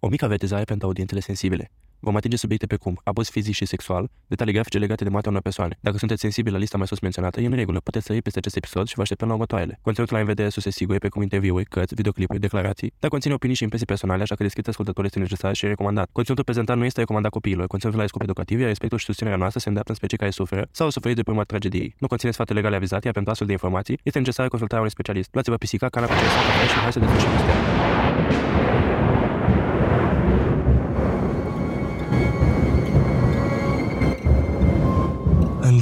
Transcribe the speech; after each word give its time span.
O 0.00 0.08
mică 0.08 0.24
avertizare 0.24 0.64
pentru 0.64 0.86
audiențele 0.86 1.20
sensibile. 1.20 1.70
Vom 2.00 2.16
atinge 2.16 2.36
subiecte 2.36 2.66
precum 2.66 3.00
abuz 3.04 3.30
fizic 3.30 3.54
și 3.54 3.64
sexual, 3.64 4.10
detalii 4.26 4.52
grafice 4.52 4.78
legate 4.78 5.04
de 5.04 5.10
moartea 5.10 5.30
unor 5.30 5.42
persoane. 5.42 5.78
Dacă 5.80 5.98
sunteți 5.98 6.20
sensibili 6.20 6.54
la 6.54 6.60
lista 6.60 6.76
mai 6.76 6.86
sus 6.86 7.00
menționată, 7.00 7.40
e 7.40 7.46
în 7.46 7.52
regulă, 7.52 7.80
puteți 7.80 8.06
sări 8.06 8.22
peste 8.22 8.38
acest 8.38 8.56
episod 8.56 8.86
și 8.86 8.94
vă 8.94 9.02
așteptăm 9.02 9.28
la 9.28 9.34
următoarele. 9.34 9.78
Conținutul 9.82 10.14
la 10.14 10.20
în 10.20 10.28
vedere 10.28 10.48
sus 10.48 10.66
sigur, 10.68 10.98
precum 10.98 11.22
interviuri, 11.22 11.64
cărți, 11.64 11.94
videoclipuri, 11.94 12.40
declarații, 12.40 12.92
dar 12.98 13.10
conține 13.10 13.34
opinii 13.34 13.56
și 13.56 13.62
impresii 13.62 13.86
personale, 13.86 14.22
așa 14.22 14.34
că 14.34 14.42
descrierea 14.42 14.70
ascultătorului 14.70 15.10
este 15.14 15.28
necesar 15.28 15.54
și 15.54 15.66
recomandat. 15.66 16.08
Conținutul 16.12 16.44
prezentat 16.44 16.76
nu 16.76 16.84
este 16.84 17.00
recomandat 17.00 17.30
copiilor, 17.30 17.66
conținutul 17.66 18.00
are 18.00 18.08
scop 18.08 18.22
educativ, 18.22 18.58
iar 18.58 18.68
respectul 18.68 18.98
și 18.98 19.04
susținerea 19.04 19.38
noastră 19.38 19.60
se 19.60 19.68
îndreaptă 19.68 19.92
în 19.92 19.98
specii 19.98 20.18
care 20.18 20.30
suferă 20.30 20.68
sau 20.70 20.86
au 20.86 20.92
suferit 20.92 21.16
de 21.16 21.22
prima 21.22 21.42
tragediei. 21.42 21.94
Nu 21.98 22.06
conține 22.06 22.30
sfaturi 22.30 22.56
legale 22.56 22.76
avizate, 22.76 23.04
iar 23.04 23.14
pentru 23.14 23.30
astfel 23.30 23.46
de 23.46 23.52
informații 23.52 23.98
este 24.02 24.18
necesară 24.18 24.48
consultarea 24.48 24.82
unui 24.82 24.94
specialist. 24.96 25.28
Luați-vă 25.32 25.56
pisica, 25.56 25.88
canapea 25.88 26.16
și 26.16 26.78
hai 26.82 26.92
să 26.92 26.98
desfășurăm 26.98 28.87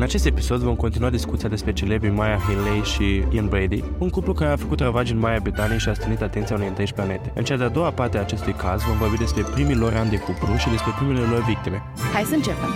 În 0.00 0.06
acest 0.06 0.26
episod 0.26 0.60
vom 0.60 0.76
continua 0.76 1.10
discuția 1.10 1.48
despre 1.48 1.72
celebrii 1.72 2.10
Maya 2.10 2.38
Hinley 2.38 2.82
și 2.82 3.24
Ian 3.34 3.48
Brady, 3.48 3.84
un 3.98 4.08
cuplu 4.08 4.32
care 4.32 4.50
a 4.50 4.56
făcut 4.56 4.80
ravagi 4.80 5.12
în 5.12 5.18
Marea 5.18 5.40
Britanie 5.40 5.78
și 5.78 5.88
a 5.88 5.94
strânit 5.94 6.20
atenția 6.20 6.56
unei 6.56 6.68
întregi 6.68 6.92
planete. 6.92 7.32
În 7.34 7.44
cea 7.44 7.56
de-a 7.56 7.68
doua 7.68 7.90
parte 7.90 8.16
a 8.16 8.20
acestui 8.20 8.52
caz 8.52 8.82
vom 8.82 8.96
vorbi 8.96 9.16
despre 9.16 9.42
primii 9.42 9.74
lor 9.74 9.94
ani 9.94 10.10
de 10.10 10.18
cuplu 10.18 10.56
și 10.56 10.68
despre 10.68 10.92
primele 10.98 11.26
lor 11.26 11.44
victime. 11.44 11.82
Hai 12.12 12.22
să 12.22 12.34
începem! 12.34 12.68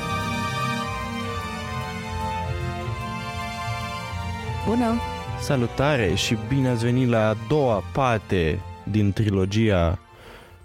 Bună! 4.66 4.94
Salutare 5.40 6.14
și 6.14 6.36
bine 6.48 6.68
ați 6.68 6.84
venit 6.84 7.08
la 7.08 7.28
a 7.28 7.36
doua 7.48 7.82
parte 7.92 8.60
din 8.90 9.12
trilogia 9.12 9.98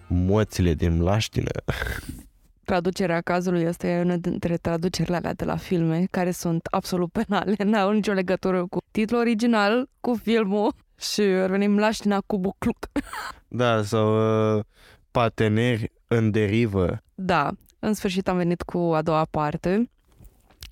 Moțile 0.08 0.74
din 0.74 0.98
Mlaștină. 0.98 1.52
Traducerea 2.70 3.22
cazului 3.22 3.62
este 3.62 4.02
una 4.04 4.16
dintre 4.16 4.58
traducerile 4.58 5.16
alea 5.16 5.34
de 5.34 5.46
la 5.46 5.56
filme, 5.56 6.08
care 6.12 6.32
sunt 6.32 6.68
absolut 6.72 7.12
penale, 7.12 7.56
n-au 7.72 7.92
nicio 7.92 8.12
legătură 8.12 8.66
cu 8.66 8.80
titlul 8.92 9.20
original, 9.20 9.90
cu 10.00 10.14
filmul 10.14 10.74
și 11.00 11.22
revenim 11.22 11.72
Mlaștina 11.72 12.22
cu 12.26 12.40
Bucluc. 12.40 12.78
Da, 13.48 13.84
sau 13.84 14.58
uh, 14.58 14.64
parteneri 15.12 15.92
în 16.08 16.32
derivă. 16.32 17.02
Da, 17.16 17.52
în 17.80 17.94
sfârșit 17.94 18.28
am 18.28 18.38
venit 18.38 18.62
cu 18.62 18.78
a 18.78 19.02
doua 19.02 19.26
parte 19.32 19.90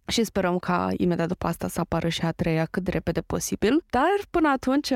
și 0.07 0.23
sperăm 0.23 0.57
ca 0.57 0.89
imediat 0.97 1.27
după 1.27 1.47
asta 1.47 1.67
să 1.67 1.79
apară 1.79 2.07
și 2.07 2.21
a 2.25 2.31
treia 2.31 2.65
cât 2.65 2.83
de 2.83 2.91
repede 2.91 3.21
posibil. 3.21 3.83
Dar 3.89 4.27
până 4.29 4.49
atunci, 4.49 4.91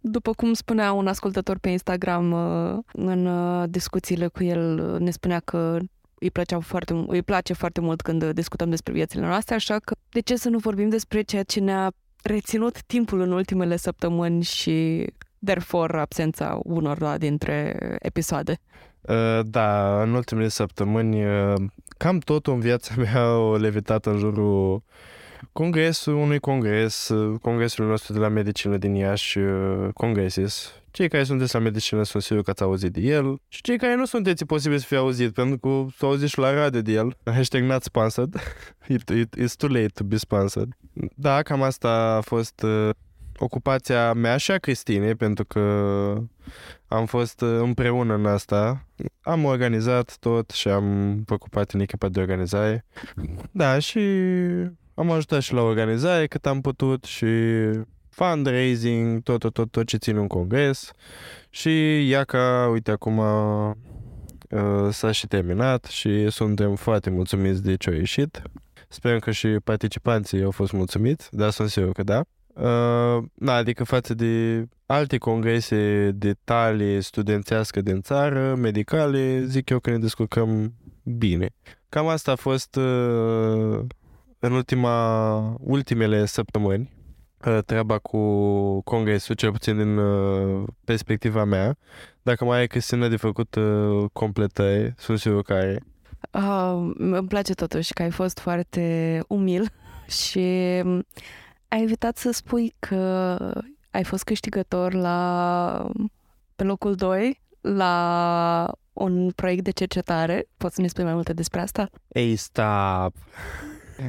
după 0.00 0.32
cum 0.32 0.52
spunea 0.52 0.92
un 0.92 1.06
ascultător 1.06 1.58
pe 1.58 1.68
Instagram 1.68 2.32
uh, 2.32 2.78
în 2.92 3.26
uh, 3.26 3.68
discuțiile 3.70 4.26
cu 4.26 4.44
el, 4.44 4.96
ne 4.98 5.10
spunea 5.10 5.40
că 5.40 5.78
îi, 6.20 6.30
plăcea 6.30 6.60
foarte, 6.60 7.04
îi 7.06 7.22
place 7.22 7.52
foarte 7.52 7.80
mult 7.80 8.00
când 8.00 8.30
discutăm 8.30 8.70
despre 8.70 8.92
viețile 8.92 9.26
noastre, 9.26 9.54
așa 9.54 9.78
că 9.78 9.94
de 10.08 10.20
ce 10.20 10.36
să 10.36 10.48
nu 10.48 10.58
vorbim 10.58 10.88
despre 10.88 11.22
ceea 11.22 11.42
ce 11.42 11.60
ne-a 11.60 11.92
reținut 12.22 12.82
timpul 12.82 13.20
în 13.20 13.32
ultimele 13.32 13.76
săptămâni 13.76 14.42
și 14.42 15.06
therefore 15.44 15.98
absența 15.98 16.58
unor 16.62 17.16
dintre 17.18 17.76
episoade. 17.98 18.60
Uh, 19.00 19.40
da, 19.44 20.02
în 20.02 20.14
ultimele 20.14 20.48
săptămâni 20.48 21.24
uh, 21.24 21.54
cam 21.96 22.18
tot 22.18 22.46
în 22.46 22.60
viața 22.60 22.94
mea 22.96 23.20
au 23.34 23.56
levitat 23.56 24.06
în 24.06 24.18
jurul 24.18 24.82
congresul 25.52 26.14
unui 26.14 26.38
congres, 26.38 27.08
uh, 27.08 27.38
congresul 27.40 27.86
nostru 27.86 28.12
de 28.12 28.18
la 28.18 28.28
medicină 28.28 28.76
din 28.76 28.94
Iași, 28.94 29.38
Congresis, 29.94 30.72
cei 30.98 31.08
care 31.08 31.24
sunteți 31.24 31.54
la 31.54 31.60
medicină 31.60 32.02
sunt 32.02 32.22
sigur 32.22 32.42
că 32.42 32.50
ați 32.50 32.62
auzit 32.62 32.92
de 32.92 33.00
el 33.00 33.40
și 33.48 33.62
cei 33.62 33.78
care 33.78 33.94
nu 33.94 34.04
sunteți, 34.04 34.42
e 34.42 34.46
posibil 34.46 34.78
să 34.78 34.84
fie 34.86 34.96
auzit, 34.96 35.32
pentru 35.32 35.58
că 35.58 35.86
s 35.96 36.02
au 36.02 36.08
auzit 36.08 36.28
și 36.28 36.38
la 36.38 36.52
radio 36.52 36.80
de 36.80 36.92
el. 36.92 37.16
Hashtag 37.36 37.62
not 37.62 37.82
sponsored. 37.82 38.34
it, 38.88 39.08
it, 39.08 39.36
it's 39.40 39.54
too 39.56 39.68
late 39.68 39.86
to 39.94 40.04
be 40.04 40.16
sponsored. 40.16 40.76
Da, 41.14 41.42
cam 41.42 41.62
asta 41.62 41.88
a 42.16 42.20
fost 42.20 42.62
uh, 42.62 42.90
ocupația 43.38 44.12
mea 44.12 44.36
și 44.36 44.50
a 44.50 44.58
Cristinei, 44.58 45.14
pentru 45.14 45.44
că 45.44 45.60
am 46.88 47.06
fost 47.06 47.40
uh, 47.40 47.58
împreună 47.60 48.14
în 48.14 48.26
asta. 48.26 48.86
Am 49.20 49.44
organizat 49.44 50.16
tot 50.20 50.50
și 50.50 50.68
am 50.68 51.16
făcut 51.26 51.50
parte 51.50 51.76
în 51.76 51.82
echipa 51.82 52.08
de 52.08 52.20
organizare. 52.20 52.84
Da, 53.50 53.78
și 53.78 54.00
am 54.94 55.10
ajutat 55.10 55.40
și 55.40 55.52
la 55.52 55.60
organizare 55.60 56.26
cât 56.26 56.46
am 56.46 56.60
putut 56.60 57.04
și 57.04 57.26
fundraising, 58.18 59.22
tot, 59.22 59.38
tot, 59.38 59.52
tot, 59.52 59.70
tot 59.70 59.86
ce 59.86 59.96
ține 59.96 60.18
un 60.20 60.26
congres 60.26 60.90
și 61.50 62.06
ia 62.08 62.24
ca, 62.24 62.68
uite, 62.72 62.90
acum 62.90 63.18
uh, 63.18 63.72
s-a 64.90 65.10
și 65.10 65.26
terminat 65.26 65.84
și 65.84 66.30
suntem 66.30 66.74
foarte 66.74 67.10
mulțumiți 67.10 67.62
de 67.62 67.76
ce 67.76 67.90
a 67.90 67.94
ieșit. 67.94 68.42
Sperăm 68.88 69.18
că 69.18 69.30
și 69.30 69.48
participanții 69.48 70.42
au 70.42 70.50
fost 70.50 70.72
mulțumiți, 70.72 71.28
dar 71.30 71.50
sunt 71.50 71.68
sigur 71.68 71.92
că 71.92 72.02
da. 72.02 72.22
Uh, 72.54 73.24
na, 73.34 73.54
adică 73.54 73.84
față 73.84 74.14
de 74.14 74.64
alte 74.86 75.18
congrese 75.18 76.10
de 76.14 76.34
talie 76.44 77.00
studențească 77.00 77.80
din 77.80 78.00
țară, 78.00 78.54
medicale, 78.54 79.44
zic 79.44 79.70
eu 79.70 79.78
că 79.78 79.90
ne 79.90 79.98
descurcăm 79.98 80.74
bine. 81.02 81.50
Cam 81.88 82.06
asta 82.06 82.32
a 82.32 82.36
fost 82.36 82.76
uh, 82.76 83.80
în 84.38 84.52
ultima, 84.52 85.38
ultimele 85.60 86.26
săptămâni. 86.26 86.97
Uh, 87.46 87.58
treaba 87.66 87.98
cu 87.98 88.18
congresul, 88.80 89.34
cel 89.34 89.50
puțin 89.50 89.76
din 89.76 89.96
uh, 89.96 90.64
perspectiva 90.84 91.44
mea. 91.44 91.76
Dacă 92.22 92.44
mai 92.44 92.58
ai 92.58 92.66
Cristina 92.66 93.08
de 93.08 93.16
făcut 93.16 93.54
uh, 93.54 94.10
completări, 94.12 94.94
sunt 94.96 95.18
sigur 95.18 95.42
că 95.42 95.52
ai. 95.52 95.78
Uh, 96.30 96.92
îmi 96.96 97.28
place 97.28 97.54
totuși 97.54 97.92
că 97.92 98.02
ai 98.02 98.10
fost 98.10 98.38
foarte 98.38 99.20
umil 99.28 99.68
și 100.26 100.38
ai 101.68 101.82
evitat 101.82 102.16
să 102.16 102.30
spui 102.30 102.74
că 102.78 103.36
ai 103.90 104.04
fost 104.04 104.24
câștigător 104.24 104.92
la 104.92 105.90
pe 106.56 106.64
locul 106.64 106.94
2 106.94 107.40
la 107.60 108.72
un 108.92 109.30
proiect 109.30 109.64
de 109.64 109.70
cercetare. 109.70 110.48
Poți 110.56 110.74
să 110.74 110.80
ne 110.80 110.86
spui 110.86 111.04
mai 111.04 111.14
multe 111.14 111.32
despre 111.32 111.60
asta? 111.60 111.90
Ei, 112.08 112.36
stop! 112.36 113.14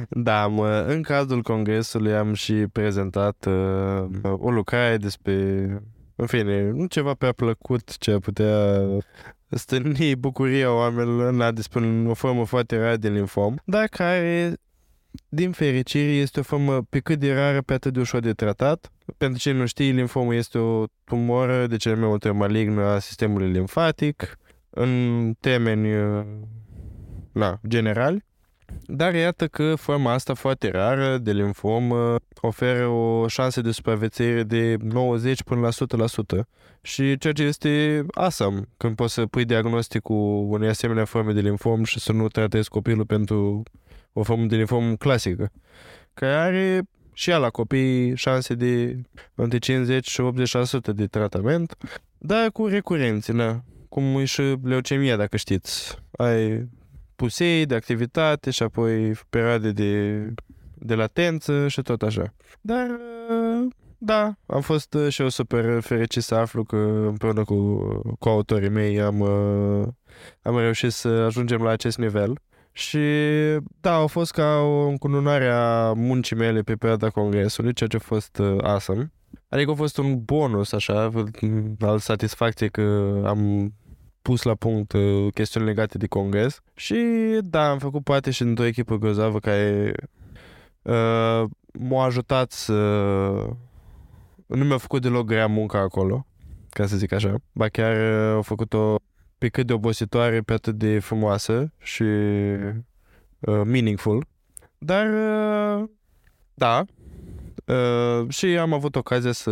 Da, 0.08 0.46
mă, 0.46 0.84
în 0.88 1.02
cadrul 1.02 1.42
congresului 1.42 2.14
am 2.14 2.32
și 2.32 2.54
prezentat 2.54 3.46
uh, 3.46 4.32
o 4.38 4.50
lucrare 4.50 4.96
despre, 4.96 5.34
în 6.16 6.26
fine, 6.26 6.70
nu 6.70 6.86
ceva 6.86 7.14
prea 7.14 7.32
plăcut 7.32 7.96
ce 7.98 8.18
putea 8.18 8.82
stârni 9.48 10.16
bucuria 10.16 10.74
oamenilor 10.74 11.32
la 11.32 11.50
despre 11.50 12.04
o 12.06 12.14
formă 12.14 12.44
foarte 12.44 12.78
rară 12.78 12.96
de 12.96 13.08
linfom, 13.08 13.54
dar 13.64 13.86
care 13.86 14.54
din 15.28 15.52
fericire, 15.52 16.10
este 16.10 16.40
o 16.40 16.42
formă 16.42 16.82
pe 16.82 16.98
cât 16.98 17.18
de 17.18 17.34
rară, 17.34 17.62
pe 17.62 17.72
atât 17.72 17.92
de 17.92 18.00
ușor 18.00 18.20
de 18.20 18.32
tratat. 18.32 18.92
Pentru 19.16 19.38
cine 19.38 19.54
nu 19.54 19.66
știe, 19.66 19.90
linfomul 19.90 20.34
este 20.34 20.58
o 20.58 20.84
tumoră 21.04 21.66
de 21.66 21.76
cele 21.76 21.94
mai 21.94 22.08
multe 22.08 22.30
malignă 22.30 22.82
a 22.82 22.98
sistemului 22.98 23.50
limfatic, 23.50 24.38
în 24.70 25.32
temeni 25.40 25.96
uh, 25.96 26.24
na, 27.32 27.60
generali. 27.68 28.24
Dar 28.86 29.14
iată 29.14 29.46
că 29.46 29.74
forma 29.74 30.12
asta 30.12 30.34
foarte 30.34 30.70
rară 30.70 31.18
de 31.18 31.32
limfom 31.32 31.92
oferă 32.40 32.86
o 32.86 33.28
șansă 33.28 33.60
de 33.60 33.70
supraviețuire 33.70 34.42
de 34.42 34.76
90 34.82 35.42
până 35.42 35.60
la 35.60 36.08
100%. 36.38 36.46
Și 36.82 37.18
ceea 37.18 37.32
ce 37.32 37.42
este 37.42 38.04
awesome 38.14 38.60
când 38.76 38.96
poți 38.96 39.14
să 39.14 39.26
pui 39.26 39.44
diagnostic 39.44 40.02
cu 40.02 40.14
unei 40.48 40.68
asemenea 40.68 41.04
forme 41.04 41.32
de 41.32 41.40
limfom 41.40 41.84
și 41.84 41.98
să 41.98 42.12
nu 42.12 42.28
tratezi 42.28 42.68
copilul 42.68 43.06
pentru 43.06 43.62
o 44.12 44.22
formă 44.22 44.44
de 44.44 44.56
limfom 44.56 44.96
clasică, 44.96 45.50
care 46.14 46.32
are 46.32 46.82
și 47.12 47.30
ea 47.30 47.38
la 47.38 47.50
copii 47.50 48.16
șanse 48.16 48.54
de 48.54 49.00
între 49.34 49.58
50 49.58 50.08
și 50.08 50.22
80% 50.90 50.94
de 50.94 51.06
tratament, 51.06 51.76
dar 52.18 52.50
cu 52.50 52.66
recurențe, 52.66 53.32
na. 53.32 53.64
cum 53.88 54.04
e 54.04 54.24
și 54.24 54.56
leucemia, 54.62 55.16
dacă 55.16 55.36
știți. 55.36 55.98
Ai 56.10 56.68
pusei 57.20 57.66
de 57.66 57.74
activitate 57.74 58.50
și 58.50 58.62
apoi 58.62 59.12
perioade 59.30 59.72
de, 59.72 60.24
de 60.74 60.94
latență 60.94 61.68
și 61.68 61.82
tot 61.82 62.02
așa. 62.02 62.34
Dar 62.60 62.86
da, 63.98 64.34
am 64.46 64.60
fost 64.60 64.94
uh, 64.94 65.08
și 65.08 65.22
eu 65.22 65.28
super 65.28 65.80
fericit 65.80 66.22
să 66.22 66.34
aflu 66.34 66.64
că 66.64 66.76
împreună 67.06 67.44
cu, 67.44 67.56
cu 68.18 68.28
autorii 68.28 68.68
mei 68.68 69.00
am, 69.00 69.20
uh, 69.20 69.86
am 70.42 70.58
reușit 70.58 70.92
să 70.92 71.08
ajungem 71.08 71.62
la 71.62 71.70
acest 71.70 71.98
nivel. 71.98 72.38
Și 72.72 72.98
da, 73.80 73.94
au 73.94 74.06
fost 74.06 74.32
ca 74.32 74.56
o 74.56 74.86
încununare 74.86 75.48
a 75.48 75.92
muncii 75.92 76.36
mele 76.36 76.60
pe 76.60 76.74
perioada 76.74 77.10
congresului, 77.10 77.72
ceea 77.72 77.88
ce 77.88 77.96
a 77.96 78.00
fost 78.00 78.38
uh, 78.38 78.56
awesome. 78.62 79.12
Adică 79.48 79.70
a 79.70 79.74
fost 79.74 79.98
un 79.98 80.24
bonus, 80.24 80.72
așa, 80.72 81.10
al 81.80 81.98
satisfacției 81.98 82.70
că 82.70 83.22
am 83.26 83.72
pus 84.22 84.42
la 84.42 84.54
punct 84.54 84.92
uh, 84.92 85.32
chestiuni 85.34 85.66
legate 85.66 85.98
de 85.98 86.06
congres. 86.06 86.60
Și 86.74 86.96
da, 87.44 87.70
am 87.70 87.78
făcut 87.78 88.04
parte 88.04 88.30
și 88.30 88.42
într-o 88.42 88.64
echipă 88.64 88.96
grozavă 88.96 89.38
care 89.38 89.94
uh, 90.82 91.44
m-a 91.72 92.04
ajutat 92.04 92.52
să... 92.52 92.74
Nu 94.46 94.64
mi-a 94.64 94.78
făcut 94.78 95.02
deloc 95.02 95.26
grea 95.26 95.46
munca 95.46 95.78
acolo, 95.78 96.26
ca 96.70 96.86
să 96.86 96.96
zic 96.96 97.12
așa. 97.12 97.34
Ba 97.52 97.68
chiar 97.68 97.96
uh, 97.96 98.34
au 98.34 98.42
făcut-o 98.42 98.96
pe 99.38 99.48
cât 99.48 99.66
de 99.66 99.72
obositoare, 99.72 100.40
pe 100.40 100.52
atât 100.52 100.74
de 100.74 100.98
frumoasă 100.98 101.72
și 101.78 102.02
uh, 102.02 103.60
meaningful. 103.64 104.26
Dar, 104.78 105.06
uh, 105.06 105.88
da, 106.54 106.84
uh, 107.66 108.28
și 108.28 108.46
am 108.46 108.72
avut 108.72 108.96
ocazia 108.96 109.32
să 109.32 109.50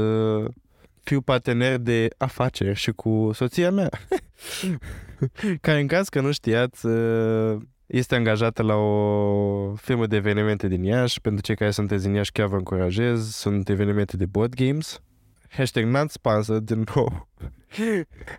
fiu 1.09 1.21
partener 1.21 1.79
de 1.79 2.09
afaceri 2.17 2.75
și 2.75 2.93
cu 2.93 3.31
soția 3.33 3.71
mea, 3.71 3.89
care 5.67 5.81
în 5.81 5.87
caz 5.87 6.09
că 6.09 6.21
nu 6.21 6.33
știați, 6.33 6.87
uh, 6.87 7.57
este 7.87 8.15
angajată 8.15 8.63
la 8.63 8.75
o 8.75 9.75
firmă 9.75 10.07
de 10.07 10.17
evenimente 10.17 10.69
din 10.69 10.83
Iași. 10.83 11.21
Pentru 11.21 11.43
cei 11.43 11.57
care 11.57 11.71
sunteți 11.71 12.05
din 12.05 12.15
Iași, 12.15 12.33
chiar 12.33 12.47
vă 12.47 12.57
încurajez. 12.57 13.31
Sunt 13.31 13.69
evenimente 13.69 14.17
de 14.17 14.27
board 14.27 14.55
games. 14.55 15.03
Hashtag 15.51 15.85
not 15.85 16.11
sponsored, 16.11 16.63
din 16.63 16.85
nou. 16.95 17.29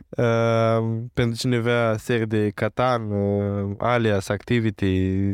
uh, 0.10 1.08
pentru 1.20 1.38
cine 1.38 1.58
vrea 1.58 1.96
serii 1.98 2.26
de 2.26 2.50
Catan, 2.50 3.12
uh, 3.12 3.76
Alias, 3.78 4.28
Activity, 4.28 5.34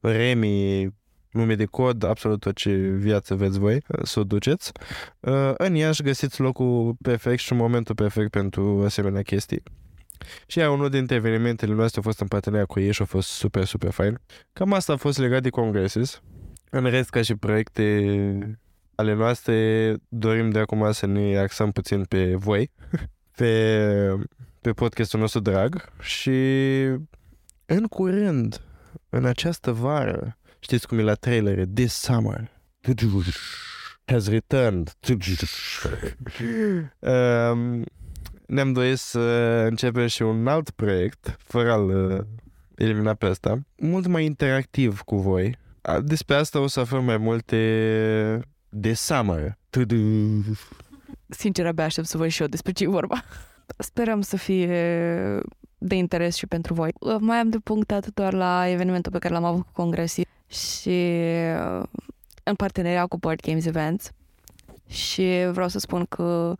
Remi, 0.00 0.94
nume 1.36 1.54
de 1.54 1.64
cod, 1.64 2.02
absolut 2.02 2.40
tot 2.40 2.54
ce 2.54 2.70
viață 2.76 3.34
veți 3.34 3.58
voi 3.58 3.74
uh, 3.74 4.00
să 4.02 4.20
o 4.20 4.24
duceți. 4.24 4.72
Uh, 5.20 5.52
în 5.56 5.74
Iași 5.74 6.02
găsiți 6.02 6.40
locul 6.40 6.96
perfect 7.02 7.40
și 7.40 7.52
momentul 7.52 7.94
perfect 7.94 8.30
pentru 8.30 8.82
asemenea 8.84 9.22
chestii. 9.22 9.62
Și 10.46 10.58
ea, 10.58 10.70
unul 10.70 10.88
dintre 10.88 11.16
evenimentele 11.16 11.74
noastre 11.74 12.00
a 12.00 12.02
fost 12.02 12.20
în 12.20 12.26
parteneria 12.26 12.64
cu 12.64 12.80
ei 12.80 12.92
și 12.92 13.02
a 13.02 13.04
fost 13.04 13.28
super, 13.28 13.64
super 13.64 13.90
fain. 13.90 14.20
Cam 14.52 14.72
asta 14.72 14.92
a 14.92 14.96
fost 14.96 15.18
legat 15.18 15.42
de 15.42 15.50
congreses. 15.50 16.22
În 16.70 16.84
rest, 16.84 17.10
ca 17.10 17.22
și 17.22 17.34
proiecte 17.34 18.58
ale 18.94 19.14
noastre, 19.14 19.94
dorim 20.08 20.50
de 20.50 20.58
acum 20.58 20.92
să 20.92 21.06
ne 21.06 21.38
axăm 21.38 21.70
puțin 21.70 22.04
pe 22.04 22.34
voi, 22.34 22.70
pe, 23.36 24.16
pe 24.60 24.72
podcastul 24.72 25.20
nostru 25.20 25.40
drag 25.40 25.92
și 26.00 26.30
în 27.66 27.86
curând, 27.88 28.60
în 29.08 29.24
această 29.24 29.72
vară, 29.72 30.38
știți 30.66 30.86
cum 30.86 30.98
e 30.98 31.02
la 31.02 31.14
trailer, 31.14 31.66
This 31.74 31.92
Summer 31.92 32.50
has 34.04 34.28
returned. 34.28 34.92
um, 37.00 37.84
ne-am 38.54 38.72
dorit 38.72 38.98
să 38.98 39.20
începem 39.68 40.06
și 40.06 40.22
un 40.22 40.46
alt 40.46 40.70
proiect, 40.70 41.36
fără 41.38 41.72
a-l 41.72 42.26
elimina 42.74 43.14
pe 43.14 43.26
asta, 43.26 43.58
mult 43.76 44.06
mai 44.06 44.24
interactiv 44.24 45.00
cu 45.00 45.16
voi. 45.16 45.58
Despre 46.02 46.34
asta 46.34 46.60
o 46.60 46.66
să 46.66 46.80
aflăm 46.80 47.04
mai 47.04 47.16
multe 47.16 48.40
de 48.68 48.94
summer. 48.94 49.58
Sincer, 51.28 51.66
abia 51.66 51.84
aștept 51.84 52.06
să 52.06 52.16
văd 52.16 52.28
și 52.28 52.42
eu 52.42 52.48
despre 52.48 52.72
ce 52.72 52.84
e 52.84 52.88
vorba. 52.88 53.22
Sperăm 53.78 54.20
să 54.20 54.36
fie 54.36 55.40
de 55.78 55.94
interes 55.94 56.34
și 56.36 56.46
pentru 56.46 56.74
voi. 56.74 56.92
Mai 57.18 57.36
am 57.38 57.48
de 57.48 57.58
punctat 57.58 58.06
doar 58.06 58.32
la 58.32 58.68
evenimentul 58.68 59.12
pe 59.12 59.18
care 59.18 59.34
l-am 59.34 59.44
avut 59.44 59.64
cu 59.64 59.72
congresii 59.72 60.26
și 60.46 61.20
în 62.42 62.54
parteneria 62.56 63.06
cu 63.06 63.16
Board 63.16 63.40
Games 63.40 63.66
Events 63.66 64.10
și 64.88 65.48
vreau 65.50 65.68
să 65.68 65.78
spun 65.78 66.04
că 66.08 66.56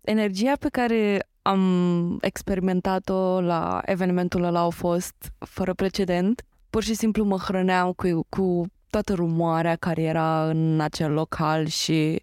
energia 0.00 0.52
pe 0.60 0.68
care 0.68 1.28
am 1.42 2.18
experimentat-o 2.20 3.40
la 3.40 3.80
evenimentul 3.84 4.42
ăla 4.42 4.60
a 4.60 4.68
fost 4.68 5.14
fără 5.38 5.74
precedent. 5.74 6.42
Pur 6.70 6.82
și 6.82 6.94
simplu 6.94 7.24
mă 7.24 7.36
hrăneam 7.36 7.92
cu, 7.92 8.26
cu 8.28 8.66
toată 8.90 9.14
rumoarea 9.14 9.76
care 9.76 10.02
era 10.02 10.48
în 10.48 10.80
acel 10.80 11.12
local 11.12 11.66
și 11.66 12.22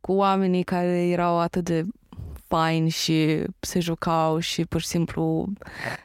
cu 0.00 0.12
oamenii 0.12 0.62
care 0.62 1.06
erau 1.06 1.38
atât 1.38 1.64
de 1.64 1.84
faini 2.46 2.88
și 2.88 3.44
se 3.60 3.80
jucau 3.80 4.38
și 4.38 4.64
pur 4.64 4.80
și 4.80 4.86
simplu 4.86 5.48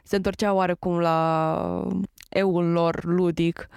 se 0.03 0.15
întorceau 0.15 0.55
oarecum 0.55 0.99
la 0.99 1.87
eul 2.29 2.65
lor 2.65 3.03
ludic 3.03 3.69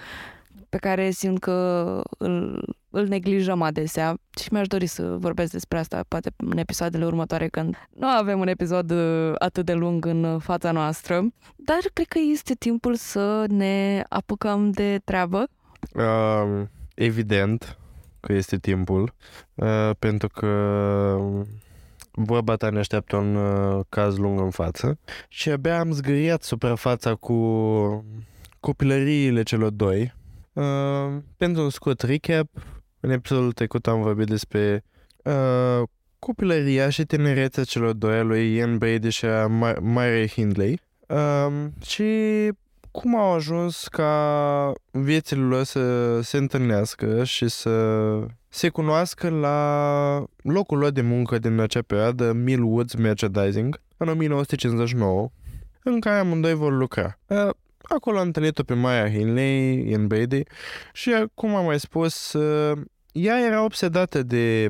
pe 0.73 0.79
care 0.79 1.11
simt 1.11 1.39
că 1.39 2.01
îl, 2.19 2.65
îl 2.91 3.07
neglijăm 3.07 3.63
adesea 3.63 4.17
și 4.41 4.49
mi-aș 4.53 4.67
dori 4.67 4.87
să 4.87 5.03
vorbesc 5.03 5.53
despre 5.53 5.79
asta 5.79 6.05
poate 6.09 6.31
în 6.37 6.59
episoadele 6.59 7.05
următoare 7.05 7.49
când 7.49 7.89
nu 7.91 8.07
avem 8.07 8.41
un 8.41 8.49
episod 8.49 8.91
uh, 8.91 9.33
atât 9.39 9.65
de 9.65 9.73
lung 9.73 10.05
în 10.05 10.39
fața 10.39 10.71
noastră, 10.71 11.27
dar 11.57 11.79
cred 11.93 12.07
că 12.07 12.19
este 12.33 12.55
timpul 12.55 12.95
să 12.95 13.45
ne 13.49 14.05
apucăm 14.09 14.71
de 14.71 15.01
treabă. 15.05 15.49
Uh, 15.95 16.63
evident 16.95 17.79
că 18.21 18.33
este 18.33 18.57
timpul, 18.57 19.15
uh, 19.55 19.91
pentru 19.99 20.29
că 20.29 20.49
vorba 22.11 22.57
ta 22.57 22.71
ne 22.71 22.79
așteaptă 22.79 23.17
un 23.17 23.35
uh, 23.35 23.81
caz 23.89 24.17
lung 24.17 24.41
în 24.41 24.51
față 24.51 24.99
și 25.29 25.51
abia 25.51 25.79
am 25.79 25.93
zgâriat 25.93 26.43
suprafața 26.43 27.15
cu 27.15 27.37
copilăriile 28.61 29.43
celor 29.43 29.71
doi, 29.71 30.21
Uh, 30.53 31.23
pentru 31.37 31.63
un 31.63 31.71
scurt 31.71 32.01
recap, 32.01 32.47
în 33.01 33.11
episodul 33.11 33.53
trecut 33.53 33.87
am 33.87 34.03
vorbit 34.03 34.27
despre 34.27 34.85
uh, 35.25 35.83
copilăria 36.19 36.91
și 36.91 37.05
tinerețea 37.05 37.65
celor 37.65 37.93
doi, 37.93 38.23
lui 38.23 38.55
Ian 38.55 38.79
Brady 38.79 39.11
și 39.11 39.25
a 39.25 39.47
Mary 39.81 40.29
Hindley. 40.29 40.81
Uh, 41.09 41.67
și 41.85 42.05
cum 42.91 43.17
au 43.17 43.33
ajuns 43.33 43.89
ca 43.89 44.73
viețile 44.91 45.43
lor 45.43 45.65
să 45.65 46.21
se 46.21 46.37
întâlnească 46.37 47.25
și 47.25 47.49
să 47.49 48.07
se 48.49 48.69
cunoască 48.69 49.29
la 49.29 50.25
locul 50.43 50.79
lor 50.79 50.91
de 50.91 51.01
muncă 51.01 51.39
din 51.39 51.61
acea 51.61 51.83
perioadă, 51.83 52.33
Millwoods 52.33 52.95
Merchandising, 52.95 53.81
în 53.97 54.09
1959, 54.09 55.29
în 55.83 56.01
care 56.01 56.19
amândoi 56.19 56.55
vor 56.55 56.73
lucra. 56.73 57.19
Uh, 57.83 57.97
Acolo 57.97 58.19
am 58.19 58.27
întâlnit-o 58.27 58.63
pe 58.63 58.75
Maya 58.75 59.11
Hinley, 59.11 59.93
în 59.93 60.07
Brady 60.07 60.43
și, 60.93 61.11
cum 61.35 61.55
am 61.55 61.65
mai 61.65 61.81
spus, 61.81 62.33
uh, 62.33 62.81
ea 63.13 63.41
era 63.41 63.65
obsedată 63.65 64.23
de 64.23 64.69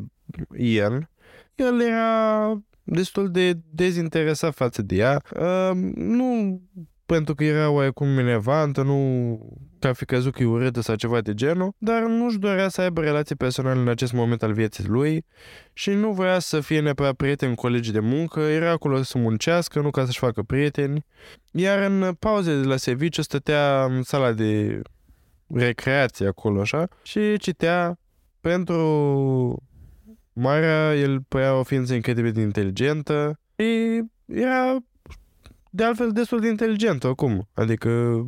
Ian. 0.56 1.10
El 1.54 1.80
era 1.80 2.62
destul 2.82 3.30
de 3.30 3.58
dezinteresat 3.70 4.54
față 4.54 4.82
de 4.82 4.96
ea. 4.96 5.22
Uh, 5.34 5.70
nu 5.94 6.60
pentru 7.06 7.34
că 7.34 7.44
era 7.44 7.70
oarecum 7.70 8.08
minevantă, 8.08 8.82
nu 8.82 9.38
că 9.82 9.88
ar 9.88 9.94
fi 9.94 10.04
crezut 10.04 10.32
că 10.32 10.42
e 10.42 10.46
urâtă 10.46 10.80
sau 10.80 10.94
ceva 10.94 11.20
de 11.20 11.34
genul, 11.34 11.74
dar 11.78 12.02
nu-și 12.02 12.38
dorea 12.38 12.68
să 12.68 12.80
aibă 12.80 13.00
relații 13.00 13.34
personale 13.34 13.80
în 13.80 13.88
acest 13.88 14.12
moment 14.12 14.42
al 14.42 14.52
vieții 14.52 14.86
lui 14.86 15.24
și 15.72 15.90
nu 15.90 16.12
voia 16.12 16.38
să 16.38 16.60
fie 16.60 16.80
neapărat 16.80 17.14
prieten 17.14 17.54
cu 17.54 17.60
colegii 17.60 17.92
de 17.92 18.00
muncă, 18.00 18.40
era 18.40 18.70
acolo 18.70 19.02
să 19.02 19.18
muncească, 19.18 19.80
nu 19.80 19.90
ca 19.90 20.04
să-și 20.04 20.18
facă 20.18 20.42
prieteni. 20.42 21.04
Iar 21.50 21.78
în 21.82 22.14
pauze 22.18 22.60
de 22.60 22.66
la 22.66 22.76
serviciu 22.76 23.22
stătea 23.22 23.84
în 23.84 24.02
sala 24.02 24.32
de 24.32 24.80
recreație 25.46 26.26
acolo, 26.26 26.60
așa, 26.60 26.88
și 27.02 27.36
citea 27.38 27.98
pentru 28.40 29.62
Marea, 30.32 30.94
el 30.94 31.20
părea 31.28 31.58
o 31.58 31.62
ființă 31.62 31.94
incredibil 31.94 32.32
de 32.32 32.40
inteligentă 32.40 33.40
și 33.56 34.02
era 34.26 34.76
de 35.70 35.84
altfel 35.84 36.12
destul 36.12 36.40
de 36.40 36.48
inteligent 36.48 37.04
acum. 37.04 37.48
Adică 37.54 38.24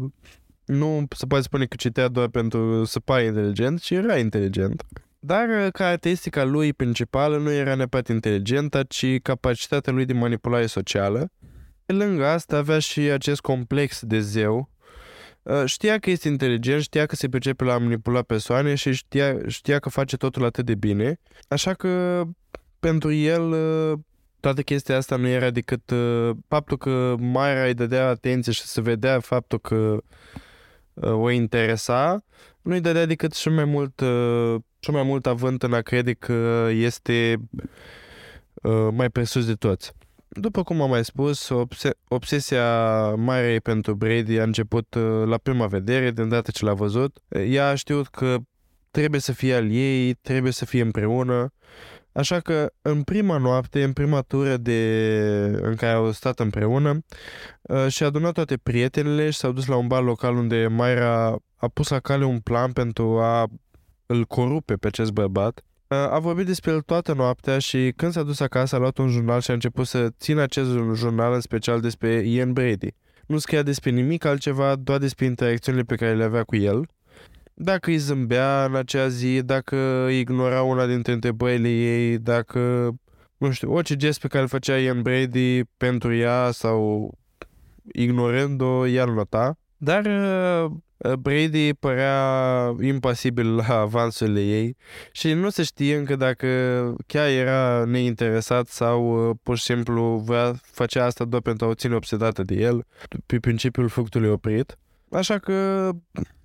nu 0.65 1.07
se 1.17 1.27
poate 1.27 1.45
spune 1.45 1.65
că 1.67 1.77
citea 1.77 2.09
doar 2.09 2.29
pentru 2.29 2.85
să 2.85 3.01
pare 3.01 3.25
inteligent, 3.25 3.81
ci 3.81 3.91
era 3.91 4.19
inteligent. 4.19 4.85
Dar 5.19 5.49
uh, 5.49 5.73
caracteristica 5.73 6.45
lui 6.45 6.73
principală 6.73 7.37
nu 7.37 7.53
era 7.53 7.75
neapărat 7.75 8.09
inteligentă, 8.09 8.83
ci 8.89 9.21
capacitatea 9.23 9.93
lui 9.93 10.05
de 10.05 10.13
manipulare 10.13 10.67
socială. 10.67 11.31
Pe 11.87 11.93
lângă 11.93 12.27
asta 12.27 12.57
avea 12.57 12.79
și 12.79 13.01
acest 13.01 13.41
complex 13.41 14.03
de 14.03 14.21
zeu. 14.21 14.71
Uh, 15.43 15.63
știa 15.65 15.99
că 15.99 16.11
este 16.11 16.29
inteligent, 16.29 16.83
știa 16.83 17.07
că 17.07 17.17
se 17.17 17.29
pricepe 17.29 17.65
la 17.65 17.73
a 17.73 17.79
manipula 17.79 18.23
persoane 18.23 18.75
și 18.75 18.93
știa, 18.93 19.37
știa 19.47 19.79
că 19.79 19.89
face 19.89 20.17
totul 20.17 20.45
atât 20.45 20.65
de 20.65 20.75
bine. 20.75 21.21
Așa 21.49 21.75
că 21.75 22.23
pentru 22.81 23.13
el 23.13 23.43
uh, 23.43 23.99
toată 24.41 24.63
chestia 24.63 24.97
asta 24.97 25.17
nu 25.17 25.29
era 25.29 25.51
decât 25.51 25.91
uh, 25.91 26.31
faptul 26.49 26.77
că 26.77 27.15
Mayra 27.19 27.65
îi 27.65 27.75
dădea 27.75 28.09
atenție 28.09 28.53
și 28.53 28.63
se 28.63 28.81
vedea 28.81 29.21
faptul 29.21 29.59
că 29.59 29.75
uh, 29.75 29.99
o 30.95 31.31
interesa, 31.31 32.25
nu-i 32.63 32.81
dădea 32.81 33.07
decât 33.07 33.33
și 33.35 33.49
mai 33.49 33.65
mult, 33.65 34.01
uh, 34.01 34.55
și 34.79 34.91
mai 34.91 35.03
mult 35.03 35.27
avânt 35.27 35.63
în 35.63 35.73
a 35.73 35.81
crede 35.81 36.13
că 36.13 36.69
este 36.71 37.37
uh, 38.63 38.89
mai 38.93 39.11
presus 39.11 39.47
de 39.47 39.55
toți. 39.55 39.93
După 40.29 40.63
cum 40.63 40.81
am 40.81 40.89
mai 40.89 41.05
spus, 41.05 41.49
obse- 41.49 41.97
obsesia 42.09 43.09
mare 43.15 43.59
pentru 43.59 43.95
Brady 43.95 44.39
a 44.39 44.43
început 44.43 44.95
uh, 44.95 45.27
la 45.27 45.37
prima 45.39 45.67
vedere, 45.67 46.11
de 46.11 46.23
îndată 46.23 46.51
ce 46.51 46.65
l-a 46.65 46.75
văzut. 46.75 47.19
Ea 47.29 47.69
a 47.69 47.75
știut 47.75 48.09
că 48.09 48.37
trebuie 48.91 49.21
să 49.21 49.33
fie 49.33 49.55
al 49.55 49.71
ei, 49.71 50.15
trebuie 50.15 50.53
să 50.53 50.65
fie 50.65 50.83
împreună. 50.83 51.53
Așa 52.15 52.41
că 52.41 52.73
în 52.83 53.03
prima 53.03 53.37
noapte, 53.37 53.83
în 53.83 53.93
prima 53.93 54.21
tură 54.21 54.57
de, 54.57 55.59
în 55.63 55.75
care 55.75 55.93
au 55.93 56.13
stat 56.13 56.41
împreună, 56.41 56.99
uh, 57.63 57.87
și-a 57.89 58.07
adunat 58.07 58.33
toate 58.33 58.57
prietenele 58.57 59.31
și 59.31 59.39
s-au 59.39 59.53
dus 59.53 59.67
la 59.67 59.77
un 59.77 59.87
bar 59.87 60.03
local 60.03 60.37
unde 60.37 60.67
Mayra 60.67 61.39
a 61.57 61.69
pus 61.69 61.89
la 61.89 61.99
cale 61.99 62.25
un 62.25 62.39
plan 62.39 62.73
pentru 62.73 63.21
a 63.21 63.47
îl 64.07 64.25
corupe 64.25 64.75
pe 64.75 64.87
acest 64.87 65.11
bărbat. 65.11 65.63
Uh, 65.89 65.97
A 65.97 66.19
vorbit 66.19 66.47
despre 66.47 66.71
el 66.71 66.81
toată 66.81 67.13
noaptea 67.13 67.59
și 67.59 67.93
când 67.97 68.13
s-a 68.13 68.23
dus 68.23 68.41
acasă 68.41 68.75
a 68.75 68.79
luat 68.79 68.99
un 68.99 69.09
jurnal 69.09 69.41
și 69.41 69.51
a 69.51 69.55
început 69.55 69.87
să 69.87 70.09
țină 70.19 70.43
acest 70.43 70.71
jurnal 70.95 71.33
în 71.33 71.41
special 71.41 71.81
despre 71.81 72.13
Ian 72.13 72.53
Brady. 72.53 72.89
Nu 73.27 73.39
scria 73.39 73.63
despre 73.63 73.91
nimic 73.91 74.25
altceva, 74.25 74.77
doar 74.77 74.99
despre 74.99 75.25
interacțiunile 75.25 75.85
pe 75.85 75.95
care 75.95 76.15
le 76.15 76.25
avea 76.25 76.43
cu 76.43 76.57
el. 76.57 76.87
Dacă 77.55 77.91
îi 77.91 77.97
zâmbea 77.97 78.65
în 78.65 78.75
acea 78.75 79.09
zi, 79.09 79.43
dacă 79.43 79.77
ignora 80.11 80.63
una 80.63 80.87
dintre 80.87 81.13
întrebările 81.13 81.69
ei, 81.69 82.19
dacă, 82.19 82.91
nu 83.37 83.51
știu, 83.51 83.73
orice 83.73 83.97
gest 83.97 84.21
pe 84.21 84.29
care 84.29 84.43
îl 84.43 84.49
făcea 84.49 84.79
Ian 84.79 85.03
Brady 85.03 85.65
pentru 85.65 86.15
ea 86.15 86.51
sau 86.51 87.11
ignorând-o, 87.93 88.87
ea 88.87 89.05
îl 89.05 89.15
nota. 89.15 89.59
Dar 89.77 90.05
uh, 90.05 90.73
Brady 91.19 91.75
părea 91.75 92.75
impasibil 92.81 93.55
la 93.55 93.79
avansurile 93.87 94.41
ei 94.41 94.77
și 95.13 95.33
nu 95.33 95.51
se 95.51 95.63
știe 95.63 95.97
încă 95.97 96.17
dacă 96.17 96.47
chiar 97.07 97.29
era 97.29 97.85
neinteresat 97.85 98.67
sau 98.67 99.29
uh, 99.29 99.37
pur 99.43 99.57
și 99.57 99.65
simplu 99.65 100.23
vrea 100.27 100.53
face 100.63 100.99
asta 100.99 101.25
doar 101.25 101.43
pentru 101.43 101.67
a 101.67 101.69
o 101.69 101.75
ține 101.75 101.95
obsedată 101.95 102.43
de 102.43 102.55
el, 102.55 102.87
pe 103.27 103.39
principiul 103.39 103.89
fructului 103.89 104.29
oprit. 104.29 104.79
Așa 105.11 105.39
că 105.39 105.91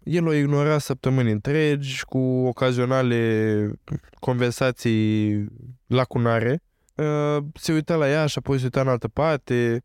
el 0.04 0.28
o 0.28 0.34
ignora 0.34 0.78
săptămâni 0.78 1.32
întregi 1.32 2.06
cu 2.06 2.18
ocazionale 2.48 3.72
conversații 4.20 5.46
lacunare. 5.88 6.62
Uh, 6.96 7.44
Se 7.54 7.74
uita 7.74 7.96
la 7.96 8.10
ea 8.10 8.26
și 8.26 8.38
apoi 8.38 8.58
se 8.58 8.64
uita 8.64 8.82
în 8.82 8.88
altă 8.88 9.08
parte, 9.08 9.84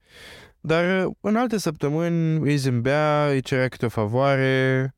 dar 0.60 1.08
în 1.20 1.36
alte 1.36 1.58
săptămâni 1.58 2.38
îi 2.38 2.56
zâmbea, 2.56 3.26
îi 3.30 3.40
cerea 3.40 3.68
câte 3.68 3.84
o 3.84 3.88
favoare, 3.88 4.94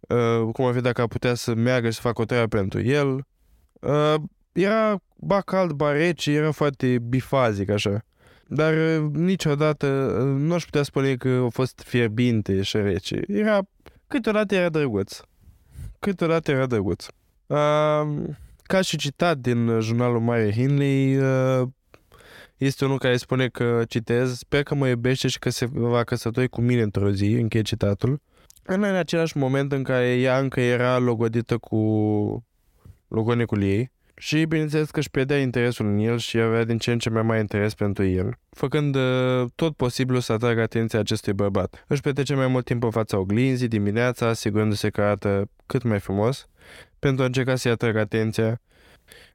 uh, 0.00 0.48
cum 0.52 0.64
ar 0.64 0.74
fi 0.74 0.80
dacă 0.80 1.00
ar 1.00 1.08
putea 1.08 1.34
să 1.34 1.54
meargă 1.54 1.88
și 1.88 1.94
să 1.94 2.00
facă 2.00 2.22
o 2.22 2.24
treabă 2.24 2.56
pentru 2.56 2.82
el. 2.82 3.26
Uh, 3.80 4.14
era 4.52 5.00
ba 5.16 5.40
cald, 5.40 5.70
ba 5.70 5.92
rece, 5.92 6.30
era 6.30 6.50
foarte 6.50 6.98
bifazic 6.98 7.70
așa. 7.70 8.04
Dar 8.48 8.74
uh, 8.74 9.10
niciodată 9.12 9.86
uh, 9.86 10.40
nu 10.40 10.54
aș 10.54 10.64
putea 10.64 10.82
spune 10.82 11.14
că 11.14 11.42
a 11.46 11.48
fost 11.48 11.82
fierbinte 11.86 12.62
și 12.62 12.76
rece. 12.76 13.22
Era, 13.26 13.60
câteodată 14.08 14.54
era 14.54 14.68
drăguț. 14.68 15.20
Câteodată 15.98 16.50
era 16.50 16.66
drăguț. 16.66 17.06
Uh, 17.46 17.56
ca 18.62 18.80
și 18.80 18.96
citat 18.96 19.38
din 19.38 19.80
jurnalul 19.80 20.20
Mare 20.20 20.52
Hinley, 20.52 21.16
uh, 21.16 21.68
este 22.56 22.84
unul 22.84 22.98
care 22.98 23.16
spune 23.16 23.48
că, 23.48 23.82
citez, 23.88 24.38
sper 24.38 24.62
că 24.62 24.74
mă 24.74 24.88
iubește 24.88 25.28
și 25.28 25.38
că 25.38 25.50
se 25.50 25.66
va 25.72 26.04
căsători 26.04 26.48
cu 26.48 26.60
mine 26.60 26.82
într-o 26.82 27.10
zi, 27.10 27.26
încheie 27.32 27.62
citatul. 27.62 28.20
În 28.62 28.82
același 28.82 29.36
moment 29.36 29.72
în 29.72 29.82
care 29.82 30.18
ea 30.18 30.38
încă 30.38 30.60
era 30.60 30.98
logodită 30.98 31.58
cu 31.58 31.76
logonicul 33.08 33.62
ei 33.62 33.94
și 34.16 34.44
bineînțeles 34.44 34.90
că 34.90 34.98
își 34.98 35.10
pierdea 35.10 35.38
interesul 35.38 35.86
în 35.86 35.98
el 35.98 36.18
și 36.18 36.38
avea 36.38 36.64
din 36.64 36.78
ce 36.78 36.92
în 36.92 36.98
ce 36.98 37.10
mai 37.10 37.22
mare 37.22 37.40
interes 37.40 37.74
pentru 37.74 38.04
el, 38.04 38.38
făcând 38.50 38.94
uh, 38.94 39.44
tot 39.54 39.76
posibilul 39.76 40.20
să 40.20 40.32
atragă 40.32 40.60
atenția 40.60 40.98
acestui 40.98 41.32
bărbat. 41.32 41.84
Își 41.88 42.00
petrece 42.00 42.34
mai 42.34 42.46
mult 42.46 42.64
timp 42.64 42.82
în 42.82 42.90
fața 42.90 43.18
oglinzii 43.18 43.68
dimineața, 43.68 44.26
asigurându-se 44.26 44.90
că 44.90 45.00
arată 45.02 45.50
cât 45.66 45.82
mai 45.82 46.00
frumos, 46.00 46.48
pentru 46.98 47.22
a 47.22 47.26
încerca 47.26 47.56
să-i 47.56 47.70
atragă 47.70 47.98
atenția. 47.98 48.60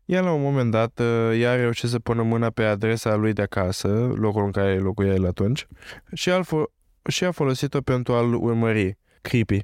Iar 0.06 0.24
la 0.24 0.32
un 0.32 0.42
moment 0.42 0.72
dat, 0.72 1.00
uh, 1.00 1.40
ea 1.40 1.52
a 1.52 1.56
reușit 1.56 1.90
să 1.90 2.00
pună 2.00 2.22
mâna 2.22 2.50
pe 2.50 2.64
adresa 2.64 3.16
lui 3.16 3.34
de 3.34 3.42
acasă, 3.42 3.88
locul 4.16 4.44
în 4.44 4.52
care 4.52 4.78
locuia 4.78 5.14
el 5.14 5.26
atunci, 5.26 5.68
și, 6.14 6.30
a 6.30 6.42
fo- 6.42 6.72
și 7.10 7.24
a 7.24 7.32
folosit-o 7.32 7.82
pentru 7.82 8.14
a-l 8.14 8.34
urmări. 8.34 8.98
Creepy. 9.22 9.60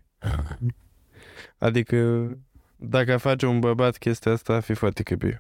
Adică, 1.58 2.30
dacă 2.78 3.18
face 3.18 3.46
un 3.46 3.60
bărbat 3.60 3.98
chestia 3.98 4.32
asta, 4.32 4.54
ar 4.54 4.62
fi 4.62 4.74
foarte 4.74 5.04
creepy. 5.04 5.38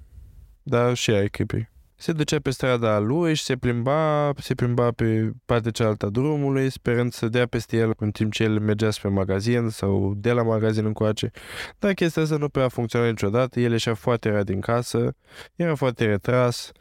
Dar 0.63 0.94
și 0.94 1.12
ea 1.12 1.22
e 1.22 1.27
creepy. 1.27 1.70
Se 2.00 2.12
ducea 2.12 2.39
pe 2.39 2.50
strada 2.50 3.00
lui 3.00 3.34
și 3.34 3.44
se 3.44 3.56
plimba, 3.56 4.32
se 4.38 4.56
plimba 4.56 4.91
pe 4.91 5.32
partea 5.46 5.72
cealaltă 5.72 6.06
a 6.06 6.10
drumului, 6.10 6.70
sperând 6.70 7.13
să 7.13 7.27
dea 7.27 7.46
peste 7.46 7.77
el 7.77 7.94
în 7.98 8.12
timp 8.12 8.32
ce 8.34 8.44
el 8.44 8.60
mergea 8.60 8.91
spre 8.91 9.10
magazin 9.10 9.70
sau 9.70 10.13
de 10.17 10.32
la 10.32 10.44
magazin 10.44 10.86
încoace. 10.86 11.32
Dar 11.79 11.94
chestia 11.94 12.22
asta 12.22 12.38
nu 12.38 12.50
prea 12.50 12.65
a 12.65 12.67
funcționat 12.67 13.08
niciodată, 13.08 13.60
el 13.60 13.72
ieșea 13.72 13.94
foarte 13.94 14.29
rar 14.29 14.44
din 14.44 14.60
casă, 14.60 15.15
era 15.56 15.75
foarte 15.75 16.06
retras, 16.06 16.72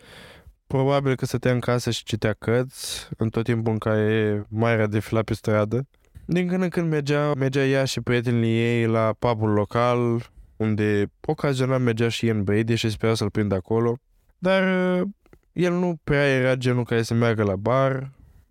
probabil 0.66 1.14
că 1.14 1.26
stătea 1.26 1.52
în 1.52 1.60
casă 1.60 1.90
și 1.90 2.04
citea 2.04 2.32
cărți 2.32 3.08
în 3.16 3.28
tot 3.28 3.44
timpul 3.44 3.72
în 3.72 3.78
care 3.78 4.44
mai 4.48 4.72
era 4.72 4.86
defilat 4.86 5.24
pe 5.24 5.34
stradă. 5.34 5.86
Din 6.24 6.48
când 6.48 6.62
în 6.62 6.68
când 6.68 6.90
mergea, 6.90 7.32
mergea 7.32 7.64
ea 7.64 7.84
și 7.84 8.00
prietenii 8.00 8.58
ei 8.58 8.86
la 8.86 9.14
pubul 9.18 9.50
local, 9.50 10.30
unde 10.56 11.12
ocazional 11.20 11.80
mergea 11.80 12.08
și 12.08 12.26
Ian 12.26 12.44
Brady 12.44 12.74
și 12.74 12.90
spera 12.90 13.14
să-l 13.14 13.30
prindă 13.30 13.54
acolo. 13.54 13.98
Dar 14.38 14.62
uh, 15.00 15.08
el 15.52 15.72
nu 15.72 15.98
prea 16.04 16.26
era 16.26 16.54
genul 16.54 16.84
care 16.84 17.02
să 17.02 17.14
meargă 17.14 17.42
la 17.42 17.56
bar. 17.56 18.10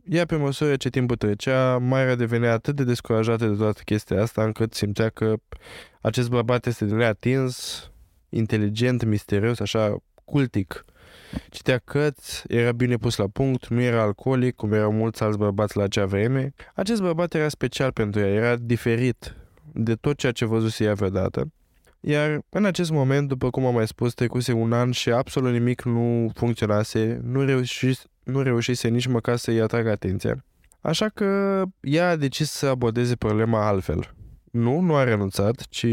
Ea, 0.10 0.26
pe 0.26 0.36
măsură 0.36 0.76
ce 0.76 0.90
timpul 0.90 1.16
trecea, 1.16 1.78
Mayra 1.78 2.16
devenea 2.16 2.54
atât 2.54 2.76
de 2.76 2.84
descurajată 2.84 3.48
de 3.48 3.56
toată 3.56 3.82
chestia 3.86 4.22
asta, 4.22 4.44
încât 4.44 4.74
simțea 4.74 5.10
că 5.10 5.34
acest 6.02 6.30
bărbat 6.30 6.66
este 6.66 6.86
de 6.86 6.94
neatins, 6.94 7.84
inteligent, 8.30 9.04
misterios, 9.04 9.60
așa, 9.60 9.98
cultic. 10.26 10.86
Citea 11.50 11.78
cărți, 11.78 12.44
era 12.48 12.72
bine 12.72 12.96
pus 12.96 13.16
la 13.16 13.28
punct, 13.28 13.68
nu 13.68 13.82
era 13.82 14.02
alcoolic, 14.02 14.56
cum 14.56 14.74
erau 14.74 14.92
mulți 14.92 15.24
alți 15.24 15.38
bărbați 15.38 15.78
la 15.78 15.84
acea 15.84 16.06
vreme. 16.06 16.54
Acest 16.76 17.02
bărbat 17.02 17.34
era 17.34 17.50
special 17.50 17.92
pentru 17.92 18.20
ea, 18.20 18.28
era 18.28 18.56
diferit 18.56 19.36
de 19.74 19.96
tot 19.96 20.18
ceea 20.18 20.32
ce 20.32 20.46
văzuse 20.46 20.84
ea 20.84 20.94
vreodată. 20.94 21.52
Iar 22.08 22.40
în 22.50 22.66
acest 22.66 22.92
moment, 22.92 23.28
după 23.28 23.50
cum 23.50 23.66
am 23.66 23.74
mai 23.74 23.88
spus, 23.88 24.14
trecuse 24.14 24.52
un 24.52 24.74
an 24.74 24.92
și 24.92 25.12
absolut 25.12 25.52
nimic 25.52 25.82
nu 25.82 26.32
funcționase, 26.34 27.20
nu, 27.24 27.44
reușise, 27.44 28.04
nu 28.24 28.42
reușise 28.42 28.88
nici 28.88 29.08
măcar 29.08 29.36
să-i 29.36 29.62
atragă 29.62 29.90
atenția. 29.90 30.46
Așa 30.82 31.10
că 31.10 31.62
ea 31.82 32.10
a 32.10 32.16
decis 32.16 32.52
să 32.52 32.66
abordeze 32.66 33.16
problema 33.16 33.68
altfel. 33.68 34.14
Nu, 34.52 34.80
nu 34.80 34.96
a 34.96 35.04
renunțat, 35.04 35.66
ci 35.70 35.86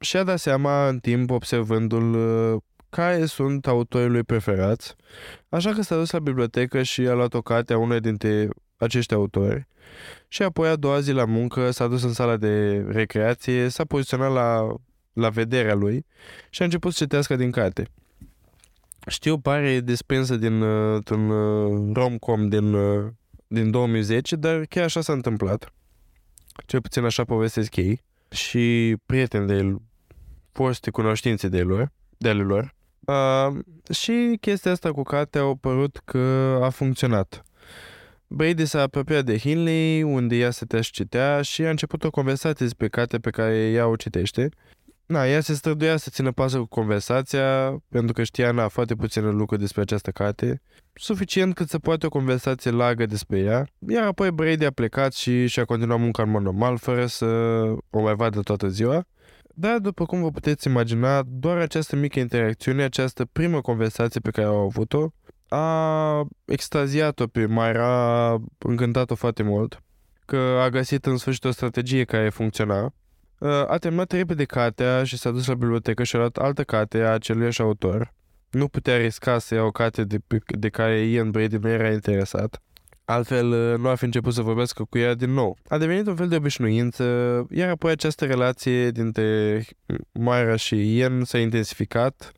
și-a 0.00 0.22
dat 0.22 0.38
seama 0.38 0.88
în 0.88 0.98
timp 0.98 1.30
observându-l 1.30 2.14
uh, 2.14 2.60
care 2.90 3.24
sunt 3.24 3.66
autorii 3.66 4.08
lui 4.08 4.22
preferați, 4.22 4.94
așa 5.48 5.70
că 5.72 5.82
s-a 5.82 5.96
dus 5.96 6.10
la 6.10 6.18
bibliotecă 6.18 6.82
și 6.82 7.00
a 7.00 7.12
luat 7.12 7.34
o 7.34 7.42
carte 7.42 7.72
a 7.72 7.78
unui 7.78 8.00
dintre 8.00 8.48
acești 8.76 9.14
autori 9.14 9.68
și 10.28 10.42
apoi 10.42 10.68
a 10.68 10.76
doua 10.76 11.00
zi 11.00 11.12
la 11.12 11.24
muncă 11.24 11.70
s-a 11.70 11.86
dus 11.86 12.02
în 12.02 12.12
sala 12.12 12.36
de 12.36 12.84
recreație, 12.88 13.68
s-a 13.68 13.84
poziționat 13.84 14.32
la, 14.32 14.76
la 15.12 15.28
vederea 15.28 15.74
lui 15.74 16.06
și 16.50 16.62
a 16.62 16.64
început 16.64 16.92
să 16.92 17.02
citească 17.02 17.36
din 17.36 17.50
carte. 17.50 17.88
Știu, 19.06 19.38
pare 19.38 19.80
desprinsă 19.80 20.36
din 20.36 20.60
uh, 20.60 21.02
un 21.10 21.30
uh, 21.30 21.90
rom-com 21.94 22.48
din, 22.48 22.74
uh, 22.74 23.10
din 23.46 23.70
2010, 23.70 24.36
dar 24.36 24.64
chiar 24.64 24.84
așa 24.84 25.00
s-a 25.00 25.12
întâmplat. 25.12 25.72
Cel 26.66 26.80
puțin 26.80 27.04
așa 27.04 27.24
povestesc 27.24 27.76
ei 27.76 28.00
și 28.30 28.96
prieteni 29.06 29.46
de 29.46 29.54
el, 29.54 29.82
foste 30.52 30.90
cunoștințe 30.90 31.48
de 31.48 31.62
lor, 31.62 31.92
de 32.18 32.28
ale 32.28 32.42
lor. 32.42 32.74
Uh, 33.00 33.58
și 33.94 34.38
chestia 34.40 34.70
asta 34.70 34.92
cu 34.92 35.02
cartea 35.02 35.40
au 35.40 35.54
părut 35.54 36.00
că 36.04 36.58
a 36.62 36.68
funcționat. 36.68 37.42
Brady 38.26 38.66
s-a 38.66 38.80
apropiat 38.80 39.24
de 39.24 39.38
Hinley, 39.38 40.02
unde 40.02 40.36
ea 40.36 40.50
se 40.50 40.80
și 40.80 40.90
citea 40.90 41.42
și 41.42 41.62
a 41.62 41.70
început 41.70 42.04
o 42.04 42.10
conversație 42.10 42.66
despre 42.66 42.88
cartea 42.88 43.18
pe 43.20 43.30
care 43.30 43.70
ea 43.70 43.86
o 43.86 43.96
citește. 43.96 44.48
Na, 45.12 45.26
ea 45.26 45.40
se 45.40 45.54
străduia 45.54 45.96
să 45.96 46.10
țină 46.10 46.32
pasă 46.32 46.58
cu 46.58 46.66
conversația, 46.66 47.76
pentru 47.88 48.12
că 48.12 48.22
știa 48.22 48.50
na, 48.52 48.68
foarte 48.68 48.94
puține 48.94 49.30
lucruri 49.30 49.60
despre 49.60 49.80
această 49.80 50.10
carte, 50.10 50.62
suficient 50.92 51.54
cât 51.54 51.68
să 51.68 51.78
poate 51.78 52.06
o 52.06 52.08
conversație 52.08 52.70
largă 52.70 53.06
despre 53.06 53.38
ea, 53.38 53.66
iar 53.88 54.06
apoi 54.06 54.30
Brady 54.30 54.64
a 54.64 54.70
plecat 54.70 55.12
și 55.12 55.46
și-a 55.46 55.64
continuat 55.64 55.98
munca 55.98 56.22
în 56.22 56.30
mod 56.30 56.42
normal, 56.42 56.78
fără 56.78 57.06
să 57.06 57.26
o 57.90 58.00
mai 58.00 58.14
vadă 58.14 58.40
toată 58.40 58.68
ziua. 58.68 59.04
Dar, 59.54 59.78
după 59.78 60.04
cum 60.04 60.20
vă 60.20 60.30
puteți 60.30 60.68
imagina, 60.68 61.22
doar 61.26 61.56
această 61.58 61.96
mică 61.96 62.18
interacțiune, 62.18 62.82
această 62.82 63.24
primă 63.24 63.60
conversație 63.60 64.20
pe 64.20 64.30
care 64.30 64.46
au 64.46 64.60
avut-o, 64.60 65.08
a 65.48 66.26
extaziat-o 66.44 67.26
pe 67.26 67.46
Mayra, 67.46 68.28
a 68.28 68.42
încântat-o 68.58 69.14
foarte 69.14 69.42
mult. 69.42 69.82
că 70.26 70.60
a 70.62 70.68
găsit 70.68 71.06
în 71.06 71.16
sfârșit 71.16 71.44
o 71.44 71.50
strategie 71.50 72.04
care 72.04 72.28
funcționa. 72.28 72.92
Uh, 73.42 73.48
a 73.66 73.76
terminat 73.78 74.12
repede 74.12 74.44
cartea 74.44 75.04
și 75.04 75.16
s-a 75.16 75.30
dus 75.30 75.46
la 75.46 75.54
bibliotecă 75.54 76.02
și 76.02 76.16
a 76.16 76.18
luat 76.18 76.36
altă 76.36 76.64
carte 76.64 77.02
a 77.02 77.12
aceluiași 77.12 77.60
autor. 77.60 78.12
Nu 78.50 78.68
putea 78.68 78.96
risca 78.96 79.38
să 79.38 79.54
ia 79.54 79.62
o 79.62 79.70
carte 79.70 80.04
de, 80.04 80.18
de 80.46 80.68
care 80.68 80.98
Ian 80.98 81.30
Brady 81.30 81.56
nu 81.56 81.68
era 81.68 81.90
interesat. 81.90 82.62
Altfel, 83.04 83.50
uh, 83.50 83.78
nu 83.78 83.88
ar 83.88 83.96
fi 83.96 84.04
început 84.04 84.34
să 84.34 84.42
vorbească 84.42 84.84
cu 84.90 84.98
ea 84.98 85.14
din 85.14 85.30
nou. 85.30 85.56
A 85.68 85.78
devenit 85.78 86.06
un 86.06 86.16
fel 86.16 86.28
de 86.28 86.36
obișnuință, 86.36 87.04
iar 87.50 87.68
apoi 87.68 87.90
această 87.90 88.24
relație 88.24 88.90
dintre 88.90 89.60
Moira 90.12 90.56
și 90.56 90.96
Ian 90.96 91.24
s-a 91.24 91.38
intensificat 91.38 92.32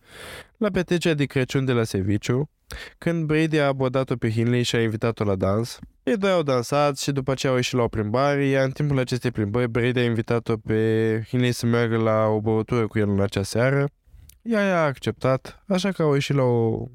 la 0.65 0.71
petrecerea 0.71 1.17
de 1.17 1.25
Crăciun 1.25 1.65
de 1.65 1.73
la 1.73 1.85
serviciu, 1.85 2.51
când 2.99 3.25
Brady 3.25 3.59
a 3.59 3.67
abordat-o 3.67 4.17
pe 4.17 4.31
Hinley 4.31 4.63
și 4.63 4.77
a 4.77 4.83
invitat-o 4.83 5.25
la 5.25 5.35
dans. 5.35 5.79
Ei 6.03 6.17
doi 6.17 6.31
au 6.31 6.43
dansat 6.43 6.99
și 6.99 7.13
după 7.13 7.31
aceea 7.31 7.53
au 7.53 7.59
ieșit 7.59 7.75
la 7.75 7.83
o 7.83 7.89
plimbare, 7.89 8.45
iar 8.45 8.65
în 8.65 8.71
timpul 8.71 8.99
acestei 8.99 9.31
plimbări 9.31 9.71
Brady 9.71 9.99
a 9.99 10.05
invitat-o 10.05 10.57
pe 10.57 11.23
Hinley 11.29 11.53
să 11.53 11.67
meargă 11.67 11.97
la 11.97 12.27
o 12.27 12.41
băutură 12.41 12.87
cu 12.87 12.99
el 12.99 13.09
în 13.09 13.21
acea 13.21 13.43
seară. 13.43 13.89
Ea 14.43 14.81
a 14.81 14.85
acceptat, 14.85 15.65
așa 15.69 15.93
că 15.93 16.03
au 16.03 16.13
ieșit 16.13 16.35
la 16.35 16.43
o, 16.43 16.87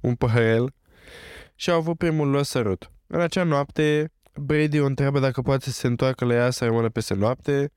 un 0.00 0.14
păhărel 0.14 0.74
și 1.54 1.70
au 1.70 1.76
avut 1.76 1.98
primul 1.98 2.28
lor 2.28 2.42
sărut. 2.42 2.90
În 3.06 3.20
acea 3.20 3.42
noapte, 3.42 4.12
Brady 4.34 4.80
o 4.80 4.86
întreabă 4.86 5.18
dacă 5.18 5.42
poate 5.42 5.64
să 5.64 5.70
se 5.70 5.86
întoarcă 5.86 6.24
la 6.24 6.34
ea 6.34 6.50
să 6.50 6.64
rămână 6.64 6.88
peste 6.88 7.14
noapte, 7.14 7.72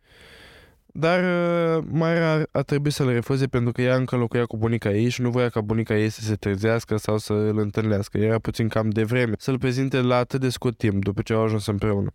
dar 0.93 1.19
uh, 1.19 1.83
Myra 1.91 2.43
a 2.51 2.61
trebuit 2.61 2.93
să-l 2.93 3.09
refuze 3.09 3.47
pentru 3.47 3.71
că 3.71 3.81
ea 3.81 3.95
încă 3.95 4.15
locuia 4.15 4.45
cu 4.45 4.57
bunica 4.57 4.91
ei 4.91 5.09
și 5.09 5.21
nu 5.21 5.29
voia 5.29 5.49
ca 5.49 5.61
bunica 5.61 5.97
ei 5.97 6.09
să 6.09 6.21
se 6.21 6.35
trezească 6.35 6.97
sau 6.97 7.17
să 7.17 7.33
îl 7.33 7.57
întâlnească. 7.57 8.17
Era 8.17 8.39
puțin 8.39 8.67
cam 8.67 8.89
de 8.89 9.03
vreme 9.03 9.33
să-l 9.37 9.57
prezinte 9.57 10.01
la 10.01 10.15
atât 10.15 10.39
de 10.39 10.49
scurt 10.49 10.77
timp 10.77 11.03
după 11.03 11.21
ce 11.21 11.33
au 11.33 11.43
ajuns 11.43 11.65
împreună. 11.65 12.13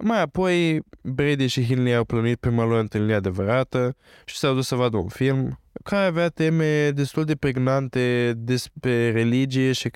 Mai 0.00 0.20
apoi, 0.20 0.80
Brady 1.02 1.46
și 1.46 1.64
Hinley 1.64 1.94
au 1.94 2.04
plănuit 2.04 2.38
prima 2.38 2.64
lor 2.64 2.78
întâlnire 2.78 3.14
adevărată 3.14 3.96
și 4.24 4.36
s-au 4.36 4.54
dus 4.54 4.66
să 4.66 4.74
vadă 4.74 4.96
un 4.96 5.08
film 5.08 5.58
care 5.82 6.06
avea 6.06 6.28
teme 6.28 6.90
destul 6.90 7.24
de 7.24 7.36
pregnante 7.36 8.32
despre 8.36 9.12
religie 9.12 9.72
și 9.72 9.90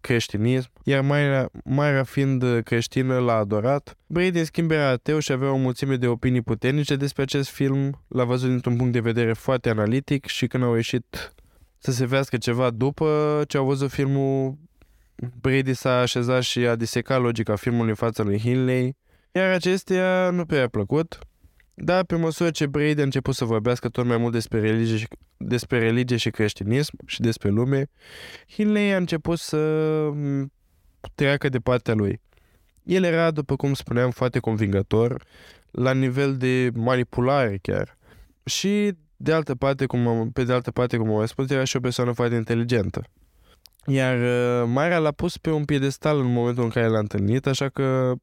creștinism, 0.00 0.70
iar 0.84 1.02
Mayra, 1.02 1.48
Mayra 1.64 2.02
fiind 2.02 2.44
creștină 2.64 3.18
l-a 3.18 3.34
adorat. 3.34 3.96
Brady, 4.06 4.38
în 4.38 4.44
schimb, 4.44 4.70
era 4.70 4.88
ateu 4.88 5.18
și 5.18 5.32
avea 5.32 5.50
o 5.52 5.56
mulțime 5.56 5.96
de 5.96 6.06
opinii 6.06 6.42
puternice 6.42 6.96
despre 6.96 7.22
acest 7.22 7.50
film, 7.50 8.04
l-a 8.08 8.24
văzut 8.24 8.48
dintr-un 8.48 8.76
punct 8.76 8.92
de 8.92 9.00
vedere 9.00 9.32
foarte 9.32 9.68
analitic 9.68 10.26
și 10.26 10.46
când 10.46 10.62
au 10.62 10.74
ieșit 10.74 11.32
să 11.78 11.92
se 11.92 12.06
vească 12.06 12.36
ceva 12.36 12.70
după 12.70 13.42
ce 13.48 13.56
au 13.56 13.66
văzut 13.66 13.90
filmul, 13.90 14.58
Brady 15.40 15.74
s-a 15.74 15.98
așezat 15.98 16.42
și 16.42 16.58
a 16.58 16.76
disecat 16.76 17.20
logica 17.20 17.56
filmului 17.56 17.88
în 17.88 17.94
fața 17.94 18.22
lui 18.22 18.38
Hinley, 18.38 18.96
iar 19.32 19.52
acestea 19.52 20.30
nu 20.30 20.44
prea 20.44 20.62
a 20.62 20.68
plăcut. 20.68 21.18
Dar 21.82 22.04
pe 22.04 22.16
măsură 22.16 22.50
ce 22.50 22.66
Brady 22.66 23.00
a 23.00 23.04
început 23.04 23.34
să 23.34 23.44
vorbească 23.44 23.88
tot 23.88 24.04
mai 24.06 24.16
mult 24.16 24.32
despre 24.32 24.60
religie 24.60 24.96
și, 24.96 25.08
despre 25.36 25.78
religie 25.78 26.16
și 26.16 26.30
creștinism 26.30 26.96
și 27.06 27.20
despre 27.20 27.48
lume, 27.48 27.90
Hinley 28.52 28.92
a 28.92 28.96
început 28.96 29.38
să 29.38 30.10
treacă 31.14 31.48
de 31.48 31.58
partea 31.58 31.94
lui. 31.94 32.20
El 32.82 33.04
era, 33.04 33.30
după 33.30 33.56
cum 33.56 33.74
spuneam, 33.74 34.10
foarte 34.10 34.38
convingător, 34.38 35.24
la 35.70 35.92
nivel 35.92 36.36
de 36.36 36.70
manipulare 36.74 37.58
chiar. 37.62 37.98
Și 38.44 38.92
de 39.16 39.32
altă 39.32 39.54
parte, 39.54 39.86
cum 39.86 40.06
am, 40.06 40.30
pe 40.30 40.44
de 40.44 40.52
altă 40.52 40.70
parte, 40.70 40.96
cum 40.96 41.10
am 41.10 41.26
spus, 41.26 41.50
era 41.50 41.64
și 41.64 41.76
o 41.76 41.80
persoană 41.80 42.12
foarte 42.12 42.34
inteligentă. 42.34 43.02
Iar 43.86 44.18
uh, 44.18 44.68
Marea 44.72 44.98
l-a 44.98 45.12
pus 45.12 45.38
pe 45.38 45.50
un 45.50 45.64
piedestal 45.64 46.18
în 46.18 46.32
momentul 46.32 46.64
în 46.64 46.70
care 46.70 46.86
l-a 46.86 46.98
întâlnit, 46.98 47.46
așa 47.46 47.68
că 47.68 48.14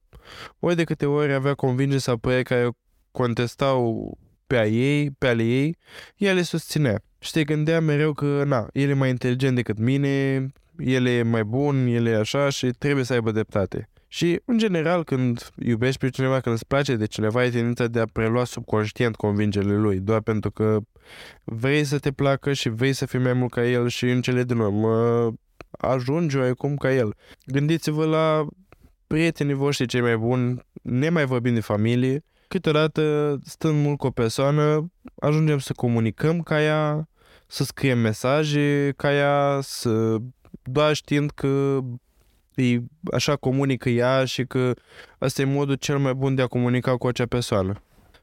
ori 0.59 0.75
de 0.75 0.83
câte 0.83 1.05
ori 1.05 1.33
avea 1.33 1.53
convingeri 1.53 2.01
sau 2.01 2.17
păreri 2.17 2.43
care 2.43 2.69
contestau 3.11 4.17
pe 4.47 4.57
a 4.57 4.65
ei, 4.65 5.11
pe 5.11 5.27
ale 5.27 5.43
ei, 5.43 5.77
ea 6.17 6.33
le 6.33 6.41
susținea. 6.41 7.01
Și 7.19 7.31
te 7.31 7.43
gândea 7.43 7.79
mereu 7.79 8.13
că, 8.13 8.43
na, 8.45 8.67
el 8.73 8.89
e 8.89 8.93
mai 8.93 9.09
inteligent 9.09 9.55
decât 9.55 9.77
mine, 9.77 10.45
el 10.77 11.05
e 11.05 11.23
mai 11.23 11.43
bun, 11.43 11.87
el 11.87 12.05
e 12.05 12.15
așa 12.15 12.49
și 12.49 12.67
trebuie 12.67 13.03
să 13.03 13.13
aibă 13.13 13.31
dreptate. 13.31 13.89
Și, 14.07 14.41
în 14.45 14.57
general, 14.57 15.03
când 15.03 15.51
iubești 15.55 15.99
pe 15.99 16.09
cineva, 16.09 16.39
când 16.39 16.55
îți 16.55 16.67
place 16.67 16.95
de 16.95 17.05
cineva, 17.05 17.39
ai 17.39 17.49
tendința 17.49 17.87
de 17.87 17.99
a 17.99 18.05
prelua 18.05 18.43
subconștient 18.43 19.15
convingerile 19.15 19.75
lui, 19.75 19.99
doar 19.99 20.21
pentru 20.21 20.51
că 20.51 20.79
vrei 21.43 21.83
să 21.83 21.99
te 21.99 22.11
placă 22.11 22.53
și 22.53 22.69
vrei 22.69 22.93
să 22.93 23.05
fii 23.05 23.19
mai 23.19 23.33
mult 23.33 23.51
ca 23.51 23.65
el 23.65 23.87
și 23.87 24.05
în 24.09 24.21
cele 24.21 24.43
din 24.43 24.57
urmă 24.57 25.33
ajungi 25.71 26.37
oarecum 26.37 26.75
ca 26.75 26.93
el. 26.93 27.15
Gândiți-vă 27.45 28.05
la 28.05 28.47
prietenii 29.07 29.53
voștri 29.53 29.87
cei 29.87 30.01
mai 30.01 30.17
buni, 30.17 30.59
nemai 30.81 31.25
vorbind 31.25 31.55
de 31.55 31.61
familie, 31.61 32.23
câteodată, 32.47 33.37
stând 33.43 33.83
mult 33.83 33.97
cu 33.97 34.07
o 34.07 34.11
persoană, 34.11 34.91
ajungem 35.19 35.59
să 35.59 35.73
comunicăm 35.73 36.41
ca 36.41 36.61
ea, 36.61 37.07
să 37.47 37.63
scriem 37.63 37.99
mesaje 37.99 38.93
ca 38.97 39.13
ea, 39.13 39.59
să 39.61 40.17
doar 40.63 40.93
știind 40.93 41.31
că 41.31 41.79
e, 42.55 42.79
așa 43.11 43.35
comunică 43.35 43.89
ea 43.89 44.25
și 44.25 44.45
că 44.45 44.73
ăsta 45.21 45.41
e 45.41 45.45
modul 45.45 45.75
cel 45.75 45.97
mai 45.97 46.13
bun 46.13 46.35
de 46.35 46.41
a 46.41 46.47
comunica 46.47 46.97
cu 46.97 47.07
acea 47.07 47.25
persoană. 47.25 47.81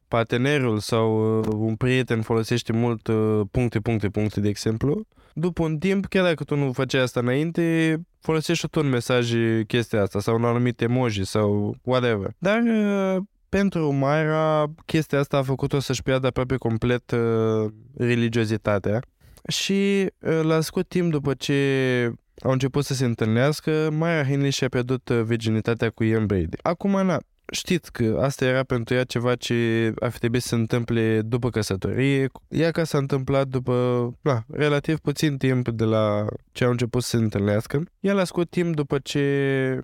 Partenerul 0.08 0.78
sau 0.78 1.38
uh, 1.38 1.46
un 1.56 1.76
prieten 1.76 2.22
folosește 2.22 2.72
mult 2.72 3.06
uh, 3.06 3.40
puncte, 3.50 3.80
puncte, 3.80 4.08
puncte, 4.08 4.40
de 4.40 4.48
exemplu. 4.48 5.06
După 5.32 5.62
un 5.62 5.78
timp, 5.78 6.06
chiar 6.06 6.24
dacă 6.24 6.44
tu 6.44 6.56
nu 6.56 6.72
făceai 6.72 7.02
asta 7.02 7.20
înainte, 7.20 7.96
folosești 8.20 8.68
tot 8.68 8.82
un 8.82 8.88
mesaj 8.88 9.32
chestia 9.66 10.02
asta 10.02 10.20
sau 10.20 10.34
un 10.34 10.44
anumit 10.44 10.80
emoji 10.80 11.24
sau 11.24 11.76
whatever. 11.82 12.34
Dar 12.38 12.62
uh, 12.62 13.22
pentru 13.58 13.92
Mayra, 13.92 14.64
chestia 14.86 15.18
asta 15.18 15.36
a 15.36 15.42
făcut-o 15.42 15.80
să-și 15.80 16.02
piardă 16.02 16.26
aproape 16.26 16.56
complet 16.56 17.10
uh, 17.10 17.70
religiozitatea 17.96 19.00
și 19.48 20.06
uh, 20.18 20.40
la 20.42 20.60
scurt 20.60 20.88
timp 20.88 21.10
după 21.10 21.34
ce 21.34 22.12
au 22.42 22.50
început 22.50 22.84
să 22.84 22.94
se 22.94 23.04
întâlnească, 23.04 23.90
Maya 23.92 24.24
Henley 24.24 24.50
și-a 24.50 24.68
pierdut 24.68 25.08
uh, 25.08 25.20
virginitatea 25.22 25.90
cu 25.90 26.04
Ian 26.04 26.26
Brady. 26.26 26.56
Acum, 26.62 27.06
na, 27.06 27.18
știți 27.52 27.92
că 27.92 28.18
asta 28.22 28.44
era 28.44 28.62
pentru 28.62 28.94
ea 28.94 29.04
ceva 29.04 29.34
ce 29.34 29.92
ar 29.98 30.10
fi 30.10 30.18
trebuit 30.18 30.42
să 30.42 30.48
se 30.48 30.54
întâmple 30.54 31.22
după 31.22 31.50
căsătorie, 31.50 32.28
ea 32.48 32.70
că 32.70 32.84
s-a 32.84 32.98
întâmplat 32.98 33.46
după 33.46 34.10
na, 34.20 34.44
relativ 34.52 34.98
puțin 34.98 35.36
timp 35.36 35.68
de 35.68 35.84
la 35.84 36.24
ce 36.52 36.64
au 36.64 36.70
început 36.70 37.02
să 37.02 37.08
se 37.08 37.16
întâlnească. 37.16 37.82
Ea 38.00 38.14
la 38.14 38.24
scurt 38.24 38.50
timp 38.50 38.74
după 38.74 38.98
ce 38.98 39.80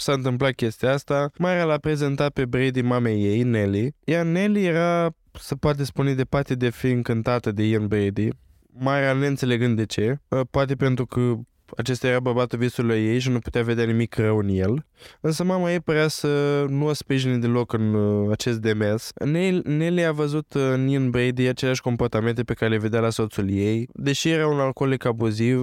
s-a 0.00 0.12
întâmplat 0.12 0.52
chestia 0.52 0.92
asta, 0.92 1.30
Mara 1.38 1.64
l-a 1.64 1.78
prezentat 1.78 2.32
pe 2.32 2.44
Brady 2.44 2.82
mamei 2.82 3.24
ei, 3.24 3.42
Nelly, 3.42 3.94
iar 4.04 4.24
Nelly 4.24 4.64
era, 4.64 5.10
să 5.32 5.56
poate 5.56 5.84
spune, 5.84 6.14
de 6.14 6.24
parte 6.24 6.54
de 6.54 6.70
fi 6.70 6.90
încântată 6.90 7.52
de 7.52 7.62
Ian 7.62 7.86
Brady, 7.86 8.28
Mara 8.80 9.12
neînțelegând 9.12 9.76
de 9.76 9.86
ce, 9.86 10.20
ă, 10.30 10.44
poate 10.44 10.74
pentru 10.74 11.06
că 11.06 11.34
acesta 11.76 12.06
era 12.06 12.20
bărbatul 12.20 12.58
visului 12.58 13.06
ei 13.06 13.18
și 13.18 13.28
nu 13.30 13.38
putea 13.38 13.62
vedea 13.62 13.84
nimic 13.84 14.14
rău 14.14 14.38
în 14.38 14.48
el. 14.48 14.86
Însă 15.20 15.44
mama 15.44 15.72
ei 15.72 15.80
părea 15.80 16.08
să 16.08 16.64
nu 16.68 16.86
o 16.86 16.92
sprijine 16.92 17.36
deloc 17.36 17.72
în 17.72 17.94
uh, 17.94 18.30
acest 18.30 18.58
demers. 18.58 19.12
Nelly 19.64 20.04
a 20.04 20.12
văzut 20.12 20.52
în 20.52 20.88
Ian 20.88 21.10
Brady 21.10 21.46
aceleași 21.46 21.80
comportamente 21.80 22.42
pe 22.42 22.54
care 22.54 22.70
le 22.70 22.78
vedea 22.78 23.00
la 23.00 23.10
soțul 23.10 23.50
ei. 23.50 23.88
Deși 23.92 24.28
era 24.28 24.46
un 24.46 24.58
alcoolic 24.58 25.04
abuziv, 25.04 25.58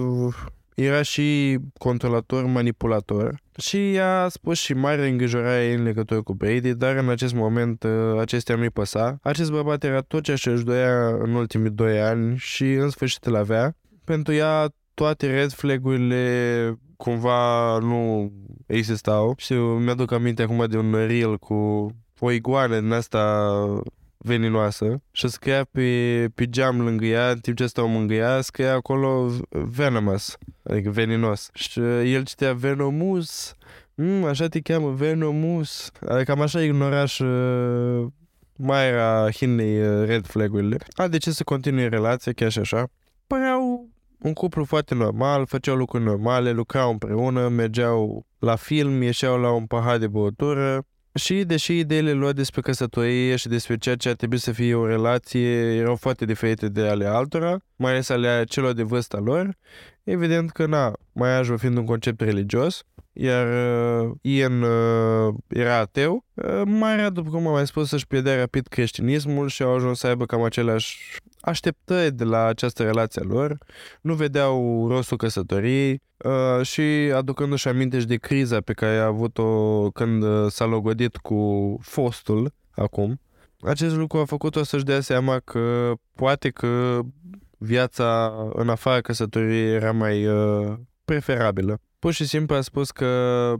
era 0.76 1.02
și 1.02 1.58
controlator, 1.78 2.44
manipulator 2.44 3.40
și 3.58 3.90
i-a 3.90 4.28
spus 4.28 4.58
și 4.58 4.74
mare 4.74 5.08
îngrijorare 5.08 5.72
în 5.72 5.82
legătură 5.82 6.22
cu 6.22 6.34
Brady, 6.34 6.74
dar 6.74 6.96
în 6.96 7.08
acest 7.08 7.34
moment 7.34 7.82
uh, 7.82 8.20
acestea 8.20 8.56
nu-i 8.56 8.70
păsa. 8.70 9.18
Acest 9.22 9.50
bărbat 9.50 9.84
era 9.84 10.00
tot 10.00 10.22
ce 10.22 10.34
și-și 10.34 10.64
doia 10.64 11.06
în 11.08 11.34
ultimii 11.34 11.70
doi 11.70 12.00
ani 12.00 12.36
și 12.36 12.72
în 12.72 12.90
sfârșit 12.90 13.24
îl 13.24 13.36
avea. 13.36 13.76
Pentru 14.04 14.32
ea 14.32 14.68
toate 14.94 15.30
red 15.30 15.50
flag-urile 15.50 16.78
cumva 16.96 17.78
nu 17.78 18.32
existau 18.66 19.34
și 19.36 19.52
mi-aduc 19.54 20.12
aminte 20.12 20.42
acum 20.42 20.66
de 20.68 20.78
un 20.78 20.92
reel 20.92 21.38
cu 21.38 21.54
o 22.18 22.30
iguană 22.30 22.80
din 22.80 22.92
asta 22.92 23.52
veninoasă 24.18 25.02
și 25.10 25.28
scria 25.28 25.64
pe, 25.64 26.28
pe 26.34 26.48
geam 26.48 26.80
lângă 26.80 27.04
ea, 27.04 27.30
în 27.30 27.38
timp 27.38 27.56
ce 27.56 27.66
stau 27.66 27.88
mângâia, 27.88 28.40
scria 28.40 28.72
acolo 28.72 29.30
venomous, 29.48 30.36
adică 30.62 30.90
veninos. 30.90 31.50
Și 31.52 31.80
el 32.12 32.24
citea 32.24 32.54
venomus, 32.54 33.54
mm, 33.94 34.24
așa 34.24 34.46
te 34.46 34.60
cheamă, 34.60 34.90
venomus. 34.90 35.90
Adică 36.00 36.22
cam 36.22 36.40
așa 36.40 36.62
ignora 36.62 37.04
și 37.04 37.22
uh, 37.22 38.06
mai 38.56 38.88
era 38.88 39.30
Hinley 39.30 39.80
uh, 39.80 40.06
red 40.06 40.26
flag-urile. 40.26 40.76
A, 40.94 41.08
de 41.08 41.18
ce 41.18 41.30
să 41.30 41.44
continue 41.44 41.88
relația, 41.88 42.32
chiar 42.32 42.50
și 42.50 42.58
așa? 42.58 42.88
Păreau 43.26 43.88
un 44.18 44.32
cuplu 44.32 44.64
foarte 44.64 44.94
normal, 44.94 45.46
făceau 45.46 45.76
lucruri 45.76 46.04
normale, 46.04 46.50
lucrau 46.50 46.90
împreună, 46.90 47.48
mergeau 47.48 48.26
la 48.38 48.56
film, 48.56 49.02
ieșeau 49.02 49.38
la 49.40 49.50
un 49.50 49.66
pahar 49.66 49.98
de 49.98 50.06
băutură, 50.06 50.86
și 51.16 51.44
deși 51.44 51.78
ideile 51.78 52.12
lor 52.12 52.32
despre 52.32 52.60
căsătorie 52.60 53.36
și 53.36 53.48
despre 53.48 53.76
ceea 53.76 53.96
ce 53.96 54.08
ar 54.08 54.14
trebui 54.14 54.38
să 54.38 54.52
fie 54.52 54.74
o 54.74 54.86
relație 54.86 55.74
erau 55.74 55.96
foarte 55.96 56.24
diferite 56.24 56.68
de 56.68 56.88
ale 56.88 57.06
altora, 57.06 57.56
mai 57.76 57.90
ales 57.90 58.08
ale 58.08 58.44
celor 58.48 58.72
de 58.72 58.82
vârsta 58.82 59.18
lor, 59.18 59.56
Evident 60.06 60.50
că, 60.50 60.66
na, 60.66 60.92
maiajul 61.12 61.58
fiind 61.58 61.76
un 61.76 61.84
concept 61.84 62.20
religios, 62.20 62.82
iar 63.12 63.46
uh, 63.46 64.10
Ian 64.20 64.62
uh, 64.62 65.34
era 65.48 65.76
ateu, 65.76 66.24
uh, 66.34 66.62
Marea, 66.64 67.10
după 67.10 67.30
cum 67.30 67.46
am 67.46 67.52
mai 67.52 67.66
spus, 67.66 67.90
își 67.90 68.06
pierdea 68.06 68.36
rapid 68.36 68.66
creștinismul 68.66 69.48
și 69.48 69.62
au 69.62 69.74
ajuns 69.74 69.98
să 69.98 70.06
aibă 70.06 70.26
cam 70.26 70.42
aceleași 70.42 71.18
așteptări 71.40 72.14
de 72.14 72.24
la 72.24 72.44
această 72.44 72.82
relație 72.82 73.22
a 73.24 73.28
lor, 73.28 73.58
nu 74.00 74.14
vedeau 74.14 74.86
rostul 74.88 75.16
căsătoriei 75.16 76.02
uh, 76.16 76.66
și 76.66 77.12
aducându-și 77.14 77.68
aminte 77.68 77.98
și 77.98 78.06
de 78.06 78.16
criza 78.16 78.60
pe 78.60 78.72
care 78.72 78.96
a 78.96 79.06
avut-o 79.06 79.90
când 79.90 80.22
uh, 80.22 80.46
s-a 80.50 80.64
logodit 80.64 81.16
cu 81.16 81.78
fostul 81.82 82.52
acum, 82.70 83.20
acest 83.60 83.96
lucru 83.96 84.18
a 84.18 84.24
făcut-o 84.24 84.62
să-și 84.62 84.84
dea 84.84 85.00
seama 85.00 85.38
că 85.44 85.92
poate 86.14 86.50
că 86.50 87.00
viața 87.58 88.34
în 88.52 88.68
afara 88.68 89.00
căsătoriei 89.00 89.74
era 89.74 89.92
mai 89.92 90.26
uh, 90.26 90.74
preferabilă. 91.04 91.80
Pur 91.98 92.12
și 92.12 92.26
simplu 92.26 92.56
a 92.56 92.60
spus 92.60 92.90
că 92.90 93.54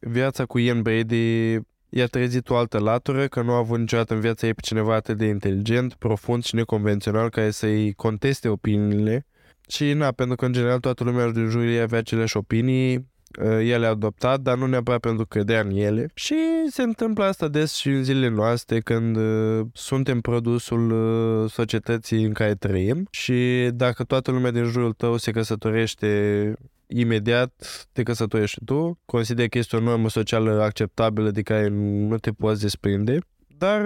viața 0.00 0.44
cu 0.44 0.58
Ian 0.58 0.82
Brady 0.82 1.58
i-a 1.88 2.06
trezit 2.06 2.50
o 2.50 2.56
altă 2.56 2.78
latură, 2.78 3.26
că 3.26 3.42
nu 3.42 3.52
a 3.52 3.56
avut 3.56 3.78
niciodată 3.78 4.14
în 4.14 4.20
viața 4.20 4.46
ei 4.46 4.54
pe 4.54 4.60
cineva 4.60 4.94
atât 4.94 5.16
de 5.16 5.26
inteligent, 5.26 5.94
profund 5.94 6.44
și 6.44 6.54
neconvențional 6.54 7.30
care 7.30 7.50
să-i 7.50 7.92
conteste 7.92 8.48
opiniile. 8.48 9.26
Și 9.68 9.92
na, 9.92 10.12
pentru 10.12 10.36
că 10.36 10.44
în 10.44 10.52
general 10.52 10.80
toată 10.80 11.04
lumea 11.04 11.30
din 11.30 11.48
jurul 11.48 11.68
ei 11.68 11.80
avea 11.80 11.98
aceleași 11.98 12.36
opinii, 12.36 13.12
Uh, 13.42 13.68
el 13.68 13.80
le-a 13.80 13.90
adoptat, 13.90 14.40
dar 14.40 14.56
nu 14.56 14.66
neapărat 14.66 15.00
pentru 15.00 15.26
că 15.26 15.38
credea 15.38 15.60
în 15.60 15.70
ele. 15.70 16.10
Și 16.14 16.34
se 16.68 16.82
întâmplă 16.82 17.24
asta 17.24 17.48
des 17.48 17.74
și 17.74 17.88
în 17.88 18.04
zilele 18.04 18.28
noastre 18.28 18.80
când 18.80 19.16
uh, 19.16 19.66
suntem 19.72 20.20
produsul 20.20 20.90
uh, 20.90 21.50
societății 21.50 22.24
în 22.24 22.32
care 22.32 22.54
trăim. 22.54 23.06
Și 23.10 23.70
dacă 23.74 24.04
toată 24.04 24.30
lumea 24.30 24.50
din 24.50 24.64
jurul 24.64 24.92
tău 24.92 25.16
se 25.16 25.30
căsătorește 25.30 26.52
imediat 26.86 27.52
te 27.92 28.02
căsătorești 28.02 28.64
tu, 28.64 28.98
consider 29.04 29.48
că 29.48 29.58
este 29.58 29.76
o 29.76 29.80
normă 29.80 30.08
socială 30.08 30.62
acceptabilă 30.62 31.30
de 31.30 31.42
care 31.42 31.68
nu 32.08 32.18
te 32.18 32.30
poți 32.30 32.60
desprinde, 32.60 33.18
dar 33.58 33.80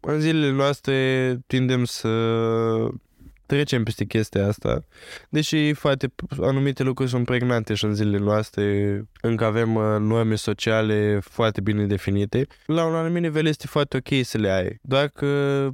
în 0.00 0.20
zilele 0.20 0.52
noastre 0.52 1.38
tindem 1.46 1.84
să 1.84 2.08
trecem 3.46 3.82
peste 3.82 4.04
chestia 4.04 4.46
asta. 4.46 4.84
Deși 5.28 5.72
foarte 5.72 6.12
anumite 6.40 6.82
lucruri 6.82 7.10
sunt 7.10 7.24
pregnante 7.24 7.74
și 7.74 7.84
în 7.84 7.94
zilele 7.94 8.18
noastre, 8.18 9.02
încă 9.20 9.44
avem 9.44 9.74
uh, 9.74 9.96
norme 9.98 10.34
sociale 10.34 11.18
foarte 11.22 11.60
bine 11.60 11.86
definite. 11.86 12.46
La 12.66 12.84
un 12.84 12.94
anumit 12.94 13.22
nivel 13.22 13.46
este 13.46 13.66
foarte 13.66 13.96
ok 13.96 14.24
să 14.24 14.38
le 14.38 14.50
ai. 14.50 14.78
Doar 14.82 15.08
că 15.08 15.70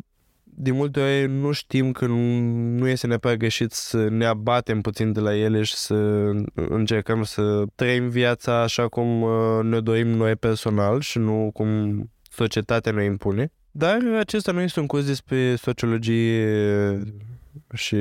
de 0.62 0.70
multe 0.70 1.00
ori 1.00 1.33
nu 1.33 1.52
știm 1.52 1.92
că 1.92 2.06
nu, 2.06 2.38
nu 2.78 2.88
este 2.88 3.06
neapărat 3.06 3.37
greșit 3.37 3.72
să 3.72 4.09
ne 4.09 4.24
abatem 4.24 4.80
puțin 4.80 5.12
de 5.12 5.20
la 5.20 5.37
ele 5.37 5.62
și 5.62 5.74
să 5.74 5.94
încercăm 6.54 7.22
să 7.22 7.64
trăim 7.74 8.09
viața 8.09 8.62
așa 8.62 8.88
cum 8.88 9.22
uh, 9.22 9.30
ne 9.62 9.80
dorim 9.80 10.09
noi 10.09 10.37
personal 10.37 11.00
și 11.00 11.18
nu 11.18 11.50
cum 11.52 12.11
societatea 12.30 12.92
ne 12.92 13.04
impune. 13.04 13.52
Dar 13.70 13.98
acesta 14.18 14.52
nu 14.52 14.61
este 14.61 14.80
un 14.80 14.87
curs 14.87 15.06
despre 15.06 15.54
sociologie 15.54 17.02
și 17.74 17.96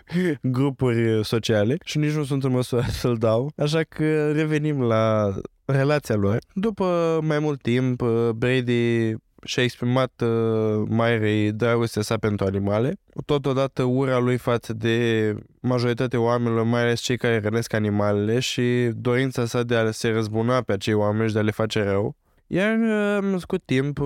grupuri 0.42 1.24
sociale 1.24 1.76
și 1.84 1.98
nici 1.98 2.12
nu 2.12 2.24
sunt 2.24 2.44
în 2.44 2.50
măsură 2.50 2.84
să-l 3.00 3.16
dau. 3.16 3.52
Așa 3.56 3.82
că 3.82 4.32
revenim 4.32 4.82
la 4.82 5.34
relația 5.64 6.14
lor. 6.14 6.38
După 6.54 7.18
mai 7.22 7.38
mult 7.38 7.62
timp, 7.62 8.02
Brady 8.34 9.14
și-a 9.44 9.62
exprimat 9.62 10.22
uh, 10.22 10.86
Mairei 10.88 11.52
dragostea 11.52 12.02
sa 12.02 12.16
pentru 12.16 12.46
animale, 12.46 12.96
totodată 13.26 13.82
ura 13.82 14.18
lui 14.18 14.36
față 14.36 14.72
de 14.72 15.34
majoritatea 15.60 16.20
oamenilor, 16.20 16.64
mai 16.64 16.80
ales 16.80 17.00
cei 17.00 17.16
care 17.16 17.40
rănesc 17.40 17.72
animalele 17.72 18.38
și 18.38 18.90
dorința 18.94 19.46
sa 19.46 19.62
de 19.62 19.74
a 19.74 19.90
se 19.90 20.08
răzbuna 20.08 20.60
pe 20.60 20.72
acei 20.72 20.94
oameni 20.94 21.28
și 21.28 21.34
de 21.34 21.40
a 21.40 21.42
le 21.42 21.50
face 21.50 21.82
rău. 21.82 22.16
Iar, 22.46 22.76
în 23.20 23.38
scurt 23.38 23.62
timp, 23.64 23.98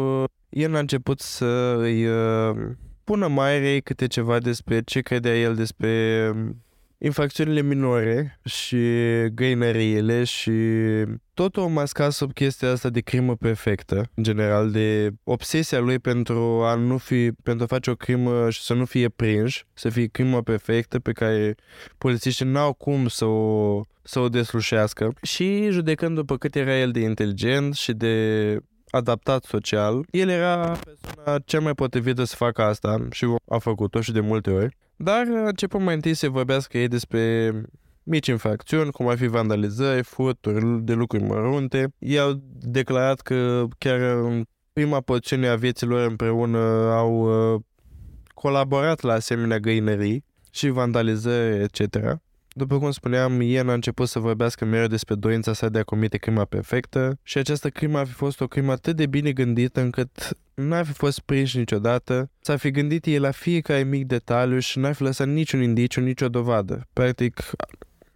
el 0.48 0.74
a 0.74 0.78
început 0.78 1.20
să 1.20 1.76
îi 1.78 2.06
pună 3.04 3.28
Mairei 3.28 3.80
câte 3.80 4.06
ceva 4.06 4.38
despre 4.38 4.82
ce 4.82 5.00
credea 5.00 5.36
el 5.36 5.54
despre 5.54 6.30
um, 6.34 6.64
infracțiunile 6.98 7.62
minore 7.62 8.40
și 8.44 8.78
găinăriile 9.34 10.24
și 10.24 10.52
totul 11.34 11.62
o 11.62 11.68
masca 11.68 12.10
sub 12.10 12.32
chestia 12.32 12.70
asta 12.70 12.88
de 12.88 13.00
crimă 13.00 13.36
perfectă, 13.36 14.10
în 14.14 14.22
general, 14.22 14.70
de 14.70 15.10
obsesia 15.24 15.78
lui 15.78 15.98
pentru 15.98 16.62
a 16.64 16.74
nu 16.74 16.98
fi, 16.98 17.32
pentru 17.42 17.64
a 17.64 17.66
face 17.66 17.90
o 17.90 17.94
crimă 17.94 18.50
și 18.50 18.62
să 18.62 18.74
nu 18.74 18.84
fie 18.84 19.08
prinși, 19.08 19.64
să 19.74 19.88
fie 19.88 20.06
crimă 20.06 20.42
perfectă 20.42 20.98
pe 20.98 21.12
care 21.12 21.54
polițiștii 21.98 22.46
n-au 22.46 22.72
cum 22.72 23.08
să 23.08 23.24
o, 23.24 23.80
să 24.02 24.18
o 24.18 24.28
deslușească. 24.28 25.14
Și 25.22 25.68
judecând 25.70 26.14
după 26.14 26.36
cât 26.36 26.54
era 26.54 26.78
el 26.78 26.90
de 26.90 27.00
inteligent 27.00 27.74
și 27.74 27.92
de 27.92 28.58
adaptat 28.94 29.44
social, 29.44 30.04
el 30.10 30.28
era 30.28 30.78
persoana 30.84 31.38
cea 31.38 31.60
mai 31.60 31.74
potrivită 31.74 32.24
să 32.24 32.36
facă 32.36 32.62
asta 32.62 33.06
și 33.10 33.26
a 33.48 33.58
făcut-o 33.58 34.00
și 34.00 34.12
de 34.12 34.20
multe 34.20 34.50
ori. 34.50 34.76
Dar 34.96 35.26
a 35.44 35.46
început 35.46 35.80
mai 35.80 35.94
întâi 35.94 36.14
să 36.14 36.28
vorbească 36.28 36.78
ei 36.78 36.88
despre 36.88 37.52
mici 38.02 38.26
infracțiuni, 38.26 38.90
cum 38.90 39.08
ar 39.08 39.16
fi 39.16 39.26
vandalizări, 39.26 40.02
furturi 40.02 40.82
de 40.82 40.92
lucruri 40.92 41.24
mărunte. 41.24 41.92
Ei 41.98 42.18
au 42.18 42.42
declarat 42.60 43.20
că 43.20 43.64
chiar 43.78 44.00
în 44.00 44.44
prima 44.72 45.00
porțiune 45.00 45.48
a 45.48 45.56
vieților 45.56 46.06
împreună 46.06 46.58
au 46.92 47.12
uh, 47.54 47.60
colaborat 48.34 49.00
la 49.00 49.12
asemenea 49.12 49.58
găinării 49.58 50.24
și 50.50 50.68
vandalizări, 50.68 51.62
etc. 51.62 51.96
După 52.56 52.78
cum 52.78 52.90
spuneam, 52.90 53.40
Ian 53.40 53.68
a 53.68 53.72
început 53.72 54.08
să 54.08 54.18
vorbească 54.18 54.64
mereu 54.64 54.86
despre 54.86 55.14
dorința 55.14 55.52
sa 55.52 55.68
de 55.68 55.78
a 55.78 55.82
comite 55.82 56.16
crima 56.16 56.44
perfectă 56.44 57.18
și 57.22 57.38
această 57.38 57.68
crimă 57.68 57.98
ar 57.98 58.06
fi 58.06 58.12
fost 58.12 58.40
o 58.40 58.46
crimă 58.46 58.72
atât 58.72 58.96
de 58.96 59.06
bine 59.06 59.32
gândită 59.32 59.80
încât 59.80 60.36
n-ar 60.54 60.86
fi 60.86 60.92
fost 60.92 61.20
prins 61.20 61.54
niciodată, 61.54 62.30
s-ar 62.40 62.58
fi 62.58 62.70
gândit 62.70 63.06
el 63.06 63.20
la 63.20 63.30
fiecare 63.30 63.82
mic 63.82 64.06
detaliu 64.06 64.58
și 64.58 64.78
n-ar 64.78 64.94
fi 64.94 65.02
lăsat 65.02 65.26
niciun 65.26 65.62
indiciu, 65.62 66.00
nicio 66.00 66.28
dovadă. 66.28 66.86
Practic, 66.92 67.42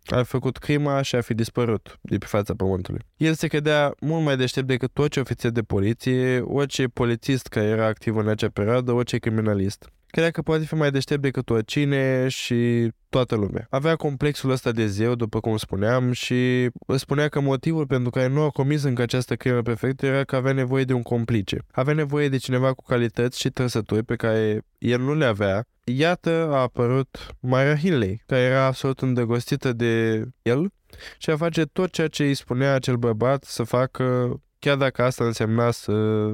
ar 0.07 0.23
fi 0.23 0.31
făcut 0.31 0.57
crima 0.57 1.03
și 1.03 1.17
ar 1.17 1.23
fi 1.23 1.35
dispărut 1.35 1.99
de 2.01 2.19
pe 2.19 2.27
fața 2.27 2.55
pământului. 2.55 3.01
El 3.17 3.35
se 3.35 3.47
credea 3.47 3.95
mult 4.01 4.25
mai 4.25 4.37
deștept 4.37 4.67
decât 4.67 4.99
orice 4.99 5.21
ofițer 5.21 5.51
de 5.51 5.63
poliție, 5.63 6.41
orice 6.41 6.87
polițist 6.87 7.47
care 7.47 7.67
era 7.67 7.87
activ 7.87 8.17
în 8.17 8.29
acea 8.29 8.49
perioadă, 8.49 8.93
orice 8.93 9.19
criminalist. 9.19 9.93
Credea 10.11 10.31
că 10.31 10.43
poate 10.43 10.65
fi 10.65 10.75
mai 10.75 10.91
deștept 10.91 11.23
decât 11.23 11.51
oricine 11.51 12.29
și 12.29 12.91
toată 13.09 13.35
lumea. 13.35 13.67
Avea 13.71 13.97
complexul 13.97 14.51
ăsta 14.51 14.73
de 14.73 14.87
zeu, 14.87 15.15
după 15.15 15.41
cum 15.41 15.57
spuneam, 15.57 16.13
și 16.13 16.69
spunea 16.97 17.29
că 17.29 17.41
motivul 17.41 17.87
pentru 17.87 18.11
care 18.11 18.29
nu 18.29 18.43
a 18.43 18.51
comis 18.51 18.83
încă 18.83 19.03
această 19.03 19.37
crimă 19.37 19.63
perfectă 19.63 20.07
era 20.07 20.25
că 20.25 20.37
avea 20.37 20.53
nevoie 20.53 20.85
de 20.85 20.93
un 20.93 21.03
complice. 21.03 21.65
Avea 21.71 21.95
nevoie 21.95 22.29
de 22.29 22.37
cineva 22.37 22.73
cu 22.73 22.85
calități 22.85 23.41
și 23.41 23.51
trăsături 23.51 24.03
pe 24.03 24.17
care 24.17 24.63
el 24.79 25.01
nu 25.01 25.15
le 25.15 25.25
avea. 25.25 25.65
Iată 25.85 26.49
a 26.51 26.61
apărut 26.61 27.37
Mara 27.41 27.77
Hinley, 27.77 28.23
care 28.27 28.43
era 28.43 28.65
absolut 28.65 29.01
îndrăgostită 29.01 29.73
de 29.73 30.25
el 30.43 30.73
și 31.19 31.31
a 31.31 31.37
face 31.37 31.65
tot 31.65 31.91
ceea 31.91 32.09
ce 32.09 32.25
îi 32.25 32.35
spunea 32.35 32.75
acel 32.75 32.97
bărbat 32.97 33.45
să 33.45 33.63
facă, 33.63 34.35
chiar 34.59 34.77
dacă 34.77 35.03
asta 35.03 35.25
însemna 35.25 35.71
să 35.71 36.27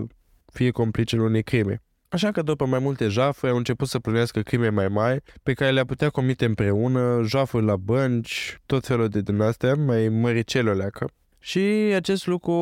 fie 0.53 0.71
complicele 0.71 1.23
unei 1.23 1.43
crime. 1.43 1.84
Așa 2.15 2.31
că 2.31 2.43
după 2.43 2.67
mai 2.67 2.79
multe 2.79 3.09
jafuri 3.09 3.51
au 3.51 3.57
început 3.57 3.89
să 3.89 3.99
plănească 3.99 4.41
crime 4.41 4.69
mai 4.69 4.89
mari 4.89 5.23
pe 5.43 5.53
care 5.53 5.71
le-a 5.71 5.85
putea 5.85 6.11
comite 6.11 6.45
împreună, 6.45 7.21
jafuri 7.27 7.65
la 7.65 7.77
bănci, 7.77 8.61
tot 8.67 8.87
felul 8.87 9.09
de 9.09 9.21
din 9.21 9.41
astea, 9.41 9.75
mai 9.75 10.09
măricele 10.09 10.73
leacă. 10.73 11.09
Și 11.39 11.59
acest 11.95 12.27
lucru 12.27 12.53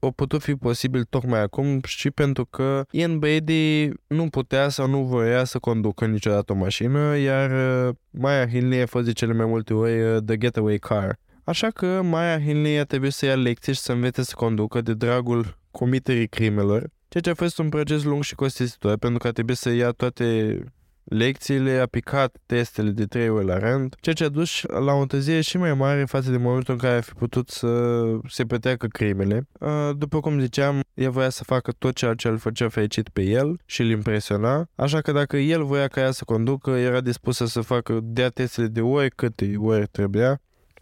a 0.00 0.10
putut 0.14 0.42
fi 0.42 0.54
posibil 0.54 1.04
tocmai 1.04 1.40
acum 1.40 1.80
și 1.86 2.10
pentru 2.10 2.44
că 2.44 2.84
Ian 2.90 3.18
Brady 3.18 3.90
nu 4.06 4.28
putea 4.28 4.68
sau 4.68 4.88
nu 4.88 5.02
voia 5.02 5.44
să 5.44 5.58
conducă 5.58 6.06
niciodată 6.06 6.52
o 6.52 6.56
mașină, 6.56 7.16
iar 7.16 7.50
uh, 7.50 7.94
Maya 8.10 8.48
Hinley 8.48 8.80
a 8.80 8.86
fost 8.86 9.04
de 9.04 9.12
cele 9.12 9.32
mai 9.32 9.46
multe 9.46 9.74
ori 9.74 10.02
uh, 10.02 10.22
The 10.26 10.36
Getaway 10.36 10.76
Car. 10.78 11.18
Așa 11.44 11.68
că 11.68 12.02
Maya 12.02 12.40
Hinley 12.40 12.78
a 12.78 12.84
trebuit 12.84 13.12
să 13.12 13.26
ia 13.26 13.34
lecții 13.36 13.74
și 13.74 13.80
să 13.80 13.92
învețe 13.92 14.22
să 14.22 14.32
conducă 14.36 14.80
de 14.80 14.94
dragul 14.94 15.58
comiterii 15.70 16.28
crimelor 16.28 16.90
ceea 17.14 17.34
ce 17.34 17.42
a 17.42 17.44
fost 17.44 17.58
un 17.58 17.68
proces 17.68 18.02
lung 18.02 18.22
și 18.22 18.34
costisitor, 18.34 18.96
pentru 18.96 19.18
că 19.18 19.26
a 19.26 19.30
trebuit 19.30 19.56
să 19.56 19.70
ia 19.70 19.90
toate 19.90 20.58
lecțiile, 21.04 21.78
a 21.78 21.86
picat 21.86 22.36
testele 22.46 22.90
de 22.90 23.04
trei 23.04 23.28
ori 23.28 23.46
la 23.46 23.58
rând, 23.58 23.94
ceea 24.00 24.14
ce 24.14 24.24
a 24.24 24.28
dus 24.28 24.62
la 24.62 24.92
o 24.92 25.00
întârziere 25.00 25.40
și 25.40 25.56
mai 25.56 25.74
mare 25.74 26.04
față 26.04 26.30
de 26.30 26.36
momentul 26.36 26.74
în 26.74 26.80
care 26.80 26.96
a 26.96 27.00
fi 27.00 27.12
putut 27.12 27.48
să 27.48 28.02
se 28.28 28.44
petreacă 28.44 28.86
crimele. 28.86 29.48
După 29.96 30.20
cum 30.20 30.40
ziceam, 30.40 30.80
el 30.94 31.10
voia 31.10 31.28
să 31.28 31.44
facă 31.44 31.72
tot 31.72 31.94
ceea 31.94 32.14
ce 32.14 32.28
îl 32.28 32.38
făcea 32.38 32.68
fericit 32.68 33.08
pe 33.08 33.22
el 33.22 33.60
și 33.64 33.80
îl 33.80 33.88
impresiona, 33.90 34.68
așa 34.74 35.00
că 35.00 35.12
dacă 35.12 35.36
el 35.36 35.64
voia 35.64 35.88
ca 35.88 36.00
ea 36.00 36.10
să 36.10 36.24
conducă, 36.24 36.70
era 36.70 37.00
dispusă 37.00 37.46
să 37.46 37.60
facă 37.60 37.98
dea 38.02 38.28
testele 38.28 38.66
de 38.66 38.80
ori 38.80 39.10
câte 39.10 39.54
ori 39.58 39.86
trebuia, 39.86 40.40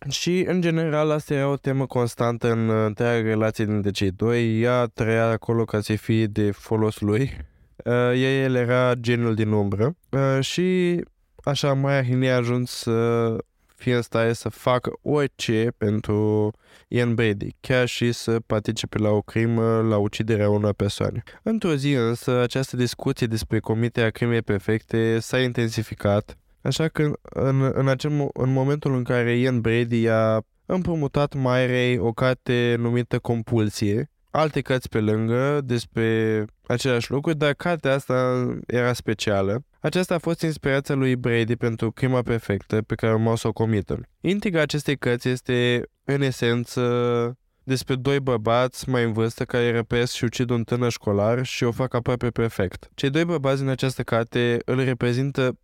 și, 0.08 0.44
în 0.48 0.60
general, 0.60 1.10
asta 1.10 1.34
era 1.34 1.48
o 1.48 1.56
temă 1.56 1.86
constantă 1.86 2.50
în 2.50 2.70
întreaga 2.70 3.28
relație 3.28 3.64
dintre 3.64 3.90
cei 3.90 4.10
doi. 4.10 4.60
Ea 4.60 4.86
trăia 4.86 5.28
acolo 5.28 5.64
ca 5.64 5.80
să 5.80 5.96
fie 5.96 6.26
de 6.26 6.50
folos 6.50 7.00
lui. 7.00 7.36
Uh, 7.84 8.12
el 8.42 8.54
era 8.54 8.94
genul 8.94 9.34
din 9.34 9.50
umbră. 9.50 9.96
Uh, 10.10 10.38
și, 10.40 11.00
așa, 11.44 11.72
Maya 11.72 12.02
Hine 12.04 12.30
a 12.30 12.36
ajuns 12.36 12.70
să 12.70 13.36
fie 13.82 13.94
în 13.94 14.02
stare 14.02 14.32
să 14.32 14.48
facă 14.48 14.92
orice 15.02 15.72
pentru 15.78 16.50
Ian 16.88 17.14
Brady, 17.14 17.56
chiar 17.60 17.86
și 17.86 18.12
să 18.12 18.40
participe 18.46 18.98
la 18.98 19.08
o 19.08 19.20
crimă, 19.20 19.80
la 19.80 19.96
uciderea 19.96 20.50
unor 20.50 20.72
persoane. 20.72 21.22
Într-o 21.42 21.74
zi 21.74 21.92
însă, 21.92 22.40
această 22.40 22.76
discuție 22.76 23.26
despre 23.26 23.58
comiterea 23.58 24.10
crimei 24.10 24.42
perfecte 24.42 25.18
s-a 25.18 25.40
intensificat, 25.40 26.36
așa 26.62 26.88
că 26.88 27.12
în, 27.22 27.70
în, 27.74 27.88
acel, 27.88 28.28
în 28.32 28.52
momentul 28.52 28.94
în 28.94 29.02
care 29.02 29.36
Ian 29.36 29.60
Brady 29.60 30.08
a 30.08 30.40
împrumutat 30.66 31.34
Mairei 31.34 31.98
o 31.98 32.12
carte 32.12 32.76
numită 32.78 33.18
Compulsie, 33.18 34.10
alte 34.30 34.60
cărți 34.60 34.88
pe 34.88 35.00
lângă 35.00 35.60
despre 35.64 36.44
același 36.66 37.10
lucru, 37.10 37.32
dar 37.32 37.52
cartea 37.52 37.94
asta 37.94 38.46
era 38.66 38.92
specială. 38.92 39.64
Aceasta 39.80 40.14
a 40.14 40.18
fost 40.18 40.42
inspirația 40.42 40.94
lui 40.94 41.16
Brady 41.16 41.56
pentru 41.56 41.90
crima 41.90 42.22
perfectă 42.22 42.82
pe 42.82 42.94
care 42.94 43.12
urma 43.12 43.36
să 43.36 43.48
o 43.48 43.52
comită. 43.52 44.00
Intriga 44.20 44.60
acestei 44.60 44.96
cărți 44.96 45.28
este, 45.28 45.82
în 46.04 46.22
esență, 46.22 47.36
despre 47.64 47.94
doi 47.94 48.20
bărbați 48.20 48.88
mai 48.88 49.04
în 49.04 49.12
vârstă 49.12 49.44
care 49.44 49.72
răpesc 49.72 50.12
și 50.12 50.24
ucid 50.24 50.50
un 50.50 50.62
tânăr 50.62 50.90
școlar 50.90 51.44
și 51.44 51.64
o 51.64 51.70
fac 51.70 51.94
aproape 51.94 52.30
perfect. 52.30 52.88
Cei 52.94 53.10
doi 53.10 53.24
bărbați 53.24 53.60
din 53.60 53.68
această 53.68 54.02
carte 54.02 54.58
îl 54.64 54.84
reprezintă 54.84 55.58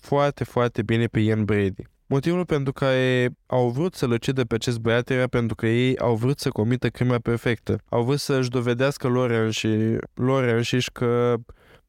foarte, 0.00 0.44
foarte 0.44 0.82
bine 0.82 1.06
pe 1.06 1.20
Ian 1.20 1.44
Brady. 1.44 1.82
Motivul 2.06 2.44
pentru 2.44 2.72
care 2.72 3.30
au 3.46 3.68
vrut 3.68 3.94
să-l 3.94 4.10
ucidă 4.10 4.44
pe 4.44 4.54
acest 4.54 4.78
băiat 4.78 5.10
era 5.10 5.26
pentru 5.26 5.54
că 5.54 5.66
ei 5.66 5.98
au 5.98 6.14
vrut 6.14 6.38
să 6.38 6.48
comită 6.48 6.88
crima 6.88 7.18
perfectă. 7.18 7.78
Au 7.88 8.02
vrut 8.02 8.18
să-și 8.18 8.48
dovedească 8.50 9.08
lor 9.08 9.30
înși, 9.30 9.68
lor 10.14 10.44
înșiși 10.44 10.90
că 10.92 11.34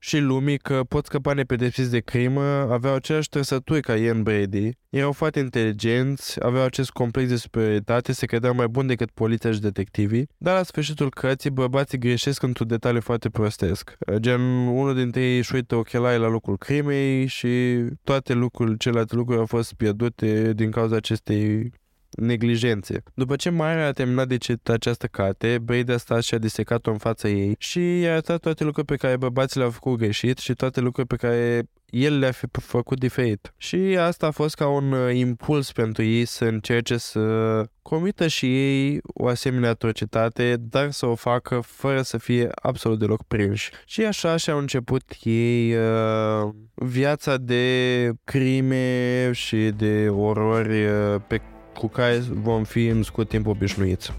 și 0.05 0.19
lumii 0.19 0.57
că 0.57 0.83
pot 0.87 1.05
scăpa 1.05 1.33
nepedepsiți 1.33 1.91
de 1.91 1.99
crimă, 1.99 2.41
aveau 2.43 2.95
aceleași 2.95 3.29
trăsături 3.29 3.81
ca 3.81 3.95
Ian 3.95 4.23
Brady, 4.23 4.69
erau 4.89 5.11
foarte 5.11 5.39
inteligenți, 5.39 6.43
aveau 6.43 6.63
acest 6.63 6.89
complex 6.89 7.29
de 7.29 7.35
superioritate, 7.35 8.11
se 8.11 8.25
credeau 8.25 8.53
mai 8.53 8.67
buni 8.67 8.87
decât 8.87 9.09
poliția 9.11 9.51
și 9.51 9.59
detectivii, 9.59 10.27
dar 10.37 10.55
la 10.57 10.63
sfârșitul 10.63 11.09
cărții 11.09 11.49
bărbații 11.49 11.97
greșesc 11.97 12.43
într-un 12.43 12.67
detaliu 12.67 13.01
foarte 13.01 13.29
prostesc. 13.29 13.97
Gen, 14.15 14.41
unul 14.67 14.95
dintre 14.95 15.21
ei 15.21 15.37
își 15.37 15.55
uită 15.55 15.75
ochelarii 15.75 16.19
la 16.19 16.27
locul 16.27 16.57
crimei 16.57 17.25
și 17.25 17.83
toate 18.03 18.33
lucrurile, 18.33 18.75
celelalte 18.77 19.15
lucruri 19.15 19.39
au 19.39 19.45
fost 19.45 19.73
pierdute 19.73 20.53
din 20.53 20.71
cauza 20.71 20.95
acestei 20.95 21.71
neglijențe. 22.15 23.03
După 23.13 23.35
ce 23.35 23.49
Mare 23.49 23.81
a 23.81 23.91
terminat 23.91 24.27
de 24.27 24.37
citit 24.37 24.69
această 24.69 25.07
carte, 25.07 25.59
Brady 25.61 25.91
a 25.91 25.97
stat 25.97 26.23
și 26.23 26.33
a 26.33 26.37
disecat-o 26.37 26.91
în 26.91 26.97
fața 26.97 27.27
ei 27.27 27.55
și 27.57 27.99
i-a 27.99 28.11
arătat 28.11 28.39
toate 28.39 28.63
lucruri 28.63 28.87
pe 28.87 28.95
care 28.95 29.17
bărbații 29.17 29.59
le-au 29.59 29.71
făcut 29.71 29.97
greșit 29.97 30.37
și 30.37 30.53
toate 30.53 30.79
lucruri 30.79 31.07
pe 31.07 31.15
care 31.15 31.67
el 31.89 32.19
le-a 32.19 32.31
fi 32.31 32.45
făcut 32.51 32.99
diferit. 32.99 33.53
Și 33.57 33.75
asta 33.99 34.27
a 34.27 34.31
fost 34.31 34.55
ca 34.55 34.67
un 34.67 34.91
uh, 34.91 35.15
impuls 35.15 35.71
pentru 35.71 36.03
ei 36.03 36.25
să 36.25 36.45
încerce 36.45 36.97
să 36.97 37.63
comită 37.81 38.27
și 38.27 38.45
ei 38.45 38.99
o 39.03 39.27
asemenea 39.27 39.69
atrocitate, 39.69 40.55
dar 40.59 40.91
să 40.91 41.05
o 41.05 41.15
facă 41.15 41.59
fără 41.65 42.01
să 42.01 42.17
fie 42.17 42.49
absolut 42.61 42.99
deloc 42.99 43.23
prinși. 43.23 43.71
Și 43.85 44.05
așa 44.05 44.35
și-au 44.35 44.57
început 44.57 45.03
ei 45.23 45.75
uh, 45.75 46.49
viața 46.73 47.37
de 47.37 48.11
crime 48.23 49.31
și 49.33 49.71
de 49.75 50.09
orori 50.09 50.85
uh, 50.85 51.15
pe 51.27 51.41
cu 51.77 51.87
care 51.87 52.23
vom 52.33 52.63
fi 52.63 52.85
în 52.85 53.03
scurt 53.03 53.29
timp 53.29 53.47
obișnuiți. 53.47 54.13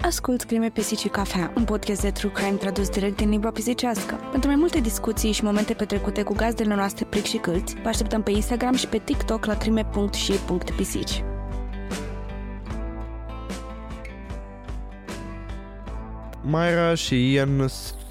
Ascult 0.00 0.42
Crime, 0.42 0.70
Pisici 0.70 0.98
și 0.98 1.08
Cafea, 1.08 1.52
un 1.56 1.64
podcast 1.64 2.00
de 2.00 2.10
true 2.10 2.32
crime 2.32 2.56
tradus 2.56 2.88
direct 2.88 3.16
din 3.16 3.28
limba 3.28 3.50
pisicească. 3.50 4.14
Pentru 4.30 4.48
mai 4.48 4.58
multe 4.58 4.80
discuții 4.80 5.32
și 5.32 5.44
momente 5.44 5.74
petrecute 5.74 6.22
cu 6.22 6.34
gazdele 6.34 6.74
noastre 6.74 7.04
plic 7.04 7.24
și 7.24 7.36
câlți, 7.36 7.74
vă 7.82 7.88
așteptăm 7.88 8.22
pe 8.22 8.30
Instagram 8.30 8.74
și 8.74 8.86
pe 8.86 8.98
TikTok 8.98 9.44
la 9.44 9.56
crime.și.pisici. 9.56 11.22
Mayra 16.42 16.94
și 16.94 17.32
Ian 17.32 17.68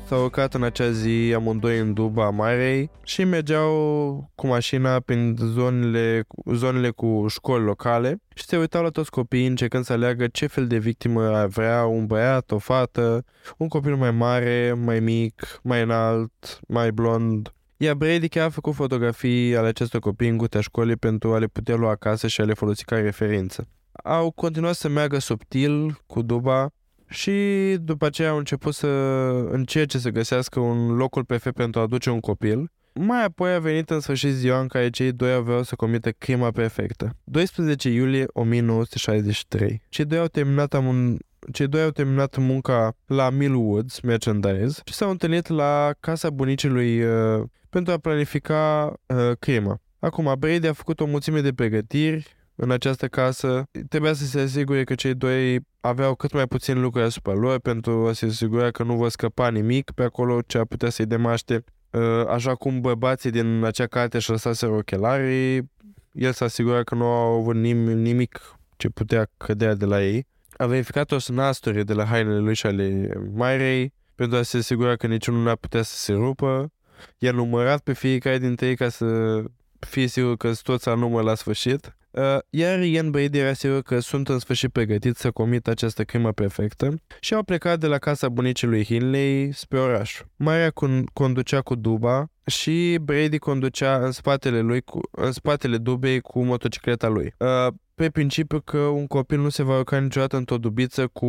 S-au 0.08 0.24
urcat 0.24 0.54
în 0.54 0.64
acea 0.64 0.92
zi 0.92 1.34
amândoi 1.36 1.80
în 1.80 1.94
duba 1.94 2.30
Marei 2.30 2.90
și 3.04 3.24
mergeau 3.24 4.32
cu 4.36 4.48
mașina 4.48 5.00
prin 5.00 5.36
zonele, 5.40 6.24
zonele 6.54 6.90
cu 6.90 7.26
școli 7.30 7.64
locale 7.64 8.22
și 8.36 8.46
se 8.46 8.58
uitau 8.58 8.84
la 8.84 8.90
toți 8.90 9.12
copiii 9.12 9.48
încercând 9.48 9.84
să 9.84 9.94
aleagă 9.94 10.28
ce 10.28 10.48
fel 10.48 10.68
de 10.68 10.78
victimă 10.78 11.22
ar 11.22 11.48
vrea 11.48 11.86
un 11.86 12.06
băiat, 12.06 12.52
o 12.52 12.58
fată, 12.58 13.26
un 13.58 13.68
copil 13.68 13.96
mai 13.96 14.12
mare, 14.12 14.74
mai 14.74 15.00
mic, 15.00 15.60
mai 15.64 15.82
înalt, 15.82 16.60
mai 16.68 16.92
blond. 16.92 17.54
Iar 17.78 17.96
Brady 17.96 18.28
chiar 18.28 18.46
a 18.46 18.50
făcut 18.50 18.74
fotografii 18.74 19.56
ale 19.56 19.68
acestor 19.68 20.00
copii 20.00 20.30
în 20.30 20.38
gutea 20.38 20.62
școlii 20.62 20.96
pentru 20.96 21.34
a 21.34 21.38
le 21.38 21.48
putea 21.48 21.76
lua 21.76 21.90
acasă 21.90 22.28
și 22.28 22.42
a 22.42 22.44
le 22.44 22.54
folosi 22.54 22.84
ca 22.84 22.96
referință. 22.96 23.68
Au 24.04 24.32
continuat 24.32 24.76
să 24.76 24.88
meargă 24.88 25.20
subtil 25.20 26.02
cu 26.06 26.22
duba 26.22 26.72
și 27.10 27.32
după 27.80 28.06
aceea 28.06 28.30
au 28.30 28.38
început 28.38 28.74
să 28.74 28.88
încerce 29.52 29.98
să 29.98 30.10
găsească 30.10 30.60
un 30.60 30.96
locul 30.96 31.24
perfect 31.24 31.56
pentru 31.56 31.80
a 31.80 31.84
aduce 31.84 32.10
un 32.10 32.20
copil. 32.20 32.72
Mai 32.94 33.24
apoi 33.24 33.54
a 33.54 33.60
venit 33.60 33.90
în 33.90 34.00
sfârșit 34.00 34.34
ziua 34.34 34.60
în 34.60 34.68
care 34.68 34.90
cei 34.90 35.12
doi 35.12 35.34
aveau 35.34 35.64
să 35.64 35.76
comită 35.76 36.12
crima 36.12 36.52
perfectă. 36.52 37.16
12 37.24 37.90
iulie 37.90 38.26
1963. 38.28 39.82
Cei 39.90 40.06
doi 40.06 40.18
au 40.20 40.28
terminat 40.28 40.74
amun... 40.74 41.18
Cei 41.52 41.68
doi 41.68 41.82
au 41.82 41.90
terminat 41.90 42.38
munca 42.38 42.96
la 43.06 43.30
Mill 43.30 43.56
Woods 43.56 44.00
Merchandise 44.00 44.82
și 44.86 44.94
s-au 44.94 45.10
întâlnit 45.10 45.48
la 45.48 45.94
casa 46.00 46.30
bunicului 46.30 47.04
uh, 47.04 47.44
pentru 47.70 47.94
a 47.94 47.98
planifica 47.98 48.94
uh, 49.06 49.32
crima. 49.40 49.82
Acum, 50.00 50.36
Brady 50.40 50.68
a 50.68 50.74
făcut 50.74 51.00
o 51.00 51.06
mulțime 51.06 51.42
de 51.42 51.54
pregătiri, 51.54 52.37
în 52.60 52.72
această 52.72 53.08
casă, 53.08 53.64
trebuia 53.90 54.14
să 54.14 54.26
se 54.26 54.40
asigure 54.40 54.84
că 54.84 54.96
cei 54.96 55.14
doi 55.14 55.60
aveau 55.80 56.16
cât 56.16 56.34
mai 56.34 56.48
puțin 56.48 56.82
lucruri 56.82 57.06
asupra 57.06 57.34
lor 57.34 57.60
pentru 57.60 58.08
a 58.08 58.14
se 58.14 58.26
asigura 58.26 58.72
că 58.72 58.84
nu 58.84 58.96
vor 58.96 59.10
scăpa 59.10 59.50
nimic 59.50 59.92
pe 59.92 60.04
acolo 60.04 60.42
ce 60.42 60.58
ar 60.58 60.66
putea 60.66 60.90
să-i 60.90 61.06
demaște. 61.06 61.64
Uh, 61.92 62.26
așa 62.28 62.56
cum 62.56 62.82
bărbații 62.82 63.32
din 63.32 63.64
acea 63.64 63.86
carte 63.86 64.20
și 64.20 64.30
lăsaseră 64.30 64.72
ochelarii, 64.72 65.72
el 66.12 66.32
s-a 66.32 66.46
asigurat 66.46 66.84
că 66.84 66.96
nu 66.96 67.06
au 67.06 67.40
avut 67.40 67.56
nimic 67.56 68.58
ce 68.76 68.90
putea 68.90 69.30
cădea 69.38 69.76
de 69.76 69.86
la 69.86 70.04
ei. 70.04 70.28
A 70.58 70.66
verificat 70.66 71.12
o 71.12 71.18
nasturi 71.28 71.86
de 71.86 71.94
la 71.94 72.06
hainele 72.06 72.40
lui 72.40 72.56
și 72.56 72.66
ale 72.66 73.10
Mairei 73.34 73.94
pentru 74.16 74.38
a 74.38 74.42
se 74.42 74.58
asigura 74.58 74.96
că 74.96 75.08
niciunul 75.08 75.44
n-ar 75.44 75.56
putea 75.56 75.82
să 75.82 75.96
se 75.96 76.14
rupă. 76.14 76.72
I-a 77.18 77.32
numărat 77.32 77.82
pe 77.82 77.94
fiecare 77.94 78.38
dintre 78.38 78.68
ei 78.68 78.76
ca 78.76 78.90
să 78.90 79.44
fie 79.80 80.08
sigur 80.08 80.38
că 80.38 80.52
toți 80.64 80.88
la 80.88 80.94
număr 80.94 81.24
la 81.24 81.36
sfârșit. 81.36 81.97
Uh, 82.12 82.38
iar 82.50 82.82
Ian 82.82 83.12
Brady 83.12 83.38
era 83.38 83.54
sigur 83.54 83.82
că 83.82 84.00
sunt 84.00 84.30
în 84.30 84.40
sfârșit 84.40 84.72
pregătit 84.72 85.16
să 85.16 85.32
comită 85.32 85.70
această 85.70 86.04
crimă 86.04 86.32
perfectă 86.32 87.02
și 87.20 87.34
au 87.34 87.44
plecat 87.44 87.80
de 87.80 87.88
la 87.88 87.98
casa 87.98 88.30
bunicii 88.30 88.84
Hinley 88.84 89.52
spre 89.52 89.80
oraș. 89.80 90.22
Maria 90.36 90.72
conducea 91.14 91.62
cu 91.62 91.76
duba 91.76 92.32
și 92.46 92.98
Brady 93.02 93.38
conducea 93.38 94.06
în 94.06 94.12
spatele 94.12 94.60
lui, 94.60 94.82
cu, 94.82 95.00
în 95.12 95.32
spatele 95.32 95.78
dubei 95.78 96.20
cu 96.20 96.44
motocicleta 96.44 97.08
lui. 97.08 97.34
Uh, 97.38 97.74
pe 97.96 98.10
principiu 98.10 98.60
că 98.60 98.78
un 98.78 99.08
copil 99.08 99.40
nu 99.40 99.50
se 99.50 99.64
va 99.64 99.78
urca 99.78 100.00
niciodată 100.00 100.38
într-o 100.38 100.58
dubiță 100.58 101.08
cu, 101.08 101.28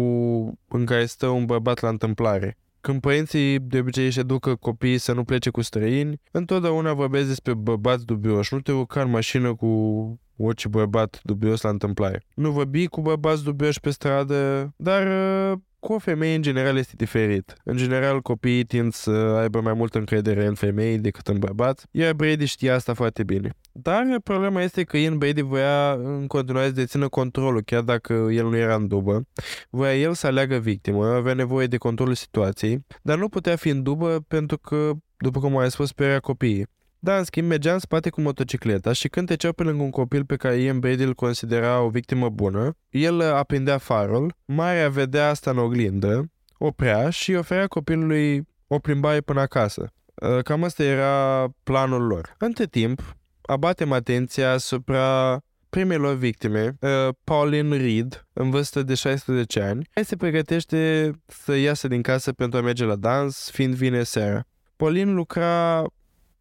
în 0.69 0.85
care 0.85 1.05
stă 1.05 1.27
un 1.27 1.45
bărbat 1.45 1.81
la 1.81 1.89
întâmplare. 1.89 2.57
Când 2.81 3.01
părinții 3.01 3.59
de 3.59 3.79
obicei 3.79 4.05
își 4.05 4.19
educă 4.19 4.55
copiii 4.55 4.99
să 4.99 5.13
nu 5.13 5.25
plece 5.25 5.51
cu 5.51 5.61
străini, 5.61 6.21
întotdeauna 6.31 6.93
vorbesc 6.93 7.27
despre 7.27 7.55
bărbați 7.55 8.05
dubioși. 8.05 8.55
Nu 8.55 8.61
te 8.61 8.73
urca 8.73 9.03
în 9.03 9.11
mașină 9.11 9.55
cu 9.55 10.21
orice 10.39 10.69
bărbat 10.69 11.21
dubios 11.23 11.61
la 11.61 11.69
întâmplare. 11.69 12.23
Nu 12.35 12.51
vorbi 12.51 12.87
cu 12.87 13.01
bărbați 13.01 13.45
dubioși 13.45 13.81
pe 13.81 13.91
stradă, 13.91 14.73
dar 14.77 15.07
uh, 15.07 15.59
cu 15.79 15.93
o 15.93 15.99
femeie 15.99 16.35
în 16.35 16.43
general 16.43 16.77
este 16.77 16.93
diferit. 16.97 17.55
În 17.65 17.77
general 17.77 18.21
copiii 18.21 18.65
tind 18.65 18.93
să 18.93 19.11
aibă 19.11 19.61
mai 19.61 19.73
multă 19.73 19.99
încredere 19.99 20.47
în 20.47 20.55
femei 20.55 20.99
decât 20.99 21.27
în 21.29 21.39
bărbați, 21.39 21.87
iar 21.91 22.13
Brady 22.13 22.45
știa 22.45 22.75
asta 22.75 22.95
foarte 22.95 23.25
bine. 23.25 23.51
Dar 23.73 24.05
problema 24.25 24.63
este 24.63 24.83
că 24.83 24.97
Ian 24.97 25.19
Brady 25.19 25.41
voia 25.41 25.93
în 25.93 26.27
continuare 26.27 26.67
să 26.67 26.73
dețină 26.73 27.09
controlul, 27.09 27.63
chiar 27.63 27.83
dacă 27.83 28.13
el 28.13 28.49
nu 28.49 28.57
era 28.57 28.75
în 28.75 28.89
dubă. 28.89 29.23
Voia 29.71 29.97
el 29.97 30.15
să 30.15 30.27
aleagă 30.27 30.57
victimă, 30.57 31.07
avea 31.07 31.35
nevoie 31.35 31.67
de 31.67 31.77
controlul 31.77 32.15
situației, 32.15 32.87
dar 33.03 33.19
nu 33.19 33.29
putea 33.29 33.57
fi 33.57 33.69
în 33.69 33.83
dubă 33.83 34.25
pentru 34.29 34.59
că, 34.59 34.91
după 35.17 35.41
cum 35.41 35.57
ai 35.57 35.71
spus, 35.71 35.89
speria 35.89 36.21
copiii. 36.21 36.67
Da, 36.99 37.19
în 37.19 37.25
schimb, 37.25 37.49
mergea 37.49 37.73
în 37.73 37.79
spate 37.79 38.11
cu 38.11 38.21
motocicleta 38.21 38.93
și 38.93 39.09
când 39.09 39.27
treceau 39.27 39.53
pe 39.53 39.63
lângă 39.63 39.83
un 39.83 39.91
copil 39.91 40.25
pe 40.25 40.37
care 40.37 40.57
Ian 40.57 40.79
Brady 40.79 41.03
îl 41.03 41.15
considera 41.15 41.81
o 41.81 41.89
victimă 41.89 42.29
bună, 42.29 42.77
el 42.91 43.21
aprindea 43.21 43.79
farul, 43.79 44.35
Maria 44.45 44.89
vedea 44.89 45.29
asta 45.29 45.51
în 45.51 45.59
oglindă, 45.59 46.31
oprea 46.59 47.11
și 47.11 47.35
oferea 47.35 47.67
copilului 47.67 48.47
o 48.67 48.79
plimbare 48.79 49.21
până 49.21 49.41
acasă. 49.41 49.93
Uh, 50.15 50.43
cam 50.43 50.65
asta 50.65 50.83
era 50.83 51.47
planul 51.63 52.07
lor. 52.07 52.35
Între 52.39 52.67
timp, 52.67 53.17
abatem 53.43 53.93
atenția 53.93 54.53
asupra 54.53 55.41
primelor 55.69 56.15
victime, 56.15 56.77
uh, 56.81 57.09
Pauline 57.25 57.77
Reed, 57.77 58.27
în 58.33 58.51
vârstă 58.51 58.83
de 58.83 58.95
16 58.95 59.61
ani, 59.61 59.89
care 59.93 60.07
se 60.07 60.17
pregătește 60.17 61.11
să 61.27 61.55
iasă 61.55 61.89
din 61.89 62.03
casă 62.03 62.33
pentru 62.33 62.59
a 62.59 62.63
merge 62.63 62.85
la 62.85 62.97
dans, 62.97 63.51
fiind 63.51 63.75
vine 63.75 64.03
seara. 64.03 64.45
Pauline 64.77 65.11
lucra 65.11 65.85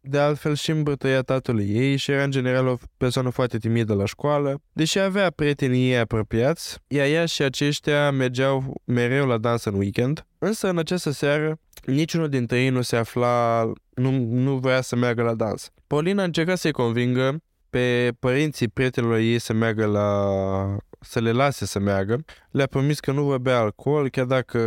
de 0.00 0.18
altfel 0.18 0.54
și 0.54 0.70
îmbătăia 0.70 1.20
tatălui 1.20 1.68
ei 1.70 1.96
și 1.96 2.10
era 2.10 2.22
în 2.22 2.30
general 2.30 2.66
o 2.66 2.76
persoană 2.96 3.30
foarte 3.30 3.58
timidă 3.58 3.94
la 3.94 4.04
școală, 4.04 4.60
deși 4.72 4.98
avea 4.98 5.30
prietenii 5.30 5.90
ei 5.90 5.98
apropiați, 5.98 6.78
iar 6.86 7.06
ea 7.06 7.26
și 7.26 7.42
aceștia 7.42 8.10
mergeau 8.10 8.80
mereu 8.84 9.26
la 9.26 9.38
dans 9.38 9.64
în 9.64 9.74
weekend, 9.74 10.26
însă 10.38 10.68
în 10.68 10.78
această 10.78 11.10
seară 11.10 11.58
niciunul 11.86 12.28
dintre 12.28 12.62
ei 12.62 12.68
nu 12.68 12.82
se 12.82 12.96
afla, 12.96 13.64
nu, 13.94 14.10
nu 14.20 14.56
voia 14.56 14.80
să 14.80 14.96
meargă 14.96 15.22
la 15.22 15.34
dans. 15.34 15.70
Paulina 15.86 16.22
încerca 16.22 16.54
să-i 16.54 16.72
convingă 16.72 17.42
pe 17.70 18.12
părinții 18.18 18.68
prietenilor 18.68 19.16
ei 19.16 19.38
să 19.38 19.52
meargă 19.52 19.86
la... 19.86 20.76
să 21.00 21.20
le 21.20 21.32
lase 21.32 21.66
să 21.66 21.78
meargă. 21.78 22.24
Le-a 22.50 22.66
promis 22.66 23.00
că 23.00 23.12
nu 23.12 23.22
va 23.22 23.38
bea 23.38 23.58
alcool, 23.58 24.10
chiar 24.10 24.24
dacă 24.24 24.60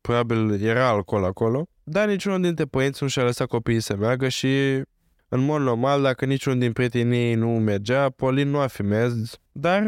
probabil 0.00 0.64
era 0.64 0.88
alcool 0.88 1.24
acolo, 1.24 1.68
dar 1.90 2.08
niciunul 2.08 2.40
dintre 2.40 2.64
părinți 2.64 3.02
nu 3.02 3.08
și-a 3.08 3.22
lăsat 3.22 3.48
copiii 3.48 3.80
să 3.80 3.96
meargă 3.96 4.28
și 4.28 4.82
în 5.28 5.40
mod 5.40 5.60
normal, 5.60 6.02
dacă 6.02 6.24
niciunul 6.24 6.58
din 6.58 6.72
prietenii 6.72 7.28
ei 7.28 7.34
nu 7.34 7.48
mergea, 7.48 8.10
Polin 8.10 8.48
nu 8.48 8.58
a 8.58 8.66
fi 8.66 8.82
mers, 8.82 9.14
dar 9.52 9.82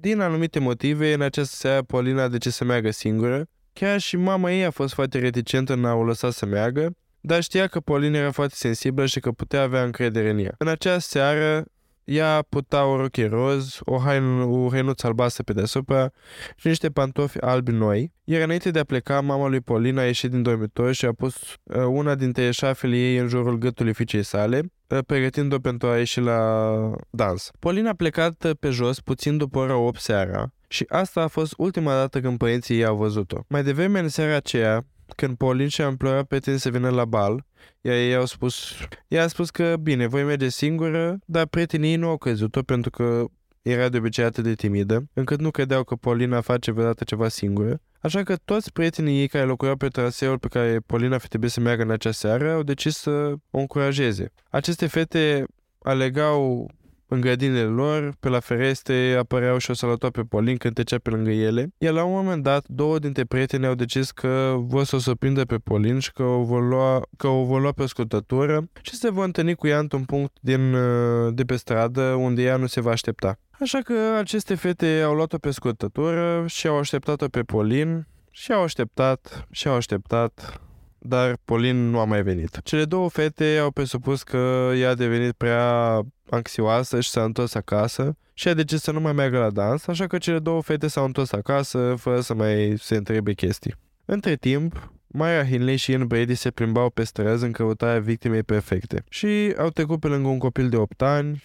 din 0.00 0.20
anumite 0.20 0.58
motive, 0.58 1.12
în 1.12 1.20
această 1.20 1.56
seară, 1.56 1.82
Polina 1.82 2.22
a 2.22 2.28
decis 2.28 2.54
să 2.54 2.64
meargă 2.64 2.90
singură. 2.90 3.44
Chiar 3.72 4.00
și 4.00 4.16
mama 4.16 4.52
ei 4.52 4.64
a 4.64 4.70
fost 4.70 4.94
foarte 4.94 5.18
reticentă 5.18 5.72
în 5.72 5.84
a 5.84 5.94
o 5.94 6.04
lăsa 6.04 6.30
să 6.30 6.46
meargă, 6.46 6.94
dar 7.20 7.42
știa 7.42 7.66
că 7.66 7.80
Polin 7.80 8.14
era 8.14 8.30
foarte 8.30 8.54
sensibilă 8.56 9.06
și 9.06 9.20
că 9.20 9.30
putea 9.30 9.62
avea 9.62 9.82
încredere 9.82 10.30
în 10.30 10.38
ea. 10.38 10.54
În 10.58 10.68
acea 10.68 10.98
seară, 10.98 11.64
ea 12.04 12.44
putea 12.48 12.84
o 12.84 12.96
roche 12.96 13.26
roz, 13.26 13.78
o, 13.80 13.98
haină, 13.98 14.44
o 14.44 14.68
hainuță 14.70 15.06
albastră 15.06 15.42
pe 15.42 15.52
deasupra 15.52 16.10
și 16.56 16.66
niște 16.66 16.90
pantofi 16.90 17.40
albi 17.40 17.72
noi. 17.72 18.12
Iar 18.24 18.42
înainte 18.42 18.70
de 18.70 18.78
a 18.78 18.84
pleca, 18.84 19.20
mama 19.20 19.48
lui 19.48 19.60
Polina 19.60 20.00
a 20.00 20.04
ieșit 20.04 20.30
din 20.30 20.42
dormitor 20.42 20.92
și 20.92 21.04
a 21.04 21.12
pus 21.12 21.34
uh, 21.62 21.84
una 21.84 22.14
dintre 22.14 22.42
eșafele 22.42 22.96
ei 22.96 23.16
în 23.16 23.28
jurul 23.28 23.58
gâtului 23.58 23.94
fiicei 23.94 24.22
sale, 24.22 24.62
uh, 24.86 24.98
pregătind-o 25.06 25.58
pentru 25.58 25.88
a 25.88 25.96
ieși 25.96 26.20
la 26.20 26.90
dans. 27.10 27.50
Polina 27.58 27.90
a 27.90 27.94
plecat 27.94 28.44
uh, 28.44 28.50
pe 28.60 28.70
jos 28.70 29.00
puțin 29.00 29.36
după 29.36 29.58
ora 29.58 29.76
8 29.76 30.00
seara 30.00 30.52
și 30.72 30.84
asta 30.88 31.22
a 31.22 31.26
fost 31.26 31.54
ultima 31.56 31.94
dată 31.94 32.20
când 32.20 32.38
părinții 32.38 32.76
ei 32.76 32.84
au 32.84 32.96
văzut-o. 32.96 33.44
Mai 33.48 33.62
devreme 33.62 33.98
în 33.98 34.08
seara 34.08 34.36
aceea, 34.36 34.86
când 35.12 35.36
Paulin 35.36 35.68
și-a 35.68 35.88
implorat 35.88 36.24
pe 36.24 36.38
tine 36.38 36.56
să 36.56 36.70
vină 36.70 36.88
la 36.88 37.04
bal, 37.04 37.44
iar 37.80 37.94
ei 37.94 38.14
au 38.14 38.24
spus, 38.24 38.72
ea 39.08 39.22
a 39.22 39.26
spus 39.26 39.50
că 39.50 39.76
bine, 39.82 40.06
voi 40.06 40.22
merge 40.22 40.48
singură, 40.48 41.18
dar 41.24 41.46
prietenii 41.46 41.96
nu 41.96 42.08
au 42.08 42.16
crezut-o 42.16 42.62
pentru 42.62 42.90
că 42.90 43.24
era 43.62 43.88
de 43.88 43.98
obicei 43.98 44.24
atât 44.24 44.44
de 44.44 44.54
timidă, 44.54 45.08
încât 45.12 45.40
nu 45.40 45.50
credeau 45.50 45.84
că 45.84 45.94
Paulina 45.94 46.40
face 46.40 46.70
vreodată 46.70 47.04
ceva 47.04 47.28
singură. 47.28 47.80
Așa 48.00 48.22
că 48.22 48.36
toți 48.44 48.72
prietenii 48.72 49.20
ei 49.20 49.28
care 49.28 49.44
locuiau 49.44 49.76
pe 49.76 49.88
traseul 49.88 50.38
pe 50.38 50.48
care 50.48 50.78
Paulina 50.86 51.18
fi 51.18 51.28
trebuit 51.28 51.50
să 51.50 51.60
meargă 51.60 51.82
în 51.82 51.90
acea 51.90 52.10
seară 52.10 52.52
au 52.52 52.62
decis 52.62 52.96
să 52.96 53.34
o 53.50 53.58
încurajeze. 53.58 54.32
Aceste 54.50 54.86
fete 54.86 55.44
alegau 55.82 56.70
în 57.12 57.20
grădinile 57.20 57.62
lor, 57.62 58.12
pe 58.20 58.28
la 58.28 58.40
ferestre, 58.40 59.16
apăreau 59.18 59.58
și 59.58 59.70
o 59.70 59.74
saluta 59.74 60.10
pe 60.10 60.22
Polin 60.22 60.56
când 60.56 60.74
trecea 60.74 60.98
pe 61.02 61.10
lângă 61.10 61.30
ele. 61.30 61.68
Iar 61.78 61.92
la 61.92 62.04
un 62.04 62.12
moment 62.12 62.42
dat, 62.42 62.64
două 62.68 62.98
dintre 62.98 63.24
prieteni 63.24 63.66
au 63.66 63.74
decis 63.74 64.10
că 64.10 64.54
vor 64.58 64.84
să 64.84 64.96
o 64.96 64.98
surprindă 64.98 65.44
pe 65.44 65.56
Polin 65.56 65.98
și 65.98 66.12
că 66.12 66.22
o 66.22 66.42
vor 66.42 66.68
lua, 66.68 67.02
că 67.16 67.26
o 67.26 67.44
vor 67.44 67.60
lua 67.60 67.72
pe 67.72 67.86
scurtătură 67.86 68.68
și 68.82 68.94
se 68.94 69.10
vor 69.10 69.24
întâlni 69.24 69.54
cu 69.54 69.66
ea 69.66 69.78
într-un 69.78 70.04
punct 70.04 70.32
din, 70.40 70.74
uh, 70.74 71.34
de 71.34 71.42
pe 71.42 71.56
stradă 71.56 72.02
unde 72.02 72.42
ea 72.42 72.56
nu 72.56 72.66
se 72.66 72.80
va 72.80 72.90
aștepta. 72.90 73.38
Așa 73.60 73.78
că 73.78 73.94
aceste 74.18 74.54
fete 74.54 75.02
au 75.04 75.14
luat-o 75.14 75.38
pe 75.38 75.50
scurtătură 75.50 76.44
și 76.46 76.66
au 76.66 76.78
așteptat-o 76.78 77.28
pe 77.28 77.40
Polin 77.40 78.06
și 78.30 78.52
au 78.52 78.62
așteptat 78.62 79.46
și 79.50 79.68
au 79.68 79.74
așteptat 79.74 80.60
dar 81.04 81.36
Polin 81.44 81.90
nu 81.90 81.98
a 81.98 82.04
mai 82.04 82.22
venit. 82.22 82.60
Cele 82.62 82.84
două 82.84 83.08
fete 83.08 83.58
au 83.62 83.70
presupus 83.70 84.22
că 84.22 84.72
ea 84.76 84.90
a 84.90 84.94
devenit 84.94 85.32
prea 85.32 86.00
anxioasă 86.30 87.00
și 87.00 87.10
s-a 87.10 87.24
întors 87.24 87.54
acasă 87.54 88.16
și 88.34 88.48
a 88.48 88.54
decis 88.54 88.80
să 88.80 88.90
nu 88.90 89.00
mai 89.00 89.12
meargă 89.12 89.38
la 89.38 89.50
dans, 89.50 89.86
așa 89.86 90.06
că 90.06 90.18
cele 90.18 90.38
două 90.38 90.62
fete 90.62 90.88
s-au 90.88 91.04
întors 91.04 91.32
acasă 91.32 91.94
fără 91.98 92.20
să 92.20 92.34
mai 92.34 92.74
se 92.78 92.96
întrebe 92.96 93.32
chestii. 93.32 93.74
Între 94.04 94.36
timp, 94.36 94.92
Maya 95.06 95.46
Hinley 95.46 95.76
și 95.76 95.90
Ian 95.90 96.06
Brady 96.06 96.34
se 96.34 96.50
plimbau 96.50 96.90
pe 96.90 97.04
străzi 97.04 97.44
în 97.44 97.52
căutarea 97.52 98.00
victimei 98.00 98.42
perfecte 98.42 99.04
și 99.08 99.54
au 99.58 99.68
trecut 99.68 100.00
pe 100.00 100.06
lângă 100.06 100.28
un 100.28 100.38
copil 100.38 100.68
de 100.68 100.76
8 100.76 101.02
ani 101.02 101.42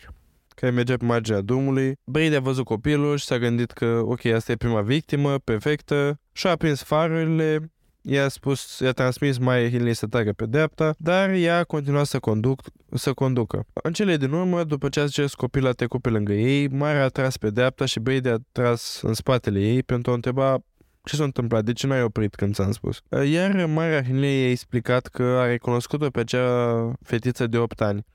care 0.56 0.72
mergea 0.72 0.98
pe 0.98 1.06
marginea 1.06 1.42
drumului. 1.42 1.96
Brady 2.04 2.36
a 2.36 2.40
văzut 2.40 2.66
copilul 2.66 3.18
și 3.18 3.26
s-a 3.26 3.38
gândit 3.38 3.72
că, 3.72 4.02
ok, 4.06 4.26
asta 4.26 4.52
e 4.52 4.56
prima 4.56 4.82
victimă, 4.82 5.38
perfectă, 5.38 6.20
și-a 6.32 6.50
aprins 6.50 6.84
farurile 6.84 7.72
i-a 8.10 8.28
spus, 8.28 8.80
i-a 8.80 8.92
transmis 8.92 9.38
mai 9.38 9.70
Hinley 9.70 9.94
să 9.94 10.06
tragă 10.06 10.32
pe 10.32 10.46
dreapta, 10.46 10.96
dar 10.98 11.30
ea 11.30 11.58
a 11.58 11.64
continuat 11.64 12.06
să, 12.06 12.20
conduc, 12.20 12.62
să 12.94 13.14
conducă. 13.14 13.66
În 13.74 13.94
cele 13.94 14.18
din 14.18 14.32
urmă, 14.32 14.64
după 14.64 14.90
ce 14.90 15.00
a 15.00 15.06
zis 15.06 15.34
copilul 15.34 15.68
a 15.68 15.72
trecut 15.72 16.02
pe 16.02 16.10
lângă 16.10 16.34
ei, 16.34 16.68
Mara 16.68 17.04
a 17.04 17.08
tras 17.08 17.38
pe 17.38 17.50
dreapta 17.50 17.86
și 17.86 18.00
Brady 18.00 18.30
a 18.30 18.38
tras 18.52 19.00
în 19.02 19.14
spatele 19.14 19.60
ei 19.60 19.84
pentru 19.84 20.12
a 20.12 20.14
întreba 20.14 20.58
ce 21.04 21.16
s-a 21.16 21.24
întâmplat, 21.24 21.64
de 21.64 21.74
ce 21.74 21.88
n-ai 21.88 22.04
oprit 22.04 22.36
când 22.36 22.54
ți-am 22.54 22.72
spus? 22.72 23.02
Iar 23.26 23.66
Mara 23.66 24.04
Hinley 24.04 24.42
i-a 24.42 24.50
explicat 24.50 25.08
că 25.08 25.24
a 25.24 25.46
recunoscut-o 25.46 26.10
pe 26.10 26.20
acea 26.20 26.92
fetiță 27.04 27.48
de 27.48 27.58
8 27.58 27.82
ani. 27.82 28.06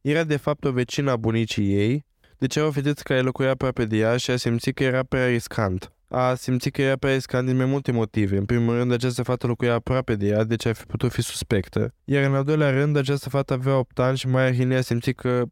Era 0.00 0.24
de 0.24 0.36
fapt 0.36 0.64
o 0.64 0.70
vecină 0.70 1.10
a 1.10 1.16
bunicii 1.16 1.74
ei, 1.74 2.06
deci 2.38 2.56
era 2.56 2.66
o 2.66 2.70
fetiță 2.70 3.00
care 3.04 3.20
locuia 3.20 3.50
aproape 3.50 3.84
de 3.84 3.96
ea 3.96 4.16
și 4.16 4.30
a 4.30 4.36
simțit 4.36 4.74
că 4.74 4.82
era 4.82 5.02
prea 5.02 5.26
riscant 5.26 5.92
a 6.12 6.34
simțit 6.34 6.72
că 6.72 6.82
ea 6.82 6.96
pe 6.96 7.14
Escan 7.14 7.46
din 7.46 7.56
mai 7.56 7.64
multe 7.64 7.92
motive. 7.92 8.36
În 8.36 8.44
primul 8.44 8.74
rând, 8.74 8.92
această 8.92 9.22
fată 9.22 9.46
locuia 9.46 9.74
aproape 9.74 10.14
de 10.14 10.26
ea, 10.26 10.44
deci 10.44 10.66
ar 10.66 10.74
fi 10.74 10.84
putut 10.84 11.12
fi 11.12 11.22
suspectă. 11.22 11.94
Iar 12.04 12.24
în 12.24 12.34
al 12.34 12.44
doilea 12.44 12.70
rând, 12.70 12.96
această 12.96 13.28
fată 13.28 13.52
avea 13.52 13.78
8 13.78 13.98
ani 13.98 14.16
și 14.16 14.28
Maya 14.28 14.52
Hinley 14.52 14.76
a 14.76 14.80
simțit 14.80 15.16
că 15.16 15.42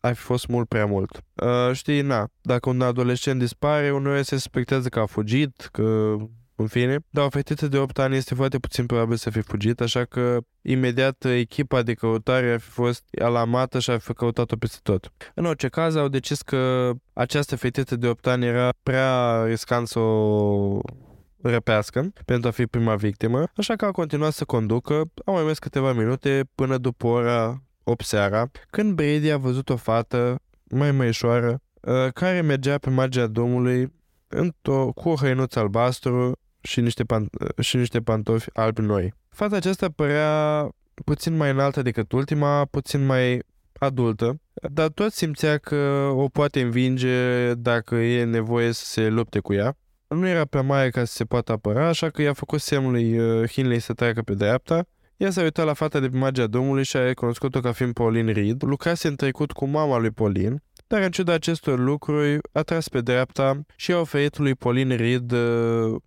ar 0.00 0.14
fi 0.14 0.22
fost 0.22 0.46
mult 0.46 0.68
prea 0.68 0.86
mult. 0.86 1.22
Uh, 1.34 1.72
știi, 1.72 2.00
na, 2.00 2.28
dacă 2.40 2.68
un 2.68 2.80
adolescent 2.80 3.38
dispare, 3.38 3.92
uneori 3.92 4.24
se 4.24 4.34
suspectează 4.34 4.88
că 4.88 4.98
a 4.98 5.06
fugit, 5.06 5.68
că 5.72 6.16
în 6.60 6.66
fine. 6.66 6.98
Dar 7.10 7.24
o 7.24 7.28
fetiță 7.28 7.68
de 7.68 7.78
8 7.78 7.98
ani 7.98 8.16
este 8.16 8.34
foarte 8.34 8.58
puțin 8.58 8.86
probabil 8.86 9.16
să 9.16 9.30
fi 9.30 9.40
fugit, 9.40 9.80
așa 9.80 10.04
că 10.04 10.38
imediat 10.62 11.24
echipa 11.24 11.82
de 11.82 11.94
căutare 11.94 12.52
a 12.52 12.58
fi 12.58 12.68
fost 12.68 13.04
alarmată 13.20 13.78
și 13.78 13.90
a 13.90 13.98
fi 13.98 14.12
căutat-o 14.12 14.56
peste 14.56 14.78
tot. 14.82 15.12
În 15.34 15.44
orice 15.44 15.68
caz, 15.68 15.96
au 15.96 16.08
decis 16.08 16.42
că 16.42 16.92
această 17.12 17.56
fetiță 17.56 17.96
de 17.96 18.06
8 18.06 18.26
ani 18.26 18.46
era 18.46 18.68
prea 18.82 19.42
riscant 19.44 19.88
să 19.88 19.98
o 19.98 20.80
răpească 21.42 22.12
pentru 22.24 22.48
a 22.48 22.52
fi 22.52 22.66
prima 22.66 22.94
victimă, 22.94 23.44
așa 23.56 23.76
că 23.76 23.84
a 23.84 23.90
continuat 23.90 24.32
să 24.32 24.44
conducă, 24.44 24.94
au 25.24 25.34
mai 25.34 25.42
mers 25.42 25.58
câteva 25.58 25.92
minute 25.92 26.48
până 26.54 26.78
după 26.78 27.06
ora 27.06 27.62
8 27.82 28.04
seara, 28.04 28.50
când 28.70 28.94
Brady 28.94 29.30
a 29.30 29.36
văzut 29.36 29.68
o 29.68 29.76
fată 29.76 30.40
mai 30.64 30.92
măișoară 30.92 31.60
uh, 31.80 32.12
care 32.12 32.40
mergea 32.40 32.78
pe 32.78 32.90
marginea 32.90 33.26
drumului 33.26 33.92
cu 34.94 35.08
o 35.08 35.14
hăinuță 35.14 35.58
albastru 35.58 36.38
și 36.60 36.80
niște, 36.80 37.04
pan- 37.04 37.60
și 37.60 37.76
niște 37.76 38.00
pantofi 38.00 38.48
albi 38.52 38.80
noi. 38.80 39.14
Fata 39.28 39.56
aceasta 39.56 39.88
părea 39.88 40.68
puțin 41.04 41.36
mai 41.36 41.50
înaltă 41.50 41.82
decât 41.82 42.12
ultima, 42.12 42.64
puțin 42.64 43.06
mai 43.06 43.42
adultă, 43.78 44.40
dar 44.72 44.88
tot 44.88 45.12
simțea 45.12 45.58
că 45.58 46.10
o 46.14 46.28
poate 46.28 46.60
învinge 46.60 47.54
dacă 47.54 47.94
e 47.94 48.24
nevoie 48.24 48.72
să 48.72 48.84
se 48.84 49.08
lupte 49.08 49.38
cu 49.38 49.52
ea. 49.52 49.76
Nu 50.08 50.28
era 50.28 50.44
prea 50.44 50.62
mare 50.62 50.90
ca 50.90 51.04
să 51.04 51.14
se 51.14 51.24
poată 51.24 51.52
apăra, 51.52 51.88
așa 51.88 52.10
că 52.10 52.22
i-a 52.22 52.32
făcut 52.32 52.60
semnul 52.60 52.90
lui 52.90 53.18
uh, 53.18 53.48
Hinley 53.50 53.78
să 53.78 53.92
treacă 53.92 54.22
pe 54.22 54.34
dreapta. 54.34 54.84
Ea 55.16 55.30
s-a 55.30 55.42
uitat 55.42 55.66
la 55.66 55.72
fata 55.72 56.00
de 56.00 56.08
pe 56.08 56.16
magia 56.16 56.46
domnului 56.46 56.84
și 56.84 56.96
a 56.96 57.04
recunoscut-o 57.04 57.60
ca 57.60 57.72
fiind 57.72 57.92
Pauline 57.92 58.32
Reed. 58.32 58.62
Lucrase 58.62 59.08
în 59.08 59.16
trecut 59.16 59.52
cu 59.52 59.66
mama 59.66 59.98
lui 59.98 60.10
Pauline, 60.10 60.62
dar 60.86 61.02
în 61.02 61.10
ciuda 61.10 61.32
acestor 61.32 61.78
lucruri 61.78 62.38
a 62.52 62.62
tras 62.62 62.88
pe 62.88 63.00
dreapta 63.00 63.60
și 63.76 63.92
a 63.92 64.00
oferit 64.00 64.38
lui 64.38 64.54
Pauline 64.54 64.94
Reed 64.94 65.32
uh, 65.32 66.00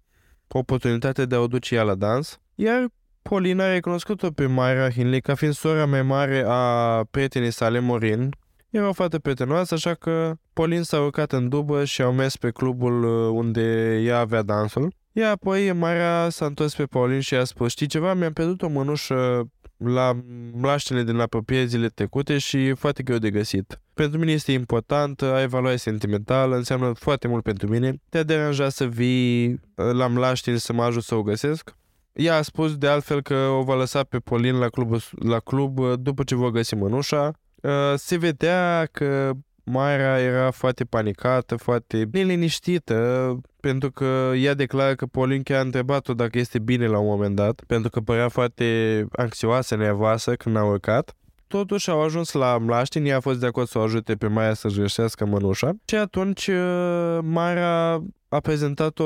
oportunitatea 0.57 1.25
de 1.25 1.35
a 1.35 1.39
o 1.39 1.47
duce 1.47 1.75
ea 1.75 1.83
la 1.83 1.95
dans, 1.95 2.39
iar 2.55 2.87
Paulina 3.21 3.63
a 3.63 3.71
recunoscut-o 3.71 4.31
pe 4.31 4.47
Myra 4.47 4.89
Hinley 4.89 5.21
ca 5.21 5.35
fiind 5.35 5.53
sora 5.53 5.85
mai 5.85 6.01
mare 6.01 6.43
a 6.47 7.03
prietenii 7.11 7.51
sale, 7.51 7.79
Morin. 7.79 8.29
Era 8.69 8.87
o 8.87 8.93
fată 8.93 9.19
prietenoasă, 9.19 9.73
așa 9.73 9.93
că 9.93 10.33
Paulin 10.53 10.83
s-a 10.83 10.99
urcat 10.99 11.31
în 11.31 11.49
dubă 11.49 11.83
și 11.85 12.01
au 12.01 12.13
mers 12.13 12.37
pe 12.37 12.51
clubul 12.51 13.03
uh, 13.03 13.31
unde 13.33 13.97
ea 14.05 14.19
avea 14.19 14.41
dansul. 14.41 14.93
Iar 15.11 15.31
apoi 15.31 15.71
Mara 15.71 16.29
s-a 16.29 16.45
întors 16.45 16.75
pe 16.75 16.85
Paulin 16.85 17.19
și 17.19 17.35
a 17.35 17.43
spus, 17.43 17.71
știi 17.71 17.87
ceva, 17.87 18.13
mi-am 18.13 18.33
pierdut 18.33 18.61
o 18.61 18.67
mănușă 18.67 19.47
la 19.77 20.17
mlaștele 20.51 21.03
din 21.03 21.19
apropiere 21.19 21.65
zile 21.65 21.87
trecute 21.87 22.37
și 22.37 22.67
e 22.67 22.73
foarte 22.73 23.03
greu 23.03 23.17
de 23.17 23.31
găsit. 23.31 23.81
Pentru 23.93 24.19
mine 24.19 24.31
este 24.31 24.51
important, 24.51 25.21
ai 25.21 25.47
valoare 25.47 25.75
sentimentală, 25.75 26.55
înseamnă 26.55 26.91
foarte 26.93 27.27
mult 27.27 27.43
pentru 27.43 27.67
mine. 27.67 28.01
Te-a 28.09 28.23
deranjat 28.23 28.71
să 28.71 28.85
vii 28.85 29.47
uh, 29.49 29.57
la 29.75 30.07
mlaștele 30.07 30.57
să 30.57 30.73
mă 30.73 30.83
ajut 30.83 31.03
să 31.03 31.15
o 31.15 31.21
găsesc? 31.21 31.75
Ea 32.13 32.35
a 32.35 32.41
spus 32.41 32.77
de 32.77 32.87
altfel 32.87 33.21
că 33.21 33.35
o 33.35 33.63
va 33.63 33.75
lăsa 33.75 34.03
pe 34.03 34.17
Polin 34.17 34.55
la 34.55 34.69
club, 34.69 34.95
la 35.19 35.39
club 35.39 35.79
uh, 35.79 35.93
după 35.99 36.23
ce 36.23 36.35
vor 36.35 36.51
găsi 36.51 36.75
mănușa. 36.75 37.31
Uh, 37.61 37.71
se 37.95 38.17
vedea 38.17 38.87
că 38.91 39.31
Mayra 39.63 40.19
era 40.19 40.51
foarte 40.51 40.83
panicată, 40.83 41.55
foarte 41.55 42.09
neliniștită, 42.11 43.37
pentru 43.59 43.91
că 43.91 44.31
ea 44.35 44.53
declară 44.53 44.95
că 44.95 45.05
Pauline 45.05 45.41
chiar 45.41 45.57
a 45.57 45.61
întrebat-o 45.61 46.13
dacă 46.13 46.37
este 46.37 46.59
bine 46.59 46.87
la 46.87 46.97
un 46.99 47.07
moment 47.07 47.35
dat, 47.35 47.63
pentru 47.67 47.89
că 47.89 47.99
părea 47.99 48.29
foarte 48.29 48.65
anxioasă, 49.11 49.75
nervoasă 49.75 50.33
când 50.33 50.55
a 50.55 50.63
urcat. 50.63 51.15
totuși 51.47 51.89
au 51.89 52.01
ajuns 52.01 52.31
la 52.31 52.57
mlaștini, 52.57 53.09
ea 53.09 53.17
a 53.17 53.19
fost 53.19 53.39
de 53.39 53.45
acord 53.45 53.67
să 53.67 53.77
o 53.77 53.81
ajute 53.81 54.15
pe 54.15 54.27
Maia 54.27 54.53
să-și 54.53 54.79
găsească 54.79 55.25
mănușa 55.25 55.71
și 55.85 55.95
atunci 55.95 56.47
uh, 56.47 57.17
Mara 57.21 58.03
a 58.27 58.39
prezentat-o 58.39 59.03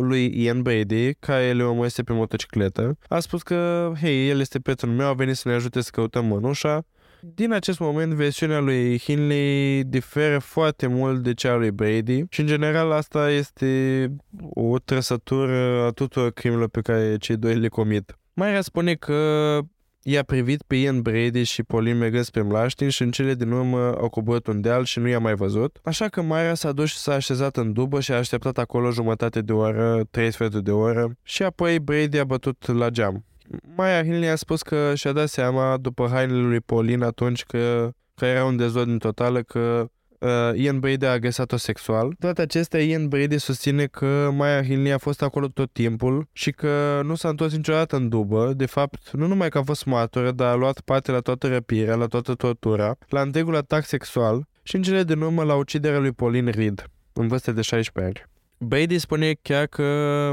lui 0.00 0.42
Ian 0.42 0.62
Brady, 0.62 1.14
care 1.14 1.52
le 1.52 1.64
urmărește 1.64 2.02
pe 2.02 2.12
motocicletă. 2.12 2.98
A 3.08 3.20
spus 3.20 3.42
că, 3.42 3.92
hei, 4.00 4.28
el 4.28 4.40
este 4.40 4.60
prietenul 4.60 4.94
meu, 4.94 5.06
a 5.06 5.12
venit 5.12 5.36
să 5.36 5.48
ne 5.48 5.54
ajute 5.54 5.80
să 5.80 5.90
căutăm 5.92 6.24
mănușa. 6.26 6.84
Din 7.22 7.52
acest 7.52 7.78
moment, 7.78 8.12
versiunea 8.12 8.58
lui 8.58 8.98
Hinley 8.98 9.84
diferă 9.84 10.38
foarte 10.38 10.86
mult 10.86 11.22
de 11.22 11.34
cea 11.34 11.52
a 11.52 11.56
lui 11.56 11.70
Brady 11.70 12.24
și, 12.28 12.40
în 12.40 12.46
general, 12.46 12.90
asta 12.90 13.30
este 13.30 14.08
o 14.50 14.78
trăsătură 14.78 15.84
a 15.86 15.90
tuturor 15.90 16.30
crimelor 16.30 16.68
pe 16.68 16.80
care 16.80 17.16
cei 17.16 17.36
doi 17.36 17.54
le 17.54 17.68
comit. 17.68 18.18
Mayra 18.32 18.60
spune 18.60 18.94
că 18.94 19.58
i-a 20.02 20.22
privit 20.22 20.62
pe 20.62 20.76
Ian 20.76 21.02
Brady 21.02 21.42
și 21.42 21.62
Pauline 21.62 21.98
mergând 21.98 22.24
spre 22.24 22.42
mlaștin 22.42 22.88
și 22.88 23.02
în 23.02 23.10
cele 23.10 23.34
din 23.34 23.50
urmă 23.50 23.78
au 23.78 24.08
coborât 24.08 24.46
un 24.46 24.60
deal 24.60 24.84
și 24.84 24.98
nu 24.98 25.08
i-a 25.08 25.18
mai 25.18 25.34
văzut. 25.34 25.78
Așa 25.84 26.08
că 26.08 26.22
Mayra 26.22 26.54
s-a 26.54 26.72
dus 26.72 26.88
și 26.88 26.96
s-a 26.96 27.14
așezat 27.14 27.56
în 27.56 27.72
dubă 27.72 28.00
și 28.00 28.12
a 28.12 28.16
așteptat 28.16 28.58
acolo 28.58 28.90
jumătate 28.90 29.40
de 29.40 29.52
oră, 29.52 30.06
trei 30.10 30.32
sferturi 30.32 30.64
de 30.64 30.70
oră 30.70 31.16
și 31.22 31.42
apoi 31.42 31.78
Brady 31.78 32.18
a 32.18 32.24
bătut 32.24 32.66
la 32.66 32.88
geam. 32.88 33.24
Maya 33.76 34.02
Hinley 34.02 34.28
a 34.28 34.34
spus 34.34 34.62
că 34.62 34.94
și-a 34.94 35.12
dat 35.12 35.28
seama 35.28 35.76
după 35.76 36.08
hainele 36.10 36.40
lui 36.40 36.60
Pauline 36.60 37.04
atunci 37.04 37.42
că, 37.42 37.90
că 38.14 38.24
era 38.24 38.44
un 38.44 38.56
dezordin 38.56 38.98
total, 38.98 39.42
că 39.42 39.90
uh, 40.18 40.28
Ian 40.54 40.80
Brady 40.80 41.04
a 41.04 41.10
agresat-o 41.10 41.56
sexual. 41.56 42.14
Toate 42.18 42.42
acestea, 42.42 42.82
Ian 42.82 43.08
Brady 43.08 43.38
susține 43.38 43.86
că 43.86 44.30
Maya 44.32 44.62
Hinley 44.62 44.92
a 44.92 44.98
fost 44.98 45.22
acolo 45.22 45.48
tot 45.48 45.72
timpul 45.72 46.28
și 46.32 46.50
că 46.50 47.00
nu 47.04 47.14
s-a 47.14 47.28
întors 47.28 47.52
niciodată 47.56 47.96
în 47.96 48.08
dubă. 48.08 48.52
De 48.56 48.66
fapt, 48.66 49.10
nu 49.10 49.26
numai 49.26 49.48
că 49.48 49.58
a 49.58 49.62
fost 49.62 49.84
martoră, 49.84 50.30
dar 50.30 50.50
a 50.50 50.54
luat 50.54 50.80
parte 50.80 51.10
la 51.10 51.20
toată 51.20 51.48
răpirea, 51.48 51.94
la 51.94 52.06
toată 52.06 52.34
tortura, 52.34 52.96
la 53.08 53.20
întregul 53.20 53.56
atac 53.56 53.84
sexual 53.84 54.48
și 54.62 54.76
în 54.76 54.82
cele 54.82 55.04
din 55.04 55.20
urmă 55.20 55.42
la 55.42 55.54
uciderea 55.54 55.98
lui 55.98 56.12
Pauline 56.12 56.50
Reed, 56.50 56.84
în 57.12 57.28
vârstă 57.28 57.52
de 57.52 57.62
16 57.62 58.12
ani. 58.12 58.28
Brady 58.68 58.98
spune 58.98 59.32
chiar 59.42 59.66
că 59.66 59.82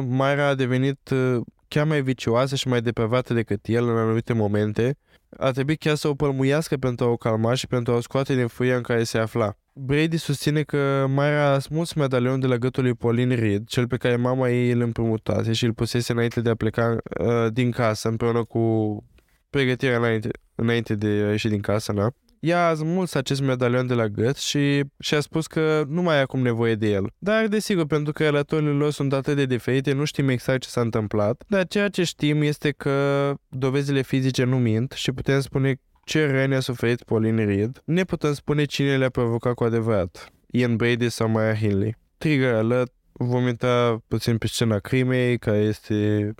Myra 0.08 0.48
a 0.48 0.56
devenit 0.56 1.10
uh, 1.10 1.42
chiar 1.68 1.86
mai 1.86 2.02
vicioasă 2.02 2.56
și 2.56 2.68
mai 2.68 2.82
depravată 2.82 3.34
decât 3.34 3.66
el 3.68 3.88
în 3.88 3.98
anumite 3.98 4.34
momente, 4.34 4.98
a 5.38 5.52
trebuit 5.52 5.80
chiar 5.80 5.96
să 5.96 6.08
o 6.08 6.14
pălmuiască 6.14 6.78
pentru 6.78 7.06
a 7.06 7.10
o 7.10 7.18
calma 7.18 7.54
și 7.54 7.68
pentru 7.68 7.94
a 7.94 7.96
o 7.96 8.02
scoate 8.02 8.36
din 8.36 8.48
furia 8.48 8.76
în 8.76 8.82
care 8.82 9.04
se 9.04 9.18
afla. 9.18 9.58
Brady 9.74 10.18
susține 10.18 10.64
că 10.64 11.06
Myra 11.08 11.52
a 11.52 11.60
smuls 11.60 11.94
medalionul 11.94 12.40
de 12.40 12.48
la 12.48 12.58
gâtul 12.58 12.84
lui 12.84 12.94
Pauline 12.94 13.36
Reed, 13.36 13.68
cel 13.68 13.88
pe 13.88 13.98
care 13.98 14.16
mama 14.16 14.50
ei 14.50 14.72
îl 14.72 14.82
împrumutase 14.82 15.54
și 15.54 15.66
îl 15.66 15.74
pusese 15.74 16.12
înainte 16.12 16.42
de 16.42 16.50
a 16.50 16.56
pleca 16.56 16.98
uh, 17.20 17.52
din 17.52 17.72
casă, 17.72 18.08
împreună 18.08 18.44
cu 18.44 19.04
pregătirea 19.50 19.98
înainte, 19.98 20.30
înainte 20.56 20.96
de 20.96 21.08
a 21.08 21.30
ieși 21.30 21.48
din 21.48 21.62
casă, 21.62 21.92
na? 21.92 22.12
Ea 22.40 22.68
a 22.68 22.74
smuls 22.74 23.14
acest 23.14 23.42
medalion 23.42 23.88
de 23.88 23.94
la 23.94 24.08
gât 24.08 24.38
și 24.38 24.84
și-a 25.00 25.20
spus 25.20 25.48
că 25.48 25.84
nu 25.88 26.02
mai 26.02 26.18
e 26.18 26.20
acum 26.20 26.42
nevoie 26.42 26.76
de 26.76 26.88
el. 26.90 27.12
Dar, 27.18 27.48
desigur, 27.48 27.86
pentru 27.86 28.14
că 28.14 28.24
relatorile 28.24 28.72
lor 28.72 28.92
sunt 28.92 29.14
atât 29.14 29.36
de 29.36 29.46
diferite, 29.46 29.94
nu 29.94 30.06
știm 30.06 30.30
exact 30.30 30.62
ce 30.62 30.70
s-a 30.70 30.82
întâmplat, 30.82 31.44
dar 31.48 31.68
ceea 31.68 31.90
ce 31.90 32.04
știm 32.04 32.42
este 32.42 32.72
că 32.72 33.34
dovezile 33.50 34.02
fizice 34.02 34.44
nu 34.44 34.58
mint 34.58 34.92
și 34.92 35.12
putem 35.12 35.40
spune 35.40 35.80
ce 36.04 36.32
răni 36.32 36.56
a 36.56 36.60
suferit 36.60 37.04
Pauline 37.04 37.46
Reed, 37.46 37.82
ne 37.86 38.04
putem 38.04 38.34
spune 38.34 38.64
cine 38.64 38.98
le-a 38.98 39.10
provocat 39.10 39.54
cu 39.54 39.64
adevărat. 39.64 40.32
Ian 40.52 40.76
Brady 40.76 41.10
sau 41.10 41.30
Maya 41.30 41.56
Hinley. 41.56 41.96
Trigger 42.18 42.54
alert, 42.54 42.92
vom 43.12 43.48
intra 43.48 44.04
puțin 44.08 44.38
pe 44.38 44.48
scena 44.48 44.80
crimei, 44.80 45.38
care 45.38 45.58
este 45.58 46.34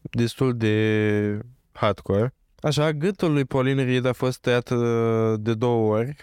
destul 0.00 0.56
de 0.56 1.38
hardcore. 1.72 2.34
Așa, 2.64 2.92
gâtul 2.92 3.32
lui 3.32 3.44
Pauline 3.44 3.84
Reed 3.84 4.04
a 4.04 4.12
fost 4.12 4.40
tăiat 4.40 4.70
uh, 4.70 5.34
de 5.36 5.54
două 5.54 5.96
ori, 5.96 6.16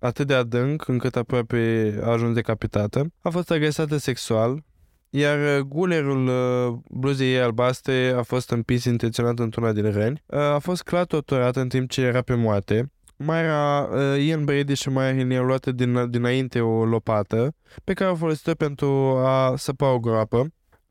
atât 0.00 0.26
de 0.26 0.34
adânc 0.34 0.88
încât 0.88 1.16
aproape 1.16 1.94
a 2.02 2.10
ajuns 2.10 2.34
decapitată. 2.34 3.12
A 3.20 3.28
fost 3.30 3.50
agresată 3.50 3.96
sexual, 3.96 4.64
iar 5.10 5.38
uh, 5.38 5.58
gulerul 5.60 6.26
uh, 6.26 6.78
bluzei 6.90 7.32
ei 7.32 7.40
albastre 7.40 8.14
a 8.16 8.22
fost 8.22 8.50
împins 8.50 8.84
intenționat 8.84 9.38
într-una 9.38 9.72
din 9.72 9.92
răni. 9.92 10.22
A 10.26 10.58
fost 10.58 10.82
clar 10.82 11.04
torturată 11.04 11.60
în 11.60 11.68
timp 11.68 11.90
ce 11.90 12.00
era 12.00 12.20
pe 12.20 12.34
moarte. 12.34 12.92
Mai 13.16 13.42
era 13.42 13.88
uh, 13.92 14.24
Ian 14.24 14.44
Brady 14.44 14.74
și 14.74 14.88
Maya 14.88 15.16
Hinley 15.16 15.36
au 15.36 15.44
luat 15.44 15.66
din, 15.66 16.10
dinainte 16.10 16.60
o 16.60 16.84
lopată 16.84 17.54
pe 17.84 17.92
care 17.92 18.10
au 18.10 18.16
folosit-o 18.16 18.52
pentru 18.54 18.86
a 19.24 19.54
săpa 19.56 19.92
o 19.92 19.98
groapă. 19.98 20.46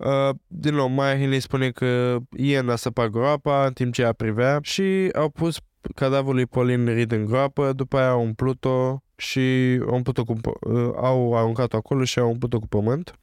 Uh, 0.05 0.35
din 0.47 0.75
nou, 0.75 0.87
Maya 0.87 1.17
Hinley 1.17 1.39
spune 1.39 1.69
că 1.71 2.17
Ian 2.37 2.69
a 2.69 2.75
săpat 2.75 3.09
groapa 3.09 3.65
în 3.65 3.73
timp 3.73 3.93
ce 3.93 4.01
ea 4.01 4.13
privea 4.13 4.59
și 4.61 5.09
au 5.13 5.29
pus 5.29 5.57
cadavrul 5.95 6.33
lui 6.33 6.45
Pauline 6.45 6.93
Reed 6.93 7.11
în 7.11 7.25
groapă, 7.25 7.73
după 7.73 7.97
aia 7.97 8.09
au 8.09 8.21
umplut-o 8.21 9.01
și 9.15 9.39
au, 9.87 9.95
umplut-o 9.95 10.23
cu, 10.23 10.33
uh, 10.33 10.91
au 10.95 11.37
aruncat-o 11.37 11.77
acolo 11.77 12.03
și 12.03 12.19
au 12.19 12.29
umplut-o 12.29 12.59
cu 12.59 12.67
pământ. 12.67 13.13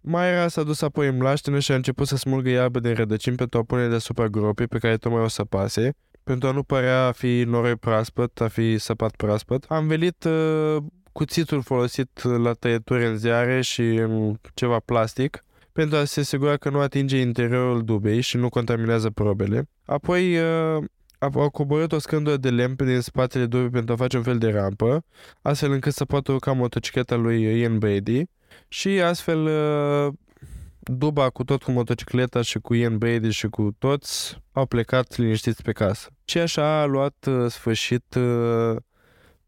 Mayra 0.00 0.48
s-a 0.48 0.62
dus 0.62 0.82
apoi 0.82 1.08
în 1.08 1.16
mlaștină 1.16 1.58
și 1.58 1.72
a 1.72 1.74
început 1.74 2.06
să 2.06 2.16
smulgă 2.16 2.50
iarbă 2.50 2.80
din 2.80 2.94
rădăcini 2.94 3.36
pentru 3.36 3.58
a 3.58 3.62
pune 3.62 3.88
deasupra 3.88 4.26
gropii 4.26 4.66
pe 4.66 4.78
care 4.78 4.96
tocmai 4.96 5.22
o 5.22 5.28
săpase, 5.28 5.90
pentru 6.24 6.48
a 6.48 6.52
nu 6.52 6.62
părea 6.62 7.06
a 7.06 7.12
fi 7.12 7.44
noroi 7.46 7.76
proaspăt, 7.76 8.40
a 8.40 8.48
fi 8.48 8.78
săpat 8.78 9.16
proaspăt. 9.16 9.64
Am 9.68 9.86
velit 9.86 10.24
uh, 10.24 10.76
cuțitul 11.12 11.62
folosit 11.62 12.22
la 12.22 12.52
tăieturi 12.52 13.06
în 13.06 13.16
ziare 13.16 13.60
și 13.60 13.82
în 13.82 14.34
ceva 14.54 14.78
plastic 14.84 15.44
pentru 15.76 15.96
a 15.96 16.04
se 16.04 16.20
asigura 16.20 16.56
că 16.56 16.70
nu 16.70 16.78
atinge 16.78 17.18
interiorul 17.18 17.84
dubei 17.84 18.20
și 18.20 18.36
nu 18.36 18.48
contaminează 18.48 19.10
probele. 19.10 19.68
Apoi 19.84 20.36
uh, 20.38 20.84
a 21.18 21.48
coborât 21.48 21.92
o 21.92 21.98
scândură 21.98 22.36
de 22.36 22.50
lemn 22.50 22.74
din 22.76 23.00
spatele 23.00 23.46
dubei 23.46 23.70
pentru 23.70 23.92
a 23.92 23.96
face 23.96 24.16
un 24.16 24.22
fel 24.22 24.38
de 24.38 24.50
rampă, 24.50 25.04
astfel 25.42 25.72
încât 25.72 25.92
să 25.92 26.04
poată 26.04 26.32
urca 26.32 26.52
motocicleta 26.52 27.14
lui 27.14 27.58
Ian 27.60 27.78
Brady 27.78 28.22
și 28.68 28.88
astfel 28.88 29.44
uh, 29.44 30.12
Duba 30.88 31.30
cu 31.30 31.44
tot 31.44 31.62
cu 31.62 31.70
motocicleta 31.70 32.42
și 32.42 32.58
cu 32.58 32.74
Ian 32.74 32.98
Brady 32.98 33.30
și 33.30 33.48
cu 33.48 33.74
toți 33.78 34.38
au 34.52 34.66
plecat 34.66 35.16
liniștiți 35.16 35.62
pe 35.62 35.72
casă. 35.72 36.08
Și 36.24 36.38
așa 36.38 36.80
a 36.80 36.84
luat 36.84 37.26
uh, 37.28 37.50
sfârșit 37.50 38.14
uh, 38.14 38.76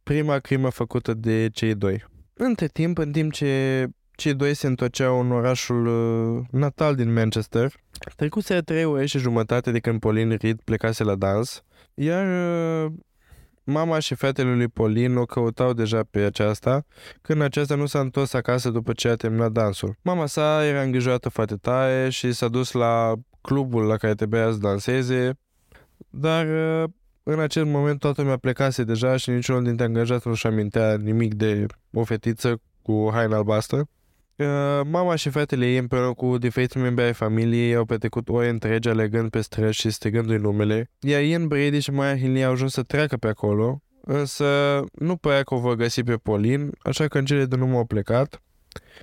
prima 0.03 0.39
crimă 0.39 0.68
făcută 0.68 1.14
de 1.14 1.49
cei 1.53 1.74
doi. 1.74 2.05
Între 2.35 2.66
timp, 2.66 2.99
în 2.99 3.12
timp 3.12 3.33
ce 3.33 3.87
cei 4.18 4.34
doi 4.34 4.54
se 4.54 4.66
întorceau 4.66 5.20
în 5.20 5.32
orașul 5.32 5.86
uh, 5.86 6.44
natal 6.50 6.94
din 6.94 7.12
Manchester, 7.12 7.72
trecuse 8.16 8.60
trei 8.60 8.84
ore 8.84 9.06
și 9.06 9.18
jumătate 9.18 9.70
de 9.70 9.78
când 9.78 10.00
Pauline 10.00 10.34
Reed 10.34 10.60
plecase 10.64 11.04
la 11.04 11.14
dans, 11.14 11.62
iar 11.94 12.26
uh, 12.26 12.92
Mama 13.64 13.98
și 13.98 14.14
fratele 14.14 14.54
lui 14.54 14.68
Polin 14.68 15.16
o 15.16 15.24
căutau 15.24 15.72
deja 15.72 16.02
pe 16.10 16.18
aceasta, 16.18 16.84
când 17.22 17.40
aceasta 17.42 17.74
nu 17.74 17.86
s-a 17.86 18.00
întors 18.00 18.32
acasă 18.32 18.70
după 18.70 18.92
ce 18.92 19.08
a 19.08 19.14
terminat 19.14 19.52
dansul. 19.52 19.96
Mama 20.02 20.26
sa 20.26 20.66
era 20.66 20.82
îngrijorată 20.82 21.28
foarte 21.28 21.54
tare 21.54 22.08
și 22.10 22.32
s-a 22.32 22.48
dus 22.48 22.72
la 22.72 23.14
clubul 23.40 23.84
la 23.84 23.96
care 23.96 24.14
trebuia 24.14 24.50
să 24.50 24.56
danseze, 24.56 25.38
dar 26.10 26.46
uh, 26.46 26.88
în 27.22 27.40
acel 27.40 27.64
moment 27.64 27.98
toată 27.98 28.20
lumea 28.20 28.36
plecase 28.36 28.84
deja 28.84 29.16
și 29.16 29.30
niciunul 29.30 29.64
dintre 29.64 29.84
angajați 29.84 30.28
nu-și 30.28 30.46
amintea 30.46 30.96
nimic 30.96 31.34
de 31.34 31.66
o 31.92 32.04
fetiță 32.04 32.60
cu 32.82 33.10
haină 33.12 33.36
albastră. 33.36 33.88
Uh, 34.39 34.47
mama 34.84 35.14
și 35.14 35.28
fratele 35.28 35.66
ei 35.66 35.76
împreună 35.76 36.12
cu 36.12 36.39
diferiți 36.39 36.78
membri 36.78 37.05
ai 37.05 37.12
familiei 37.12 37.74
au 37.74 37.84
petrecut 37.84 38.28
ore 38.28 38.49
întregi 38.49 38.89
alegând 38.89 39.30
pe 39.30 39.41
străzi 39.41 39.78
și 39.78 39.91
strigându-i 39.91 40.36
numele, 40.36 40.91
iar 41.01 41.22
Ian 41.22 41.47
Brady 41.49 41.80
și 41.80 41.91
Maya 41.91 42.16
Hinley 42.16 42.45
au 42.45 42.53
ajuns 42.53 42.72
să 42.72 42.82
treacă 42.82 43.16
pe 43.16 43.28
acolo, 43.28 43.82
însă 44.01 44.84
nu 44.93 45.16
părea 45.16 45.43
că 45.43 45.55
o 45.55 45.59
vor 45.59 45.74
găsi 45.74 46.03
pe 46.03 46.16
Polin, 46.16 46.70
așa 46.82 47.07
că 47.07 47.18
în 47.18 47.24
cele 47.24 47.47
din 47.47 47.61
urmă 47.61 47.76
au 47.76 47.84
plecat. 47.84 48.43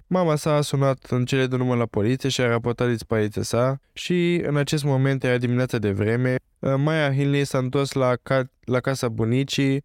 Mama 0.08 0.36
sa 0.36 0.56
a 0.56 0.62
sunat 0.62 1.06
în 1.10 1.26
cele 1.26 1.48
din 1.48 1.60
urmă 1.60 1.76
la 1.76 1.86
poliție 1.86 2.30
și 2.30 2.42
a 2.42 2.48
raportat 2.48 2.90
dispariția 2.90 3.42
sa 3.42 3.80
și 3.94 4.42
în 4.46 4.56
acest 4.56 4.84
moment 4.84 5.24
era 5.24 5.38
dimineața 5.38 5.78
de 5.78 5.92
vreme. 5.92 6.36
Uh, 6.60 6.74
Maya 6.78 7.14
Hinley 7.14 7.46
s-a 7.46 7.58
întors 7.58 7.92
la, 7.92 8.16
ca- 8.24 8.50
la 8.64 8.80
casa 8.80 9.10
bunicii 9.10 9.84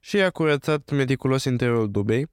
și 0.00 0.20
a 0.20 0.30
curățat 0.30 0.90
meticulos 0.90 1.44
interiorul 1.44 1.90
dubei 1.90 2.28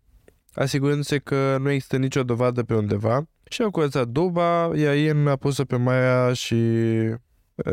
asigurându-se 0.53 1.17
că 1.17 1.57
nu 1.59 1.69
există 1.69 1.97
nicio 1.97 2.23
dovadă 2.23 2.63
pe 2.63 2.75
undeva 2.75 3.27
și 3.49 3.61
au 3.61 3.71
curățat 3.71 4.07
duba, 4.07 4.71
iar 4.75 4.95
Ian 4.95 5.27
a 5.27 5.35
pus-o 5.35 5.63
pe 5.63 5.75
Maia 5.75 6.33
și 6.33 6.55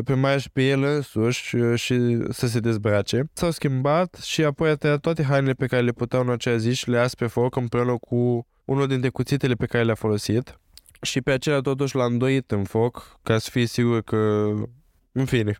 pe 0.04 0.14
Maia 0.14 0.38
și 0.38 0.50
pe 0.50 0.62
el 0.62 0.82
însuși 0.82 1.56
și 1.74 2.18
să 2.30 2.46
se 2.46 2.60
dezbrace. 2.60 3.30
S-au 3.32 3.50
schimbat 3.50 4.14
și 4.14 4.44
apoi 4.44 4.70
a 4.70 4.74
tăiat 4.74 5.00
toate 5.00 5.22
hainele 5.22 5.52
pe 5.52 5.66
care 5.66 5.82
le 5.82 5.92
puteau 5.92 6.22
în 6.22 6.30
acea 6.30 6.56
zi 6.56 6.74
și 6.74 6.90
le 6.90 6.98
as 6.98 7.14
pe 7.14 7.26
foc 7.26 7.56
împreună 7.56 7.96
cu 7.96 8.46
unul 8.64 8.86
dintre 8.86 9.08
cuțitele 9.08 9.54
pe 9.54 9.66
care 9.66 9.84
le-a 9.84 9.94
folosit 9.94 10.60
și 11.02 11.20
pe 11.20 11.30
acelea 11.30 11.60
totuși 11.60 11.96
l-a 11.96 12.04
îndoit 12.04 12.50
în 12.50 12.64
foc 12.64 13.18
ca 13.22 13.38
să 13.38 13.50
fie 13.50 13.66
sigur 13.66 14.02
că, 14.02 14.52
în 15.12 15.24
fine, 15.24 15.58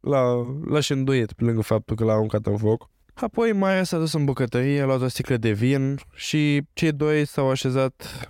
l-a, 0.00 0.46
l-a 0.64 0.80
și 0.80 0.92
îndoit 0.92 1.32
pe 1.32 1.44
lângă 1.44 1.60
faptul 1.60 1.96
că 1.96 2.04
l-a 2.04 2.12
aruncat 2.12 2.46
în 2.46 2.56
foc. 2.56 2.90
Apoi 3.14 3.52
Maria 3.52 3.84
s-a 3.84 3.98
dus 3.98 4.12
în 4.12 4.24
bucătărie, 4.24 4.80
a 4.80 4.84
luat 4.84 5.00
o 5.00 5.08
sticlă 5.08 5.36
de 5.36 5.52
vin 5.52 5.98
și 6.14 6.62
cei 6.72 6.92
doi 6.92 7.24
s-au 7.24 7.50
așezat 7.50 8.28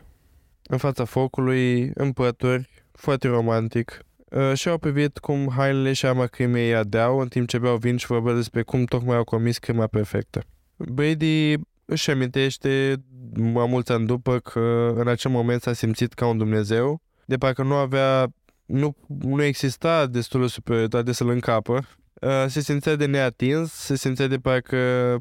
în 0.63 0.79
fața 0.79 1.05
focului, 1.05 1.91
în 1.95 2.13
pături, 2.13 2.85
foarte 2.93 3.29
romantic. 3.29 3.99
uh, 4.31 4.53
și 4.55 4.69
au 4.69 4.79
privit 4.79 5.19
cum 5.19 5.51
hainele 5.57 5.93
și 5.93 6.07
arma 6.07 6.27
crimei 6.27 6.67
îi 6.67 6.75
adeau 6.75 7.19
în 7.19 7.29
timp 7.29 7.49
ce 7.49 7.59
beau 7.59 7.77
vin 7.77 7.97
și 7.97 8.07
vorbesc 8.07 8.37
despre 8.37 8.63
cum 8.63 8.85
tocmai 8.85 9.17
au 9.17 9.25
comis 9.25 9.59
crima 9.59 9.87
perfectă. 9.87 10.43
Brady 10.77 11.55
își 11.85 12.11
amintește 12.11 12.97
mai 13.37 13.67
mulți 13.67 13.93
ani 13.93 14.07
după 14.07 14.39
că 14.39 14.93
în 14.97 15.09
acel 15.09 15.31
moment 15.31 15.63
s-a 15.63 15.73
simțit 15.73 16.13
ca 16.13 16.27
un 16.27 16.39
Dumnezeu, 16.39 17.01
de 17.25 17.37
parcă 17.37 17.63
nu 17.63 17.75
avea, 17.75 18.33
nu, 18.65 18.97
nu 19.07 19.43
exista 19.43 20.07
destul 20.07 20.41
de 20.41 20.47
superioritate 20.47 21.13
să-l 21.13 21.29
încapă. 21.29 21.89
Uh, 22.27 22.45
se 22.49 22.61
simțea 22.61 22.97
de 22.97 23.07
neatins, 23.07 23.73
se 23.73 23.97
simțea 23.97 24.27
de 24.27 24.37
parcă 24.37 24.77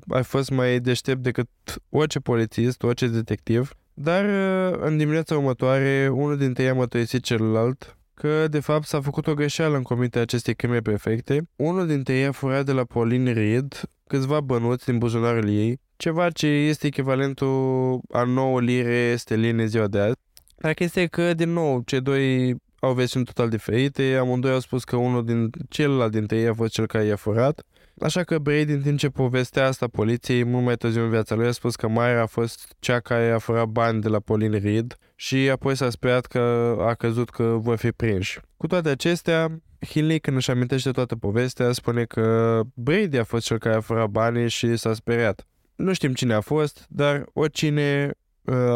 ai 0.09 0.23
fost 0.23 0.49
mai 0.49 0.79
deștept 0.79 1.21
decât 1.21 1.49
orice 1.89 2.19
polițist, 2.19 2.83
orice 2.83 3.07
detectiv. 3.07 3.73
Dar 3.93 4.25
uh, 4.25 4.79
în 4.81 4.97
dimineața 4.97 5.35
următoare, 5.35 6.09
unul 6.11 6.37
dintre 6.37 6.63
ei 6.63 6.69
a 6.69 6.73
mătoisit 6.73 7.23
celălalt 7.23 7.97
că 8.13 8.47
de 8.47 8.59
fapt 8.59 8.85
s-a 8.85 9.01
făcut 9.01 9.27
o 9.27 9.33
greșeală 9.33 9.75
în 9.75 9.81
comiterea 9.81 10.21
acestei 10.21 10.55
crime 10.55 10.79
perfecte. 10.79 11.41
Unul 11.55 11.87
dintre 11.87 12.13
ei 12.13 12.25
a 12.25 12.31
furat 12.31 12.65
de 12.65 12.71
la 12.71 12.83
Pauline 12.83 13.31
Reed 13.31 13.81
câțiva 14.07 14.41
bănuți 14.41 14.85
din 14.85 14.97
buzunarul 14.97 15.49
ei, 15.49 15.79
ceva 15.97 16.29
ce 16.29 16.47
este 16.47 16.87
echivalentul 16.87 18.01
a 18.11 18.23
9 18.23 18.61
lire 18.61 19.15
steline 19.15 19.65
ziua 19.65 19.87
de 19.87 19.99
azi. 19.99 20.15
Dar 20.57 20.73
chestia 20.73 21.01
e 21.01 21.07
că, 21.07 21.33
din 21.33 21.49
nou, 21.49 21.81
cei 21.85 22.01
doi 22.01 22.55
au 22.81 22.93
versiuni 22.93 23.25
total 23.25 23.49
diferite, 23.49 24.15
amândoi 24.19 24.51
au 24.51 24.59
spus 24.59 24.83
că 24.83 24.95
unul 24.95 25.25
din 25.25 25.49
celălalt 25.69 26.11
dintre 26.11 26.37
ei 26.37 26.47
a 26.47 26.53
fost 26.53 26.73
cel 26.73 26.87
care 26.87 27.03
i-a 27.03 27.15
furat. 27.15 27.63
Așa 27.99 28.23
că 28.23 28.37
Brady, 28.37 28.71
în 28.71 28.81
timp 28.81 28.97
ce 28.97 29.09
povestea 29.09 29.67
asta 29.67 29.87
poliției, 29.87 30.43
mult 30.43 30.65
mai 30.65 30.75
târziu 30.75 31.03
în 31.03 31.09
viața 31.09 31.35
lui, 31.35 31.47
a 31.47 31.51
spus 31.51 31.75
că 31.75 31.87
Myra 31.87 32.21
a 32.21 32.25
fost 32.25 32.75
cea 32.79 32.99
care 32.99 33.29
a 33.29 33.37
furat 33.37 33.65
bani 33.65 34.01
de 34.01 34.07
la 34.07 34.19
Pauline 34.19 34.57
Reed 34.57 34.97
și 35.15 35.35
apoi 35.35 35.75
s-a 35.75 35.89
speriat 35.89 36.25
că 36.25 36.75
a 36.79 36.93
căzut 36.93 37.29
că 37.29 37.43
vor 37.43 37.75
fi 37.75 37.91
prinși. 37.91 38.39
Cu 38.57 38.67
toate 38.67 38.89
acestea, 38.89 39.61
Hinley, 39.87 40.19
când 40.19 40.37
își 40.37 40.51
amintește 40.51 40.91
toată 40.91 41.15
povestea, 41.15 41.71
spune 41.71 42.05
că 42.05 42.59
Brady 42.73 43.17
a 43.17 43.23
fost 43.23 43.45
cel 43.45 43.57
care 43.57 43.75
a 43.75 43.79
furat 43.79 44.09
banii 44.09 44.49
și 44.49 44.75
s-a 44.75 44.93
speriat. 44.93 45.45
Nu 45.75 45.93
știm 45.93 46.13
cine 46.13 46.33
a 46.33 46.41
fost, 46.41 46.85
dar 46.89 47.25
oricine 47.33 48.05
uh, 48.05 48.20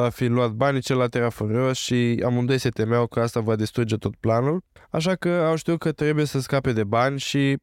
a 0.03 0.09
fi 0.09 0.26
luat 0.26 0.51
banii, 0.51 0.82
celălalt 0.82 1.16
era 1.16 1.30
furios 1.30 1.78
și 1.78 2.22
amândoi 2.26 2.57
se 2.57 2.70
temeau 2.70 3.07
că 3.07 3.20
asta 3.20 3.39
va 3.39 3.55
distruge 3.55 3.95
tot 3.95 4.16
planul, 4.16 4.63
așa 4.89 5.16
că 5.16 5.30
au 5.30 5.55
știut 5.55 5.80
că 5.80 5.91
trebuie 5.91 6.26
să 6.26 6.39
scape 6.39 6.72
de 6.72 6.84
bani 6.84 7.20
și 7.20 7.57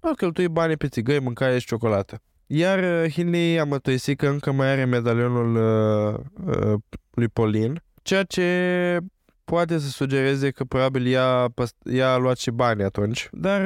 au 0.00 0.12
cheltuit 0.12 0.48
banii 0.48 0.76
pe 0.76 0.88
țigări, 0.88 1.22
mâncare 1.22 1.58
și 1.58 1.66
ciocolată. 1.66 2.22
Iar 2.46 3.04
uh, 3.04 3.10
Hinley 3.12 3.58
a 3.58 3.64
mătoisit 3.64 4.18
că 4.18 4.28
încă 4.28 4.52
mai 4.52 4.70
are 4.70 4.84
medalionul 4.84 5.54
uh, 5.54 6.18
uh, 6.56 6.78
lui 7.10 7.28
Paulin, 7.28 7.82
ceea 8.02 8.22
ce 8.22 8.98
poate 9.44 9.78
să 9.78 9.88
sugereze 9.88 10.50
că 10.50 10.64
probabil 10.64 11.06
ea, 11.06 11.48
ea 11.84 12.12
a 12.12 12.16
luat 12.16 12.38
și 12.38 12.50
bani 12.50 12.82
atunci, 12.82 13.28
dar 13.32 13.60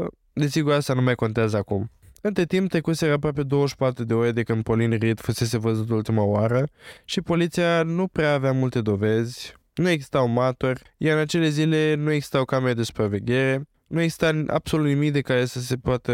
uh, 0.00 0.06
desigur 0.32 0.72
asta 0.72 0.94
nu 0.94 1.02
mai 1.02 1.14
contează 1.14 1.56
acum. 1.56 1.90
Între 2.20 2.44
timp 2.44 2.68
trecuseră 2.68 3.12
aproape 3.12 3.42
24 3.42 4.04
de 4.04 4.14
ore 4.14 4.32
de 4.32 4.42
când 4.42 4.62
Pauline 4.62 4.96
Reed 4.96 5.20
fusese 5.20 5.58
văzut 5.58 5.90
ultima 5.90 6.22
oară 6.22 6.68
și 7.04 7.20
poliția 7.20 7.82
nu 7.82 8.06
prea 8.06 8.32
avea 8.32 8.52
multe 8.52 8.80
dovezi, 8.80 9.54
nu 9.74 9.88
existau 9.88 10.28
matori, 10.28 10.82
iar 10.96 11.14
în 11.16 11.22
acele 11.22 11.48
zile 11.48 11.94
nu 11.94 12.10
existau 12.10 12.44
camere 12.44 12.74
de 12.74 12.82
supraveghere, 12.82 13.68
nu 13.90 14.00
exista 14.00 14.42
absolut 14.46 14.86
nimic 14.86 15.12
de 15.12 15.20
care 15.20 15.44
să 15.44 15.60
se 15.60 15.76
poată 15.76 16.12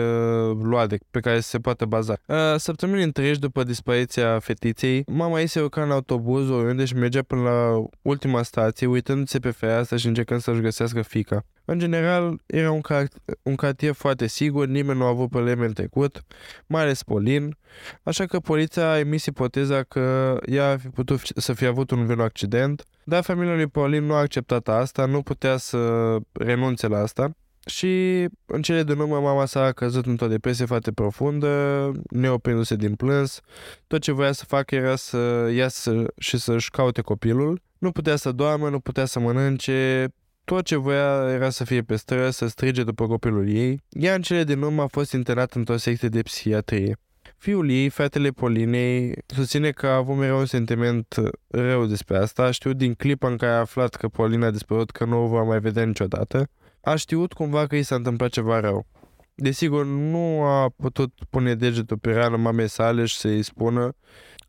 lua, 0.63 0.87
de, 0.87 0.99
pe 1.11 1.21
care 1.21 1.41
să 1.41 1.49
se 1.49 1.59
poată 1.59 1.85
baza. 1.85 2.17
Uh, 2.27 2.37
săptămâni 2.57 3.03
întregi 3.03 3.39
după 3.39 3.63
dispariția 3.63 4.39
fetiței, 4.39 5.05
mama 5.07 5.41
ei 5.41 5.47
se 5.47 5.61
urca 5.61 5.83
în 5.83 5.91
autobuz 5.91 6.49
oriunde 6.49 6.85
și 6.85 6.95
mergea 6.95 7.23
până 7.23 7.43
la 7.43 7.85
ultima 8.03 8.43
stație, 8.43 8.87
uitându-se 8.87 9.39
pe 9.39 9.51
fereastră 9.51 9.97
și 9.97 10.07
încercând 10.07 10.41
să-și 10.41 10.61
găsească 10.61 11.03
fica. 11.03 11.45
În 11.65 11.79
general, 11.79 12.41
era 12.47 12.71
un, 12.71 12.81
car- 12.81 13.35
un 13.43 13.55
cartier 13.55 13.93
foarte 13.93 14.27
sigur, 14.27 14.67
nimeni 14.67 14.99
nu 14.99 15.05
a 15.05 15.09
avut 15.09 15.31
probleme 15.31 15.67
în 15.67 15.73
trecut, 15.73 16.23
mai 16.67 16.83
ales 16.83 17.03
Polin, 17.03 17.57
așa 18.03 18.27
că 18.27 18.39
poliția 18.39 18.91
a 18.91 18.99
emis 18.99 19.27
ipoteza 19.27 19.83
că 19.83 20.37
ea 20.47 20.71
ar 20.71 20.79
fi 20.81 20.89
putut 20.89 21.21
să 21.37 21.53
fie 21.53 21.67
avut 21.67 21.91
un 21.91 22.07
vin 22.07 22.21
accident, 22.21 22.85
dar 23.05 23.23
familia 23.23 23.55
lui 23.55 23.67
Paulin 23.67 24.05
nu 24.05 24.15
a 24.15 24.19
acceptat 24.19 24.69
asta, 24.69 25.07
nu 25.07 25.23
putea 25.23 25.57
să 25.57 26.17
renunțe 26.33 26.87
la 26.87 26.99
asta 26.99 27.37
și 27.67 28.27
în 28.47 28.63
cele 28.63 28.83
din 28.83 28.99
urmă 28.99 29.19
mama 29.21 29.45
sa 29.45 29.65
a 29.65 29.73
căzut 29.73 30.07
într-o 30.07 30.27
depresie 30.27 30.65
foarte 30.65 30.93
profundă, 30.93 31.93
neoprindu-se 32.11 32.77
din 32.77 32.95
plâns. 32.95 33.41
Tot 33.87 34.01
ce 34.01 34.13
voia 34.13 34.33
să 34.33 34.45
facă 34.45 34.75
era 34.75 34.97
să 34.97 35.51
iasă 35.55 36.05
și 36.19 36.39
să-și 36.39 36.71
caute 36.71 37.01
copilul. 37.01 37.63
Nu 37.79 37.91
putea 37.91 38.17
să 38.17 38.33
doarmă, 38.33 38.69
nu 38.69 38.81
putea 38.81 39.05
să 39.05 39.21
mănânce, 39.21 40.09
tot 40.45 40.65
ce 40.65 40.77
voia 40.77 41.31
era 41.31 41.51
să 41.51 41.65
fie 41.65 41.83
pe 41.83 41.97
stră, 41.97 42.31
să 42.31 42.47
strige 42.47 42.83
după 42.83 43.07
copilul 43.07 43.49
ei. 43.49 43.81
Ea 43.89 44.15
în 44.15 44.23
cele 44.23 44.45
din 44.45 44.63
urmă 44.63 44.83
a 44.83 44.87
fost 44.87 45.13
internat 45.13 45.53
într-o 45.53 45.77
secție 45.77 46.09
de 46.09 46.23
psihiatrie. 46.23 46.97
Fiul 47.39 47.71
ei, 47.71 47.89
fratele 47.89 48.31
Polinei, 48.31 49.15
susține 49.27 49.71
că 49.71 49.87
a 49.87 49.97
avut 49.97 50.17
mereu 50.17 50.39
un 50.39 50.47
sentiment 50.47 51.15
rău 51.49 51.87
despre 51.87 52.17
asta. 52.17 52.51
Știu 52.51 52.73
din 52.73 52.95
clipa 52.95 53.29
în 53.29 53.37
care 53.37 53.53
a 53.53 53.59
aflat 53.59 53.95
că 53.95 54.09
Polina 54.09 54.47
a 54.47 54.51
dispărut 54.51 54.91
că 54.91 55.05
nu 55.05 55.25
o 55.25 55.27
va 55.27 55.43
mai 55.43 55.61
vedea 55.61 55.85
niciodată 55.85 56.51
a 56.87 56.95
știut 56.95 57.33
cumva 57.33 57.67
că 57.67 57.77
i 57.77 57.83
s-a 57.83 57.95
întâmplat 57.95 58.31
ceva 58.31 58.61
rău. 58.61 58.87
Desigur, 59.35 59.85
nu 59.85 60.43
a 60.43 60.69
putut 60.77 61.13
pune 61.31 61.55
degetul 61.55 61.99
pe 61.99 62.13
rană 62.13 62.37
mamei 62.37 62.69
sale 62.69 63.05
și 63.05 63.17
să-i 63.17 63.43
spună. 63.43 63.93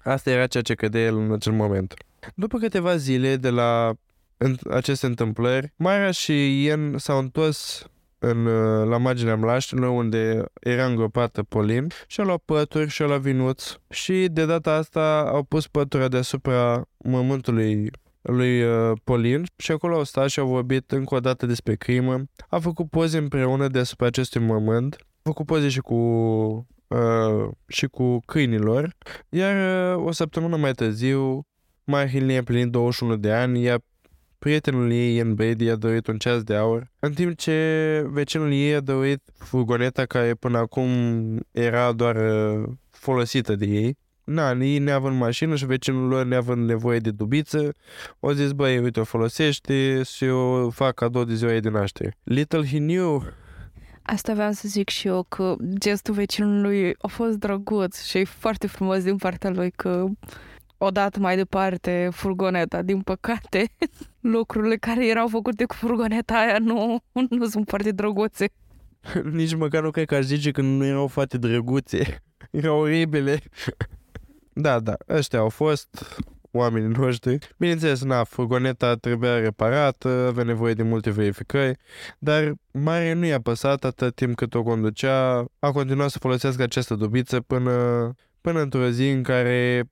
Asta 0.04 0.30
era 0.30 0.48
ceea 0.48 0.64
ce 0.64 0.74
credea 0.74 1.02
el 1.02 1.18
în 1.18 1.34
acel 1.34 1.52
moment. 1.52 1.94
După 2.36 2.58
câteva 2.58 2.96
zile 2.96 3.36
de 3.36 3.50
la 3.50 3.94
aceste 4.70 5.06
întâmplări, 5.06 5.74
Mara 5.76 6.12
și 6.12 6.64
Ian 6.64 6.98
s-au 6.98 7.18
întors 7.20 7.90
în, 8.20 8.44
la 8.90 8.98
marginea 8.98 9.36
mlaștinului 9.36 9.96
unde 9.96 10.46
era 10.60 10.86
îngropată 10.86 11.44
Polin 11.44 11.88
și 12.08 12.20
au 12.20 12.26
luat 12.26 12.42
pături 12.46 12.90
și 12.90 13.02
au 13.02 13.08
luat 13.08 13.22
vinuți 13.22 13.78
și 13.90 14.28
de 14.32 14.46
data 14.46 14.74
asta 14.74 15.20
au 15.20 15.44
pus 15.44 15.68
pătura 15.68 16.08
deasupra 16.08 16.88
mormântului 16.98 17.92
lui 18.28 18.64
uh, 18.64 18.92
Polin 19.04 19.44
și 19.56 19.72
acolo 19.72 19.96
au 19.96 20.04
stat 20.04 20.30
și 20.30 20.40
au 20.40 20.48
vorbit 20.48 20.92
încă 20.92 21.16
o 21.16 21.20
dată 21.20 21.46
despre 21.46 21.76
crimă. 21.76 22.24
A 22.50 22.60
făcut 22.60 22.90
poze 22.90 23.18
împreună 23.18 23.68
deasupra 23.68 24.08
acestui 24.08 24.42
moment. 24.42 24.96
A 25.00 25.20
făcut 25.24 25.46
poze 25.46 25.70
și 25.70 25.80
cu 25.80 25.96
uh, 26.88 27.50
și 27.68 27.88
cu 27.88 28.20
câinilor. 28.26 28.96
Iar 29.30 29.96
uh, 29.98 30.06
o 30.06 30.12
săptămână 30.12 30.58
mai 30.58 30.72
târziu, 30.72 31.48
Maya 31.84 32.08
Hinley 32.08 32.38
a 32.38 32.44
plinit 32.44 32.68
21 32.68 33.16
de 33.16 33.32
ani, 33.32 33.62
iar 33.62 33.80
prietenul 34.40 34.92
ei, 34.92 35.16
Ian 35.16 35.34
Brady, 35.34 35.64
i-a 35.64 35.76
dorit 35.76 36.08
un 36.08 36.18
ceas 36.18 36.44
de 36.44 36.56
aur, 36.56 36.92
în 37.00 37.14
timp 37.14 37.38
ce 37.38 38.06
vecinul 38.10 38.52
ei 38.52 38.76
a 38.76 38.80
dorit 38.80 39.22
furgoneta 39.38 40.06
care 40.06 40.34
până 40.34 40.58
acum 40.58 40.90
era 41.52 41.92
doar 41.92 42.16
uh, 42.16 42.70
folosită 42.90 43.56
de 43.56 43.66
ei 43.66 43.98
na, 44.28 44.52
ei 44.52 44.78
neavând 44.78 45.18
mașină 45.18 45.56
și 45.56 45.66
vecinul 45.66 46.08
lor 46.08 46.26
neavând 46.26 46.68
nevoie 46.68 47.00
de 47.00 47.12
dubiță, 47.12 47.74
o 48.20 48.34
zis, 48.34 48.52
băi, 48.52 48.78
uite, 48.80 49.00
o 49.00 49.04
folosește 49.04 50.02
și 50.04 50.24
o 50.24 50.70
fac 50.70 50.94
cadou 50.94 51.24
de 51.24 51.36
ziua 51.36 51.54
ei 51.54 51.60
de 51.60 51.70
naștere. 51.70 52.18
Little 52.24 52.66
he 52.66 52.78
knew 52.78 53.24
Asta 54.02 54.34
vreau 54.34 54.52
să 54.52 54.68
zic 54.68 54.90
și 54.90 55.08
eu, 55.08 55.26
că 55.30 55.56
gestul 55.78 56.14
vecinului 56.14 56.96
a 56.98 57.08
fost 57.08 57.38
drăguț 57.38 58.04
și 58.04 58.18
e 58.18 58.24
foarte 58.24 58.68
frumos 58.68 59.04
din 59.04 59.16
partea 59.16 59.50
lui 59.50 59.72
că 59.72 60.06
o 60.78 60.90
dat 60.90 61.18
mai 61.18 61.36
departe 61.36 62.10
furgoneta. 62.12 62.82
Din 62.82 63.02
păcate, 63.02 63.72
lucrurile 64.34 64.76
care 64.76 65.08
erau 65.08 65.28
făcute 65.28 65.66
cu 65.66 65.74
furgoneta 65.76 66.34
aia 66.34 66.58
nu, 66.60 67.04
nu 67.30 67.46
sunt 67.46 67.68
foarte 67.68 67.92
drăguțe. 67.92 68.48
Nici 69.32 69.56
măcar 69.56 69.84
nu 69.84 69.92
cred 69.92 70.06
că 70.06 70.16
aș 70.16 70.24
zice 70.24 70.52
că 70.52 70.62
nu 70.62 70.86
erau 70.86 71.08
foarte 71.08 71.38
drăguțe. 71.38 72.24
Erau 72.52 72.80
oribile. 72.80 73.40
Da, 74.60 74.80
da, 74.80 74.98
ăștia 75.10 75.40
au 75.40 75.50
fost 75.50 76.22
oamenii 76.52 76.96
noștri. 76.98 77.38
Bineînțeles, 77.58 78.04
na, 78.04 78.24
furgoneta 78.24 78.96
trebuia 78.96 79.40
reparată, 79.40 80.08
avea 80.08 80.44
nevoie 80.44 80.74
de 80.74 80.84
multe 80.84 81.10
verificări, 81.10 81.78
dar 82.20 82.54
Mare 82.72 83.14
nu 83.14 83.26
i-a 83.26 83.42
păsat 83.42 83.84
atât 83.84 84.16
timp 84.16 84.36
cât 84.36 84.54
o 84.54 84.64
conducea, 84.64 85.46
a 85.60 85.72
continuat 85.72 86.10
să 86.10 86.20
folosească 86.20 86.64
această 86.64 86.96
dubiță 86.96 87.40
până, 87.40 88.14
până 88.42 88.62
într-o 88.62 88.90
zi 88.90 89.10
în 89.10 89.24
care, 89.24 89.90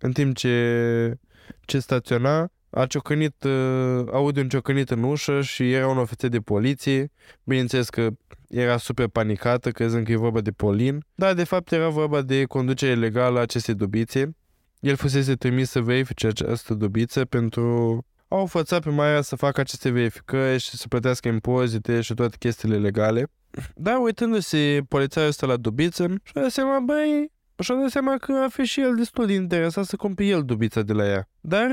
în 0.00 0.12
timp 0.12 0.36
ce, 0.36 1.18
ce 1.60 1.78
staționa, 1.78 2.48
a 2.70 2.86
ciocănit, 2.86 3.44
uh, 3.44 4.06
aude 4.12 4.40
un 4.40 4.48
ciocănit 4.48 4.90
în 4.90 5.02
ușă 5.02 5.40
și 5.40 5.72
era 5.72 5.88
un 5.88 5.98
ofițer 5.98 6.30
de 6.30 6.40
poliție. 6.40 7.12
Bineînțeles 7.44 7.88
că 7.88 8.08
era 8.54 8.76
super 8.76 9.06
panicată, 9.06 9.70
crezând 9.70 10.04
că 10.04 10.12
e 10.12 10.16
vorba 10.16 10.40
de 10.40 10.50
Polin, 10.50 11.04
dar 11.14 11.34
de 11.34 11.44
fapt 11.44 11.72
era 11.72 11.88
vorba 11.88 12.22
de 12.22 12.44
conducere 12.44 12.94
legală 12.94 13.38
a 13.38 13.42
acestei 13.42 13.74
dubițe. 13.74 14.36
El 14.80 14.96
fusese 14.96 15.34
trimis 15.34 15.70
să 15.70 15.80
verifice 15.80 16.26
această 16.26 16.74
dubiță 16.74 17.24
pentru 17.24 17.98
a 18.28 18.36
o 18.36 18.46
făța 18.46 18.78
pe 18.78 18.90
Maia 18.90 19.20
să 19.20 19.36
facă 19.36 19.60
aceste 19.60 19.90
verificări 19.90 20.58
și 20.58 20.76
să 20.76 20.88
plătească 20.88 21.28
impozite 21.28 22.00
și 22.00 22.14
toate 22.14 22.36
chestiile 22.38 22.78
legale. 22.78 23.26
Dar 23.74 23.98
uitându-se 24.00 24.80
polițaiul 24.88 25.28
ăsta 25.28 25.46
la 25.46 25.56
dubiță, 25.56 26.06
și-a 26.22 26.40
dat 26.40 26.50
seama, 26.50 26.80
băi, 26.80 27.32
și-a 27.58 27.74
dat 27.74 27.90
seama 27.90 28.16
că 28.16 28.32
a 28.32 28.48
fost 28.48 28.68
și 28.68 28.80
el 28.80 28.94
destul 28.94 29.26
de 29.26 29.32
interesat 29.32 29.84
să 29.84 29.96
cumpere 29.96 30.28
el 30.28 30.42
dubița 30.44 30.82
de 30.82 30.92
la 30.92 31.06
ea. 31.06 31.28
Dar, 31.40 31.70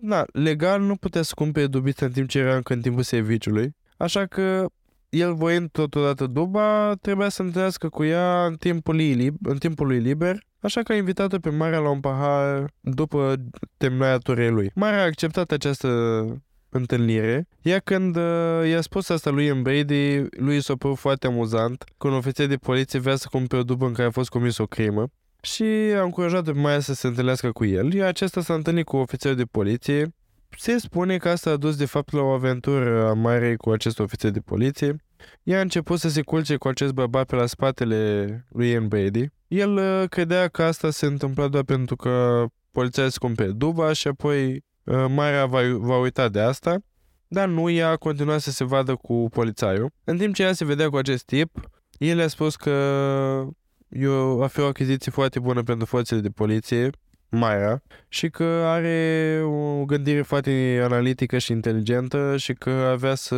na, 0.00 0.24
legal 0.32 0.80
nu 0.80 0.96
putea 0.96 1.22
să 1.22 1.32
cumpere 1.34 1.66
dubița 1.66 2.06
în 2.06 2.12
timp 2.12 2.28
ce 2.28 2.38
era 2.38 2.56
încă 2.56 2.72
în 2.72 2.80
timpul 2.80 3.02
serviciului. 3.02 3.76
Așa 3.96 4.26
că 4.26 4.66
el 5.14 5.34
voind 5.34 5.70
totodată 5.70 6.26
duba, 6.26 6.94
trebuia 7.00 7.28
să 7.28 7.42
întâlnească 7.42 7.88
cu 7.88 8.04
ea 8.04 8.46
în 8.46 8.54
timpul, 8.54 9.00
ei, 9.00 9.32
în 9.42 9.58
timpul 9.58 9.86
lui 9.86 9.98
liber, 9.98 10.38
așa 10.60 10.82
că 10.82 10.92
a 10.92 10.96
invitat-o 10.96 11.38
pe 11.38 11.50
Marea 11.50 11.78
la 11.78 11.90
un 11.90 12.00
pahar 12.00 12.72
după 12.80 13.34
terminarea 13.76 14.18
turei 14.18 14.50
lui. 14.50 14.70
Marea 14.74 15.00
a 15.00 15.04
acceptat 15.04 15.50
această 15.50 15.88
întâlnire, 16.68 17.48
iar 17.62 17.80
când 17.80 18.16
uh, 18.16 18.68
i-a 18.68 18.80
spus 18.80 19.08
asta 19.08 19.30
lui 19.30 19.44
Ian 19.44 19.62
Brady, 19.62 20.26
lui 20.30 20.62
s-a 20.62 20.74
părut 20.74 20.98
foarte 20.98 21.26
amuzant 21.26 21.84
că 21.98 22.08
un 22.08 22.14
ofițer 22.14 22.46
de 22.46 22.56
poliție 22.56 22.98
vrea 22.98 23.16
să 23.16 23.28
cumpere 23.30 23.60
o 23.60 23.64
după 23.64 23.86
în 23.86 23.92
care 23.92 24.08
a 24.08 24.10
fost 24.10 24.28
comis 24.28 24.58
o 24.58 24.66
crimă 24.66 25.06
și 25.44 25.62
a 25.96 26.02
încurajat 26.02 26.44
pe 26.44 26.52
Maia 26.52 26.80
să 26.80 26.94
se 26.94 27.06
întâlnească 27.06 27.52
cu 27.52 27.64
el, 27.64 27.92
iar 27.92 28.08
acesta 28.08 28.40
s-a 28.40 28.54
întâlnit 28.54 28.84
cu 28.84 28.96
ofițerul 28.96 29.36
de 29.36 29.44
poliție. 29.44 30.14
Se 30.56 30.78
spune 30.78 31.16
că 31.16 31.28
asta 31.28 31.50
a 31.50 31.56
dus 31.56 31.76
de 31.76 31.84
fapt 31.84 32.12
la 32.12 32.20
o 32.20 32.32
aventură 32.32 33.08
a 33.08 33.12
Marei 33.12 33.56
cu 33.56 33.70
acest 33.70 33.98
ofițer 33.98 34.30
de 34.30 34.40
poliție. 34.40 34.96
Ea 35.42 35.58
a 35.58 35.60
început 35.60 35.98
să 35.98 36.08
se 36.08 36.22
culce 36.22 36.56
cu 36.56 36.68
acest 36.68 36.92
bărbat 36.92 37.26
pe 37.26 37.36
la 37.36 37.46
spatele 37.46 38.46
lui 38.48 38.68
Ian 38.68 38.88
Brady. 38.88 39.26
El 39.48 39.76
uh, 39.76 40.08
credea 40.08 40.48
că 40.48 40.62
asta 40.62 40.90
se 40.90 41.06
întâmpla 41.06 41.48
doar 41.48 41.64
pentru 41.64 41.96
că 41.96 42.44
poliția 42.70 43.08
se 43.08 43.18
cumpere 43.18 43.50
duba 43.50 43.92
și 43.92 44.08
apoi 44.08 44.64
uh, 44.84 45.04
Marea 45.08 45.46
va, 45.46 45.60
va 45.76 45.98
uita 45.98 46.28
de 46.28 46.40
asta. 46.40 46.76
Dar 47.28 47.48
nu, 47.48 47.70
ea 47.70 47.90
a 47.90 47.96
continuat 47.96 48.40
să 48.40 48.50
se 48.50 48.64
vadă 48.64 48.94
cu 48.94 49.28
polițaiul. 49.32 49.90
În 50.04 50.16
timp 50.18 50.34
ce 50.34 50.42
ea 50.42 50.52
se 50.52 50.64
vedea 50.64 50.88
cu 50.88 50.96
acest 50.96 51.24
tip, 51.24 51.70
el 51.98 52.20
a 52.20 52.26
spus 52.26 52.56
că 52.56 52.72
eu 53.88 54.42
a 54.42 54.46
fi 54.46 54.60
o 54.60 54.66
achiziție 54.66 55.12
foarte 55.12 55.38
bună 55.38 55.62
pentru 55.62 55.86
forțele 55.86 56.20
de 56.20 56.28
poliție, 56.28 56.90
Maia, 57.28 57.82
și 58.08 58.28
că 58.28 58.62
are 58.64 59.40
o 59.44 59.84
gândire 59.84 60.22
foarte 60.22 60.80
analitică 60.82 61.38
și 61.38 61.52
inteligentă 61.52 62.36
și 62.36 62.52
că 62.52 62.70
avea 62.70 63.14
să 63.14 63.34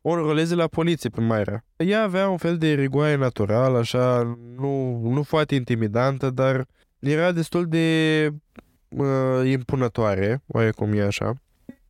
o 0.00 0.10
înroleze 0.10 0.54
la 0.54 0.66
poliție 0.66 1.10
pe 1.10 1.20
Maia. 1.20 1.64
Ea 1.76 2.02
avea 2.02 2.28
un 2.28 2.36
fel 2.36 2.58
de 2.58 2.74
rigoare 2.74 3.16
natural, 3.16 3.76
așa, 3.76 4.38
nu, 4.56 5.00
nu 5.02 5.22
foarte 5.22 5.54
intimidantă, 5.54 6.30
dar 6.30 6.66
era 6.98 7.32
destul 7.32 7.66
de 7.66 8.28
uh, 8.88 9.50
impunătoare, 9.50 10.42
oarecum 10.46 10.92
e 10.92 11.02
așa. 11.02 11.32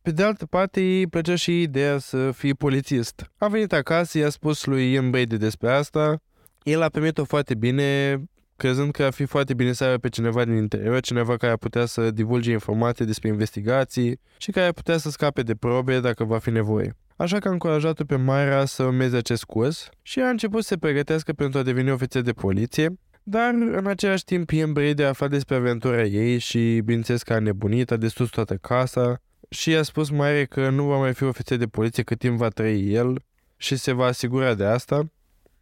Pe 0.01 0.11
de 0.11 0.23
altă 0.23 0.45
parte, 0.45 0.79
îi 0.79 1.07
plăcea 1.07 1.35
și 1.35 1.61
ideea 1.61 1.97
să 1.97 2.31
fie 2.31 2.53
polițist. 2.53 3.31
A 3.37 3.47
venit 3.47 3.73
acasă, 3.73 4.17
i-a 4.17 4.29
spus 4.29 4.65
lui 4.65 4.91
Ian 4.91 5.09
Brady 5.09 5.37
despre 5.37 5.71
asta, 5.71 6.21
el 6.63 6.81
a 6.81 6.89
primit-o 6.89 7.23
foarte 7.23 7.55
bine, 7.55 8.21
crezând 8.61 8.91
că 8.91 9.03
ar 9.03 9.11
fi 9.11 9.25
foarte 9.25 9.53
bine 9.53 9.71
să 9.71 9.83
aibă 9.83 9.97
pe 9.97 10.09
cineva 10.09 10.45
din 10.45 10.55
interior, 10.55 10.99
cineva 10.99 11.37
care 11.37 11.51
ar 11.51 11.57
putea 11.57 11.85
să 11.85 12.11
divulge 12.11 12.51
informații 12.51 13.05
despre 13.05 13.27
investigații 13.27 14.19
și 14.37 14.51
care 14.51 14.65
ar 14.65 14.71
putea 14.71 14.97
să 14.97 15.09
scape 15.09 15.41
de 15.41 15.55
probe 15.55 15.99
dacă 15.99 16.23
va 16.23 16.37
fi 16.37 16.49
nevoie. 16.49 16.95
Așa 17.15 17.39
că 17.39 17.47
a 17.47 17.51
încurajat-o 17.51 18.03
pe 18.03 18.15
Mayra 18.15 18.65
să 18.65 18.83
urmeze 18.83 19.17
acest 19.17 19.43
curs 19.43 19.89
și 20.01 20.19
a 20.19 20.29
început 20.29 20.61
să 20.61 20.67
se 20.67 20.77
pregătească 20.77 21.33
pentru 21.33 21.59
a 21.59 21.63
deveni 21.63 21.91
ofițer 21.91 22.21
de 22.21 22.31
poliție, 22.31 22.93
dar 23.23 23.53
în 23.53 23.87
același 23.87 24.23
timp 24.23 24.51
Ian 24.51 24.73
Brady 24.73 25.03
a 25.03 25.07
aflat 25.07 25.29
despre 25.29 25.55
aventura 25.55 26.03
ei 26.03 26.37
și 26.37 26.81
bineînțeles 26.85 27.23
că 27.23 27.33
a 27.33 27.39
nebunit, 27.39 27.91
a 27.91 27.97
distrus 27.97 28.29
toată 28.29 28.55
casa 28.55 29.21
și 29.49 29.69
i-a 29.69 29.83
spus 29.83 30.09
Mayra 30.09 30.45
că 30.45 30.69
nu 30.69 30.83
va 30.83 30.97
mai 30.97 31.13
fi 31.13 31.23
ofițer 31.23 31.57
de 31.57 31.65
poliție 31.65 32.03
cât 32.03 32.19
timp 32.19 32.37
va 32.37 32.47
trăi 32.47 32.93
el 32.93 33.21
și 33.57 33.75
se 33.75 33.91
va 33.91 34.05
asigura 34.05 34.53
de 34.53 34.65
asta 34.65 35.11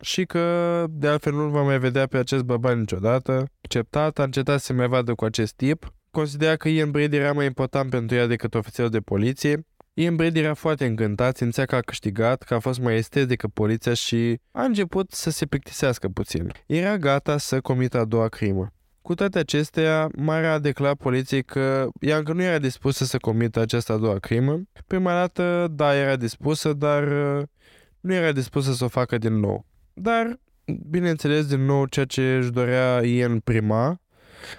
și 0.02 0.26
că 0.26 0.86
de 0.90 1.08
altfel 1.08 1.34
nu 1.34 1.48
va 1.48 1.62
mai 1.62 1.80
vedea 1.80 2.08
pe 2.08 2.18
acest 2.18 2.44
bărbat 2.44 2.78
niciodată. 2.78 3.46
Acceptat, 3.62 4.20
a 4.20 4.24
încetat 4.24 4.60
să 4.60 4.66
se 4.66 4.74
mai 4.74 4.88
vadă 4.88 5.14
cu 5.14 5.26
acest 5.26 5.54
tip. 5.54 5.94
Considera 6.12 6.56
că 6.56 6.70
Ian 6.70 6.92
Brady 6.92 7.16
era 7.16 7.34
mai 7.34 7.46
important 7.46 7.90
pentru 7.90 8.16
ea 8.16 8.28
decât 8.28 8.56
ofițerul 8.56 8.92
de 8.92 9.00
poliție. 9.00 9.66
Ian 9.94 10.16
Brady 10.16 10.40
era 10.40 10.54
foarte 10.54 10.86
încântat, 10.86 11.38
simțea 11.38 11.66
că 11.66 11.76
a 11.76 11.80
câștigat, 11.80 12.44
că 12.44 12.54
a 12.54 12.60
fost 12.60 12.80
mai 12.80 12.96
estes 12.96 13.26
decât 13.26 13.54
poliția 13.54 13.94
și 13.94 14.40
a 14.52 14.64
început 14.64 15.12
să 15.12 15.30
se 15.30 15.46
plictisească 15.46 16.08
puțin. 16.08 16.52
Era 16.66 16.98
gata 16.98 17.38
să 17.38 17.62
comită 17.62 18.00
a 18.00 18.06
doua 18.06 18.28
crimă. 18.28 18.74
Cu 19.02 19.16
toate 19.16 19.40
acestea, 19.40 20.10
Mara 20.18 20.52
a 20.52 20.60
declarat 20.60 20.96
poliției 20.96 21.44
că 21.44 21.88
ea 22.00 22.18
încă 22.18 22.34
nu 22.34 22.42
era 22.42 22.60
dispusă 22.60 23.06
să 23.06 23.18
comită 23.18 23.60
această 23.60 23.92
a 23.94 23.98
doua 23.98 24.20
crimă. 24.20 24.62
Prima 24.88 25.12
dată, 25.12 25.68
da, 25.72 25.96
era 25.96 26.16
dispusă, 26.16 26.74
dar 26.74 27.04
uh, 27.38 27.44
nu 28.00 28.14
era 28.14 28.32
dispusă 28.32 28.74
să 28.74 28.84
o 28.84 28.88
facă 28.88 29.18
din 29.18 29.34
nou. 29.34 29.66
Dar, 30.02 30.40
bineînțeles, 30.90 31.48
din 31.48 31.66
nou 31.66 31.86
ceea 31.86 32.06
ce 32.06 32.36
își 32.36 32.52
dorea 32.52 33.06
Ian 33.06 33.40
prima, 33.40 34.02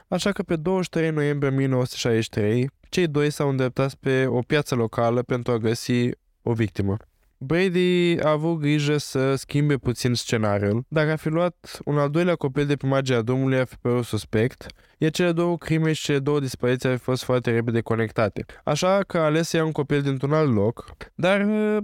așa 0.09 0.33
că 0.33 0.43
pe 0.43 0.57
23 0.57 1.11
noiembrie 1.11 1.51
1963, 1.51 2.71
cei 2.89 3.07
doi 3.07 3.31
s-au 3.31 3.49
îndreptat 3.49 3.95
pe 3.95 4.27
o 4.27 4.41
piață 4.41 4.75
locală 4.75 5.23
pentru 5.23 5.53
a 5.53 5.57
găsi 5.57 6.11
o 6.43 6.53
victimă. 6.53 6.97
Brady 7.43 8.19
a 8.23 8.31
avut 8.31 8.59
grijă 8.59 8.97
să 8.97 9.35
schimbe 9.35 9.77
puțin 9.77 10.15
scenariul. 10.15 10.85
Dacă 10.89 11.11
a 11.11 11.17
fi 11.17 11.29
luat 11.29 11.81
un 11.85 11.99
al 11.99 12.11
doilea 12.11 12.35
copil 12.35 12.67
de 12.67 12.77
pe 12.77 12.87
marginea 12.87 13.21
drumului, 13.21 13.59
a 13.59 13.65
fi 13.65 13.77
părut 13.77 14.05
suspect, 14.05 14.67
iar 14.99 15.11
cele 15.11 15.33
două 15.33 15.59
crime 15.59 15.93
și 15.93 16.03
cele 16.03 16.19
două 16.19 16.41
dispariții 16.41 16.89
au 16.89 16.99
fost 16.99 17.25
foarte 17.25 17.51
repede 17.51 17.81
conectate. 17.81 18.45
Așa 18.65 19.01
că 19.07 19.19
a 19.19 19.25
ales 19.25 19.49
să 19.49 19.57
ia 19.57 19.65
un 19.65 19.73
copil 19.73 20.03
dintr-un 20.03 20.33
alt 20.33 20.55
loc, 20.55 20.95
dar, 21.15 21.41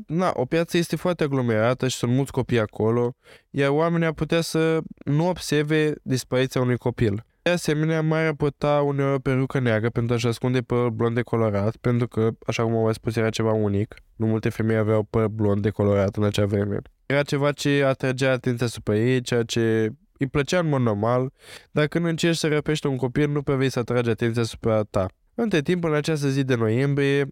na, 0.07 0.31
o 0.35 0.45
piață 0.45 0.77
este 0.77 0.97
foarte 0.97 1.25
aglomerată 1.25 1.89
și 1.89 1.97
sunt 1.97 2.13
mulți 2.13 2.33
copii 2.33 2.61
acolo, 2.61 3.15
iar 3.51 3.71
oamenii 3.71 4.07
ar 4.07 4.13
putea 4.13 4.41
să 4.41 4.81
nu 5.05 5.29
observe 5.29 5.93
dispariția 6.03 6.61
unui 6.61 6.77
copil. 6.77 7.26
De 7.47 7.53
asemenea, 7.53 8.03
mai 8.03 8.35
purta 8.35 8.83
uneori 8.83 9.15
o 9.15 9.19
perucă 9.19 9.59
neagră 9.59 9.91
pentru 9.91 10.15
a-și 10.15 10.27
ascunde 10.27 10.61
părul 10.61 10.91
blond 10.91 11.15
decolorat, 11.15 11.77
pentru 11.77 12.09
că, 12.09 12.31
așa 12.47 12.63
cum 12.63 12.75
am 12.75 12.93
spus, 12.93 13.17
era 13.17 13.31
ceva 13.31 13.53
unic. 13.53 13.95
Nu 14.17 14.27
multe 14.27 14.49
femei 14.49 14.77
aveau 14.77 15.03
păr 15.03 15.29
blond 15.29 15.63
decolorat 15.63 16.17
în 16.17 16.25
acea 16.25 16.47
vreme. 16.47 16.79
Era 17.07 17.23
ceva 17.23 17.53
ce 17.53 17.85
atragea 17.85 18.33
atenția 18.33 18.67
asupra 18.67 18.97
ei, 18.97 19.21
ceea 19.21 19.43
ce 19.43 19.93
îi 20.19 20.27
plăcea 20.27 20.59
în 20.59 20.69
mod 20.69 20.81
normal, 20.81 21.33
dar 21.71 21.87
când 21.87 22.05
încerci 22.05 22.37
să 22.37 22.49
răpești 22.49 22.87
un 22.87 22.97
copil, 22.97 23.31
nu 23.31 23.43
pe 23.43 23.55
vei 23.55 23.71
să 23.71 23.79
atragi 23.79 24.11
atenția 24.11 24.43
asupra 24.43 24.83
ta. 24.83 25.07
Între 25.35 25.63
timp, 25.63 25.85
în 25.85 25.95
această 25.95 26.29
zi 26.29 26.45
de 26.45 26.55
noiembrie, 26.55 27.27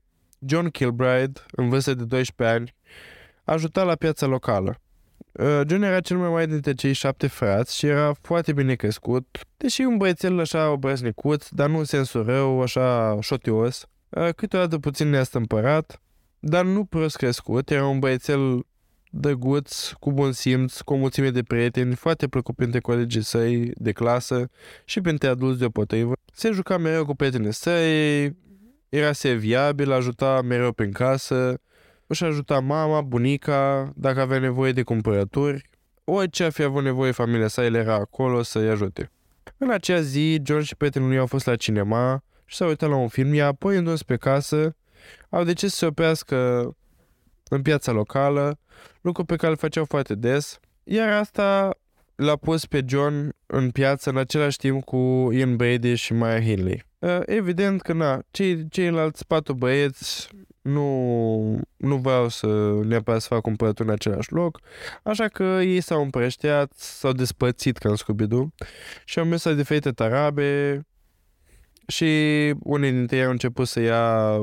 John 0.46 0.68
Kilbride, 0.68 1.40
în 1.50 1.68
vârstă 1.68 1.94
de 1.94 2.04
12 2.04 2.56
ani, 2.56 2.74
ajuta 3.44 3.82
la 3.82 3.94
piața 3.94 4.26
locală. 4.26 4.78
Uh, 5.38 5.60
John 5.66 5.82
era 5.82 6.00
cel 6.00 6.16
mai 6.16 6.28
mare 6.28 6.46
dintre 6.46 6.74
cei 6.74 6.92
șapte 6.92 7.26
frați 7.26 7.76
și 7.76 7.86
era 7.86 8.14
foarte 8.20 8.52
bine 8.52 8.74
crescut, 8.74 9.40
deși 9.56 9.82
un 9.82 9.96
băiețel 9.96 10.40
așa 10.40 10.70
obrăznicut, 10.70 11.50
dar 11.50 11.68
nu 11.68 11.78
în 11.78 11.84
sensul 11.84 12.24
rău, 12.24 12.62
așa 12.62 13.18
șotios, 13.20 13.86
uh, 14.08 14.28
câteodată 14.36 14.78
puțin 14.78 15.08
neastâmpărat, 15.08 16.00
dar 16.38 16.64
nu 16.64 16.84
prost 16.84 17.16
crescut, 17.16 17.70
era 17.70 17.86
un 17.86 17.98
băiețel 17.98 18.66
drăguț, 19.10 19.90
cu 19.90 20.12
bun 20.12 20.32
simț, 20.32 20.80
cu 20.80 20.92
o 20.92 20.96
mulțime 20.96 21.30
de 21.30 21.42
prieteni, 21.42 21.94
foarte 21.94 22.28
plăcut 22.28 22.56
printre 22.56 22.80
colegii 22.80 23.22
săi 23.22 23.70
de 23.74 23.92
clasă 23.92 24.50
și 24.84 25.00
printre 25.00 25.28
adulți 25.28 25.58
deopotrivă. 25.58 26.12
Se 26.32 26.50
juca 26.50 26.76
mereu 26.76 27.04
cu 27.04 27.14
prietenii 27.14 27.52
săi, 27.52 28.36
era 28.88 29.12
serviabil, 29.12 29.92
ajuta 29.92 30.40
mereu 30.42 30.72
prin 30.72 30.92
casă, 30.92 31.60
își 32.06 32.24
ajuta 32.24 32.60
mama, 32.60 33.00
bunica, 33.00 33.92
dacă 33.96 34.20
avea 34.20 34.38
nevoie 34.38 34.72
de 34.72 34.82
cumpărături. 34.82 35.68
Orice 36.04 36.44
a 36.44 36.50
fi 36.50 36.62
avut 36.62 36.82
nevoie 36.82 37.10
familia 37.10 37.48
sa, 37.48 37.64
el 37.64 37.74
era 37.74 37.94
acolo 37.94 38.42
să-i 38.42 38.68
ajute. 38.68 39.10
În 39.58 39.70
acea 39.70 40.00
zi, 40.00 40.40
John 40.44 40.62
și 40.62 40.76
prietenul 40.76 41.08
lui 41.08 41.18
au 41.18 41.26
fost 41.26 41.46
la 41.46 41.56
cinema 41.56 42.22
și 42.44 42.56
s-au 42.56 42.68
uitat 42.68 42.88
la 42.88 42.96
un 42.96 43.08
film, 43.08 43.34
iar 43.34 43.48
apoi 43.48 43.76
întors 43.76 44.02
pe 44.02 44.16
casă, 44.16 44.76
au 45.28 45.44
decis 45.44 45.70
să 45.70 45.76
se 45.76 45.86
oprească 45.86 46.70
în 47.48 47.62
piața 47.62 47.92
locală, 47.92 48.58
lucru 49.00 49.24
pe 49.24 49.36
care 49.36 49.52
îl 49.52 49.58
făceau 49.58 49.84
foarte 49.84 50.14
des, 50.14 50.58
iar 50.84 51.08
asta 51.08 51.78
l-a 52.14 52.36
pus 52.36 52.66
pe 52.66 52.84
John 52.86 53.36
în 53.46 53.70
piață 53.70 54.10
în 54.10 54.16
același 54.16 54.56
timp 54.56 54.84
cu 54.84 55.28
Ian 55.32 55.56
Brady 55.56 55.94
și 55.94 56.12
Maya 56.12 56.40
Hinley. 56.40 56.84
Evident 57.24 57.82
că 57.82 57.92
na, 57.92 58.22
cei, 58.30 58.68
ceilalți 58.68 59.26
patru 59.26 59.54
băieți 59.54 60.28
nu, 60.64 61.60
nu 61.76 61.96
vreau 61.96 62.28
să 62.28 62.46
neapărat 62.84 63.20
să 63.20 63.28
fac 63.28 63.40
cumpărături 63.40 63.88
în 63.88 63.94
același 63.94 64.32
loc, 64.32 64.60
așa 65.02 65.28
că 65.28 65.42
ei 65.42 65.80
s-au 65.80 66.02
împrășteat, 66.02 66.72
s-au 66.76 67.12
despărțit 67.12 67.76
ca 67.76 67.88
în 67.88 67.96
scooby 67.96 68.26
și 69.04 69.18
au 69.18 69.24
mers 69.24 69.44
la 69.44 69.52
diferite 69.52 69.90
tarabe 69.90 70.80
și 71.86 72.04
unii 72.62 72.92
dintre 72.92 73.16
ei 73.16 73.24
au 73.24 73.30
început 73.30 73.68
să 73.68 73.80
ia 73.80 74.36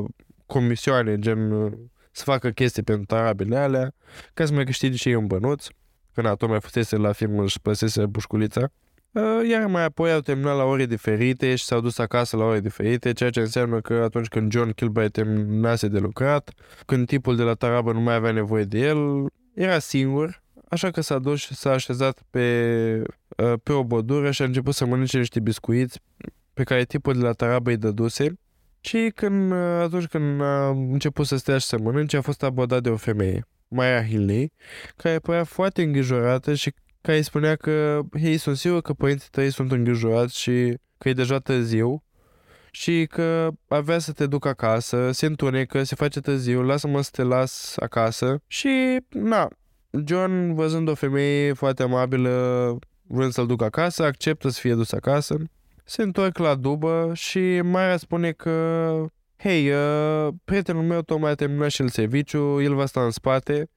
comisioane, 0.45 1.19
gen 1.19 1.71
să 2.11 2.23
facă 2.23 2.49
chestii 2.49 2.83
pentru 2.83 3.05
tarabele 3.05 3.57
alea, 3.57 3.93
ca 4.33 4.45
să 4.45 4.53
mai 4.53 4.63
câștige 4.63 4.97
și 4.97 5.07
ei 5.07 5.15
un 5.15 5.27
bănuț, 5.27 5.67
când 6.13 6.27
atunci 6.27 6.51
mai 6.51 6.61
fusese 6.61 6.95
la 6.95 7.11
film 7.11 7.45
și 7.47 7.61
păsese 7.61 8.05
bușculița. 8.05 8.71
Uh, 9.11 9.49
iar 9.49 9.65
mai 9.65 9.83
apoi 9.83 10.11
au 10.11 10.19
terminat 10.19 10.55
la 10.57 10.63
ore 10.63 10.85
diferite 10.85 11.55
și 11.55 11.63
s-au 11.63 11.81
dus 11.81 11.97
acasă 11.97 12.37
la 12.37 12.43
ore 12.43 12.59
diferite, 12.59 13.11
ceea 13.11 13.29
ce 13.29 13.39
înseamnă 13.39 13.81
că 13.81 13.93
atunci 13.93 14.27
când 14.27 14.51
John 14.51 14.69
Kilby 14.69 15.09
terminase 15.09 15.87
de 15.87 15.99
lucrat, 15.99 16.51
când 16.85 17.07
tipul 17.07 17.35
de 17.35 17.43
la 17.43 17.53
tarabă 17.53 17.91
nu 17.91 17.99
mai 17.99 18.15
avea 18.15 18.31
nevoie 18.31 18.63
de 18.63 18.79
el, 18.79 19.25
era 19.53 19.79
singur, 19.79 20.41
așa 20.69 20.91
că 20.91 21.01
s-a 21.01 21.19
dus 21.19 21.39
și 21.39 21.55
s-a 21.55 21.71
așezat 21.71 22.21
pe, 22.29 23.03
uh, 23.37 23.53
pe 23.63 23.71
o 23.71 23.83
bădură 23.83 24.31
și 24.31 24.41
a 24.41 24.45
început 24.45 24.73
să 24.73 24.85
mănânce 24.85 25.17
niște 25.17 25.39
biscuiți 25.39 25.99
pe 26.53 26.63
care 26.63 26.83
tipul 26.83 27.13
de 27.13 27.21
la 27.21 27.31
tarabă 27.31 27.69
îi 27.69 27.77
dăduse. 27.77 28.33
Și 28.79 29.11
când, 29.15 29.51
uh, 29.51 29.57
atunci 29.57 30.05
când 30.05 30.41
a 30.41 30.67
început 30.69 31.25
să 31.25 31.35
stea 31.35 31.57
și 31.57 31.65
să 31.65 31.77
mănânce, 31.77 32.17
a 32.17 32.21
fost 32.21 32.43
abordat 32.43 32.83
de 32.83 32.89
o 32.89 32.97
femeie. 32.97 33.45
Maya 33.67 34.05
Hinley, 34.05 34.51
care 34.95 35.19
părea 35.19 35.43
foarte 35.43 35.81
îngrijorată 35.81 36.53
și 36.53 36.73
care 37.01 37.17
îi 37.17 37.23
spunea 37.23 37.55
că, 37.55 37.99
hei, 38.19 38.37
sunt 38.37 38.57
sigur 38.57 38.81
că 38.81 38.93
părinții 38.93 39.29
tăi 39.31 39.49
sunt 39.49 39.71
îngrijorați 39.71 40.39
și 40.39 40.77
că 40.97 41.09
e 41.09 41.13
deja 41.13 41.39
târziu 41.39 42.03
și 42.71 43.07
că 43.09 43.49
avea 43.67 43.99
să 43.99 44.11
te 44.11 44.27
duc 44.27 44.45
acasă, 44.45 45.11
se 45.11 45.25
întunecă, 45.25 45.83
se 45.83 45.95
face 45.95 46.19
târziu, 46.19 46.61
lasă-mă 46.61 47.01
să 47.01 47.09
te 47.13 47.23
las 47.23 47.75
acasă. 47.77 48.41
Și, 48.47 48.97
na, 49.09 49.47
John, 50.05 50.53
văzând 50.53 50.87
o 50.87 50.95
femeie 50.95 51.53
foarte 51.53 51.83
amabilă, 51.83 52.77
vrând 53.01 53.31
să-l 53.31 53.47
duc 53.47 53.61
acasă, 53.61 54.03
acceptă 54.03 54.49
să 54.49 54.59
fie 54.59 54.73
dus 54.73 54.91
acasă, 54.91 55.37
se 55.83 56.01
întorc 56.01 56.37
la 56.37 56.55
dubă 56.55 57.11
și 57.13 57.61
Maya 57.61 57.97
spune 57.97 58.31
că 58.31 59.05
hei, 59.37 59.71
uh, 59.71 60.27
prietenul 60.45 60.83
meu 60.83 61.01
tocmai 61.01 61.31
a 61.31 61.35
terminat 61.35 61.69
și 61.69 61.81
el 61.81 61.89
serviciu, 61.89 62.61
el 62.61 62.73
va 62.73 62.85
sta 62.85 63.03
în 63.03 63.11
spate 63.11 63.69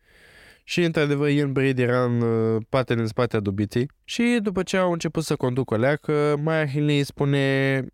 și 0.65 0.83
într-adevăr 0.83 1.29
Ian 1.29 1.53
Brady 1.53 1.83
era 1.83 2.05
în 2.05 2.21
uh, 2.21 2.63
patele 2.69 3.01
în 3.01 3.07
spatea 3.07 3.41
dubiței 3.41 3.91
și 4.05 4.39
după 4.43 4.63
ce 4.63 4.77
au 4.77 4.93
început 4.93 5.25
să 5.25 5.37
conducă 5.37 5.75
o 5.75 5.77
leacă, 5.77 6.37
Maya 6.43 6.67
Hinley 6.67 7.03
spune 7.03 7.87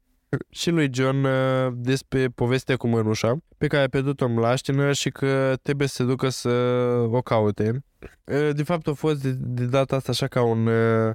și 0.50 0.70
lui 0.70 0.88
John 0.92 1.24
uh, 1.24 1.72
despre 1.74 2.28
povestea 2.28 2.76
cu 2.76 2.86
mănușa 2.86 3.36
pe 3.58 3.66
care 3.66 3.82
a 3.82 3.88
pierdut-o 3.88 4.24
în 4.24 4.32
mlaștină 4.32 4.92
și 4.92 5.10
că 5.10 5.56
trebuie 5.62 5.88
să 5.88 5.94
se 5.94 6.04
ducă 6.04 6.28
să 6.28 6.48
o 7.10 7.20
caute. 7.20 7.84
Uh, 8.24 8.50
de 8.52 8.62
fapt 8.62 8.86
a 8.86 8.92
fost 8.92 9.22
de, 9.22 9.30
de 9.38 9.64
data 9.64 9.96
asta 9.96 10.10
așa 10.10 10.26
ca 10.26 10.42
un 10.42 10.66
uh, 10.66 11.14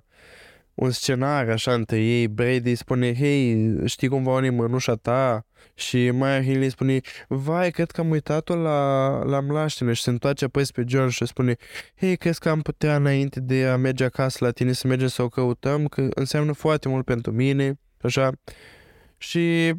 un 0.75 0.91
scenariu 0.91 1.51
așa 1.51 1.73
între 1.73 1.99
ei, 2.01 2.27
Brady 2.27 2.75
spune, 2.75 3.15
hei, 3.15 3.73
știi 3.85 4.07
cum 4.07 4.23
va 4.23 4.31
unii 4.31 4.49
mănușa 4.49 4.95
ta? 4.95 5.45
Și 5.73 6.11
Maya 6.11 6.43
Hinley 6.43 6.69
spune, 6.69 6.99
vai, 7.27 7.71
cred 7.71 7.91
că 7.91 8.01
am 8.01 8.09
uitat-o 8.09 8.55
la, 8.55 9.09
la 9.23 9.39
mlaștină 9.39 9.93
și 9.93 10.01
se 10.01 10.09
întoarce 10.09 10.45
apoi 10.45 10.65
spre 10.65 10.83
John 10.87 11.07
și 11.07 11.25
spune, 11.25 11.55
hei, 11.95 12.17
crezi 12.17 12.39
că 12.39 12.49
am 12.49 12.61
putea 12.61 12.95
înainte 12.95 13.39
de 13.39 13.65
a 13.65 13.75
merge 13.77 14.03
acasă 14.03 14.37
la 14.45 14.51
tine 14.51 14.71
să 14.71 14.87
mergem 14.87 15.07
să 15.07 15.21
o 15.21 15.29
căutăm, 15.29 15.85
că 15.85 16.07
înseamnă 16.09 16.51
foarte 16.51 16.87
mult 16.89 17.05
pentru 17.05 17.31
mine, 17.31 17.79
așa. 18.01 18.31
Și 19.17 19.73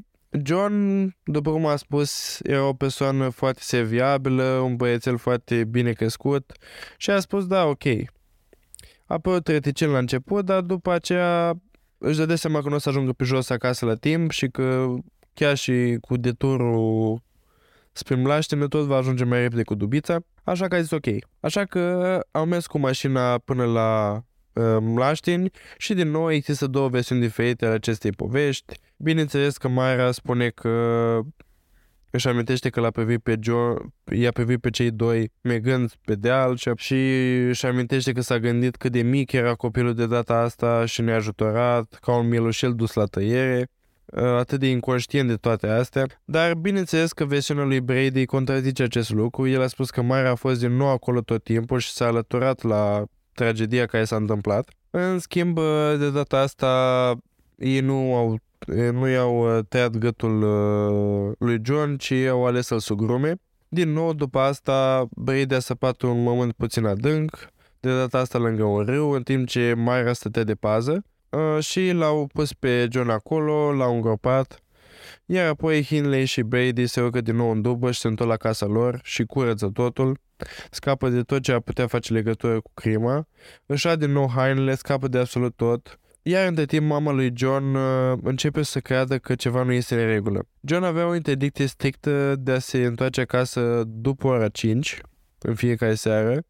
John, 0.44 1.16
după 1.24 1.50
cum 1.50 1.66
a 1.66 1.76
spus, 1.76 2.40
era 2.42 2.68
o 2.68 2.72
persoană 2.72 3.28
foarte 3.28 3.60
serviabilă, 3.62 4.42
un 4.42 4.76
băiețel 4.76 5.18
foarte 5.18 5.64
bine 5.64 5.92
crescut 5.92 6.52
și 6.96 7.10
a 7.10 7.20
spus, 7.20 7.46
da, 7.46 7.64
ok, 7.64 7.84
apărut 9.06 9.48
reticent 9.48 9.92
la 9.92 9.98
început, 9.98 10.44
dar 10.44 10.60
după 10.60 10.92
aceea 10.92 11.54
își 11.98 12.16
dădea 12.16 12.36
seama 12.36 12.62
că 12.62 12.68
nu 12.68 12.74
o 12.74 12.78
să 12.78 12.88
ajungă 12.88 13.12
pe 13.12 13.24
jos 13.24 13.50
acasă 13.50 13.86
la 13.86 13.94
timp 13.94 14.30
și 14.30 14.48
că 14.48 14.94
chiar 15.34 15.56
și 15.56 15.98
cu 16.00 16.16
deturul 16.16 17.22
spre 17.92 18.14
Mlaștine 18.14 18.66
tot 18.66 18.86
va 18.86 18.96
ajunge 18.96 19.24
mai 19.24 19.40
repede 19.40 19.62
cu 19.62 19.74
dubița, 19.74 20.18
așa 20.44 20.68
că 20.68 20.74
a 20.74 20.80
zis 20.80 20.90
ok. 20.90 21.06
Așa 21.40 21.64
că 21.64 22.20
au 22.30 22.44
mers 22.44 22.66
cu 22.66 22.78
mașina 22.78 23.38
până 23.38 23.64
la 23.64 24.22
uh, 24.52 24.76
Mlaștini 24.80 25.50
și 25.78 25.94
din 25.94 26.10
nou 26.10 26.32
există 26.32 26.66
două 26.66 26.88
versiuni 26.88 27.20
diferite 27.20 27.64
ale 27.64 27.74
acestei 27.74 28.10
povești. 28.10 28.74
Bineînțeles 28.96 29.56
că 29.56 29.68
Mayra 29.68 30.12
spune 30.12 30.48
că 30.48 31.20
își 32.16 32.28
amintește 32.28 32.68
că 32.68 32.80
l-a 32.80 32.90
privit 32.90 33.22
pe 33.22 33.36
John, 33.40 33.94
i-a 34.12 34.30
privit 34.30 34.60
pe 34.60 34.70
cei 34.70 34.90
doi 34.90 35.32
mergând 35.40 35.92
pe 36.04 36.14
deal 36.14 36.56
și 36.76 36.94
își 37.48 37.66
amintește 37.66 38.12
că 38.12 38.20
s-a 38.20 38.38
gândit 38.38 38.76
cât 38.76 38.92
de 38.92 39.02
mic 39.02 39.32
era 39.32 39.54
copilul 39.54 39.94
de 39.94 40.06
data 40.06 40.34
asta 40.34 40.84
și 40.84 41.02
neajutorat, 41.02 41.98
ca 42.00 42.16
un 42.16 42.28
mielușel 42.28 42.74
dus 42.74 42.92
la 42.92 43.04
tăiere 43.04 43.70
atât 44.14 44.60
de 44.60 44.68
inconștient 44.68 45.28
de 45.28 45.34
toate 45.34 45.66
astea, 45.66 46.06
dar 46.24 46.54
bineînțeles 46.54 47.12
că 47.12 47.24
versiunea 47.24 47.64
lui 47.64 47.80
Brady 47.80 48.24
contrazice 48.24 48.82
acest 48.82 49.10
lucru. 49.10 49.46
El 49.48 49.62
a 49.62 49.66
spus 49.66 49.90
că 49.90 50.02
Mara 50.02 50.30
a 50.30 50.34
fost 50.34 50.60
din 50.60 50.76
nou 50.76 50.88
acolo 50.88 51.20
tot 51.20 51.44
timpul 51.44 51.78
și 51.78 51.90
s-a 51.90 52.06
alăturat 52.06 52.62
la 52.62 53.04
tragedia 53.32 53.86
care 53.86 54.04
s-a 54.04 54.16
întâmplat. 54.16 54.68
În 54.90 55.18
schimb, 55.18 55.58
de 55.98 56.10
data 56.10 56.38
asta, 56.38 57.14
ei 57.56 57.80
nu 57.80 58.14
au 58.14 58.38
nu 58.66 59.08
i-au 59.08 59.56
uh, 59.56 59.64
tăiat 59.68 59.96
gâtul 59.96 60.42
uh, 60.42 61.32
lui 61.38 61.60
John, 61.64 61.96
ci 61.96 62.12
au 62.12 62.46
ales 62.46 62.66
să-l 62.66 62.78
sugrume. 62.78 63.34
Din 63.68 63.92
nou, 63.92 64.12
după 64.12 64.38
asta, 64.38 65.06
Brady 65.10 65.54
a 65.54 65.58
săpat 65.58 66.02
un 66.02 66.22
moment 66.22 66.52
puțin 66.52 66.84
adânc, 66.84 67.48
de 67.80 67.96
data 67.96 68.18
asta 68.18 68.38
lângă 68.38 68.64
un 68.64 68.84
râu, 68.84 69.10
în 69.10 69.22
timp 69.22 69.46
ce 69.46 69.74
Myra 69.76 70.12
stătea 70.12 70.44
de 70.44 70.54
pază 70.54 71.04
uh, 71.30 71.64
și 71.64 71.90
l-au 71.90 72.28
pus 72.32 72.52
pe 72.52 72.88
John 72.90 73.10
acolo, 73.10 73.72
l-au 73.72 73.94
îngropat, 73.94 74.60
iar 75.26 75.48
apoi 75.48 75.84
Hinley 75.84 76.24
și 76.24 76.42
Brady 76.42 76.86
se 76.86 77.00
urcă 77.00 77.20
din 77.20 77.36
nou 77.36 77.50
în 77.50 77.62
dubă 77.62 77.90
și 77.90 78.00
se 78.00 78.08
întorc 78.08 78.30
la 78.30 78.36
casa 78.36 78.66
lor 78.66 79.00
și 79.02 79.24
curăță 79.24 79.70
totul, 79.72 80.18
scapă 80.70 81.08
de 81.08 81.22
tot 81.22 81.42
ce 81.42 81.52
a 81.52 81.60
putea 81.60 81.86
face 81.86 82.12
legătură 82.12 82.60
cu 82.60 82.70
crima, 82.74 83.28
își 83.66 83.86
ia 83.86 83.96
din 83.96 84.10
nou 84.10 84.30
hainele, 84.30 84.74
scapă 84.74 85.08
de 85.08 85.18
absolut 85.18 85.56
tot, 85.56 85.98
iar 86.28 86.46
între 86.46 86.64
timp 86.64 86.86
mama 86.86 87.12
lui 87.12 87.32
John 87.34 87.74
uh, 87.74 88.18
începe 88.22 88.62
să 88.62 88.80
creadă 88.80 89.18
că 89.18 89.34
ceva 89.34 89.62
nu 89.62 89.72
este 89.72 90.00
în 90.02 90.06
regulă. 90.06 90.48
John 90.60 90.82
avea 90.82 91.06
o 91.06 91.14
interdicție 91.14 91.66
strictă 91.66 92.36
de 92.38 92.52
a 92.52 92.58
se 92.58 92.84
întoarce 92.84 93.20
acasă 93.20 93.82
după 93.86 94.26
ora 94.26 94.48
5 94.48 95.00
în 95.38 95.54
fiecare 95.54 95.94
seară 95.94 96.42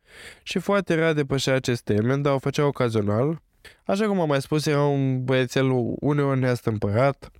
și 0.42 0.58
foarte 0.58 0.94
rar 0.94 1.12
depășea 1.12 1.54
acest 1.54 1.82
termen, 1.82 2.22
dar 2.22 2.32
o 2.32 2.38
făcea 2.38 2.66
ocazional. 2.66 3.42
Așa 3.84 4.06
cum 4.06 4.20
am 4.20 4.28
mai 4.28 4.40
spus, 4.40 4.66
era 4.66 4.84
un 4.84 5.24
băiețel 5.24 5.66
uneori 6.00 6.40
neastâmpărat, 6.40 7.30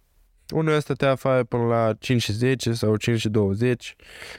uneori 0.55 0.81
stătea 0.81 1.11
afară 1.11 1.45
până 1.45 1.65
la 1.65 1.93
5 1.99 2.23
și 2.23 2.33
10 2.33 2.73
sau 2.73 2.97
5 2.97 3.19
și 3.19 3.29
20, 3.29 3.97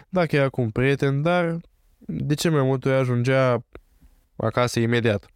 dacă 0.09 0.35
era 0.35 0.49
cu 0.49 0.61
un 0.61 0.69
prieten, 0.69 1.21
dar 1.21 1.57
de 1.97 2.33
ce 2.33 2.49
mai 2.49 2.63
multe 2.63 2.89
ori 2.89 2.97
ajungea 2.97 3.65
acasă 4.35 4.79
imediat. 4.79 5.27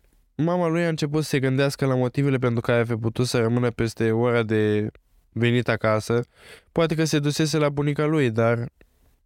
Mama 0.44 0.68
lui 0.68 0.86
a 0.86 0.88
început 0.88 1.24
să 1.24 1.30
se 1.30 1.39
gândească 1.39 1.86
la 1.86 1.96
motivele 1.96 2.38
pentru 2.38 2.62
care 2.62 2.80
a 2.80 2.86
fi 2.86 2.96
putut 2.96 3.28
să 3.28 3.39
rămână 3.39 3.70
peste 3.70 4.12
ora 4.12 4.44
de 4.44 4.92
venit 5.30 5.68
acasă. 5.68 6.26
Poate 6.72 6.96
că 6.96 7.04
se 7.04 7.20
dusese 7.20 7.58
la 7.58 7.70
bunica 7.70 8.06
lui, 8.06 8.32
dar 8.32 8.70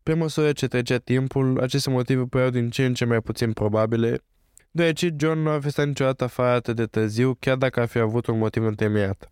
pe 0.04 0.14
măsură 0.14 0.52
ce 0.52 0.68
trecea 0.68 0.98
timpul, 0.98 1.62
aceste 1.62 1.90
motive 1.90 2.24
păreau 2.30 2.50
din 2.50 2.70
ce 2.70 2.86
în 2.86 2.94
ce 2.94 3.06
mai 3.06 3.22
puțin 3.22 3.54
probabile, 3.54 4.24
deoarece 4.72 5.16
John 5.18 5.40
nu 5.40 5.50
a 5.50 5.60
stat 5.68 5.88
niciodată 5.88 6.24
afară 6.24 6.56
atât 6.56 6.76
de 6.76 6.86
târziu, 6.86 7.38
chiar 7.40 7.58
dacă 7.58 7.80
a 7.80 7.86
fi 7.86 7.98
avut 7.98 8.26
un 8.26 8.38
motiv 8.38 8.64
întemeiat. 8.64 9.32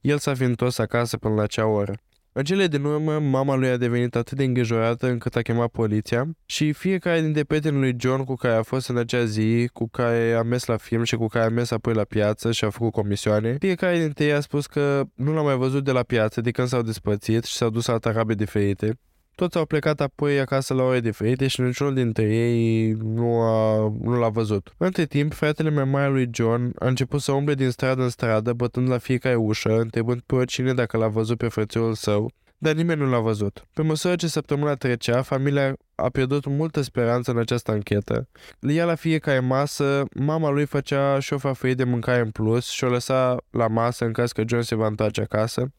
El 0.00 0.18
s-a 0.18 0.34
fi 0.34 0.42
întors 0.42 0.78
acasă 0.78 1.16
până 1.16 1.34
la 1.34 1.42
acea 1.42 1.66
oră. 1.66 1.92
În 2.34 2.44
cele 2.44 2.66
din 2.66 2.84
urmă, 2.84 3.18
mama 3.18 3.54
lui 3.54 3.68
a 3.68 3.76
devenit 3.76 4.14
atât 4.14 4.36
de 4.36 4.44
îngrijorată 4.44 5.06
încât 5.06 5.36
a 5.36 5.40
chemat 5.42 5.68
poliția 5.68 6.28
și 6.46 6.72
fiecare 6.72 7.20
dintre 7.20 7.44
prietenii 7.44 7.80
lui 7.80 7.96
John 7.98 8.24
cu 8.24 8.34
care 8.34 8.54
a 8.54 8.62
fost 8.62 8.88
în 8.88 8.96
acea 8.96 9.24
zi, 9.24 9.68
cu 9.72 9.88
care 9.88 10.32
a 10.32 10.42
mers 10.42 10.64
la 10.64 10.76
film 10.76 11.02
și 11.02 11.16
cu 11.16 11.26
care 11.26 11.44
a 11.44 11.48
mers 11.48 11.70
apoi 11.70 11.94
la 11.94 12.04
piață 12.04 12.52
și 12.52 12.64
a 12.64 12.70
făcut 12.70 12.92
comisioane, 12.92 13.56
fiecare 13.58 13.98
dintre 13.98 14.24
ei 14.24 14.32
a 14.32 14.40
spus 14.40 14.66
că 14.66 15.02
nu 15.14 15.32
l-a 15.34 15.42
mai 15.42 15.56
văzut 15.56 15.84
de 15.84 15.92
la 15.92 16.02
piață 16.02 16.40
de 16.40 16.50
când 16.50 16.68
s-au 16.68 16.82
despărțit 16.82 17.44
și 17.44 17.54
s-au 17.54 17.70
dus 17.70 17.86
la 17.86 17.98
tarabe 17.98 18.34
diferite 18.34 18.98
toți 19.34 19.58
au 19.58 19.64
plecat 19.64 20.00
apoi 20.00 20.40
acasă 20.40 20.74
la 20.74 20.82
ore 20.82 21.00
diferite 21.00 21.46
și 21.46 21.60
niciunul 21.60 21.94
dintre 21.94 22.22
ei 22.22 22.90
nu, 22.92 23.40
a, 23.40 23.92
nu 24.00 24.18
l-a 24.18 24.28
văzut. 24.28 24.74
Între 24.76 25.04
timp, 25.04 25.32
fratele 25.32 25.70
mai 25.70 25.84
mare 25.84 26.10
lui 26.10 26.30
John 26.32 26.72
a 26.78 26.86
început 26.86 27.20
să 27.20 27.32
umble 27.32 27.54
din 27.54 27.70
stradă 27.70 28.02
în 28.02 28.08
stradă, 28.08 28.52
bătând 28.52 28.88
la 28.88 28.98
fiecare 28.98 29.34
ușă, 29.34 29.80
întrebând 29.80 30.20
pe 30.20 30.34
oricine 30.34 30.74
dacă 30.74 30.96
l-a 30.96 31.08
văzut 31.08 31.38
pe 31.38 31.48
frățiorul 31.48 31.94
său, 31.94 32.30
dar 32.58 32.74
nimeni 32.74 33.00
nu 33.00 33.10
l-a 33.10 33.20
văzut. 33.20 33.66
Pe 33.74 33.82
măsură 33.82 34.16
ce 34.16 34.26
săptămâna 34.26 34.74
trecea, 34.74 35.22
familia 35.22 35.76
a 35.94 36.08
pierdut 36.08 36.46
multă 36.46 36.80
speranță 36.80 37.30
în 37.30 37.38
această 37.38 37.70
anchetă. 37.70 38.28
Ea 38.60 38.84
la 38.84 38.94
fiecare 38.94 39.38
masă, 39.38 40.04
mama 40.14 40.50
lui 40.50 40.64
făcea 40.64 41.18
și 41.18 41.32
o 41.32 41.38
farfurie 41.38 41.74
de 41.74 41.84
mâncare 41.84 42.20
în 42.20 42.30
plus 42.30 42.68
și 42.68 42.84
o 42.84 42.88
lăsa 42.88 43.36
la 43.50 43.68
masă 43.68 44.04
în 44.04 44.12
caz 44.12 44.32
că 44.32 44.42
John 44.46 44.62
se 44.62 44.74
va 44.74 44.86
întoarce 44.86 45.20
acasă. 45.20 45.72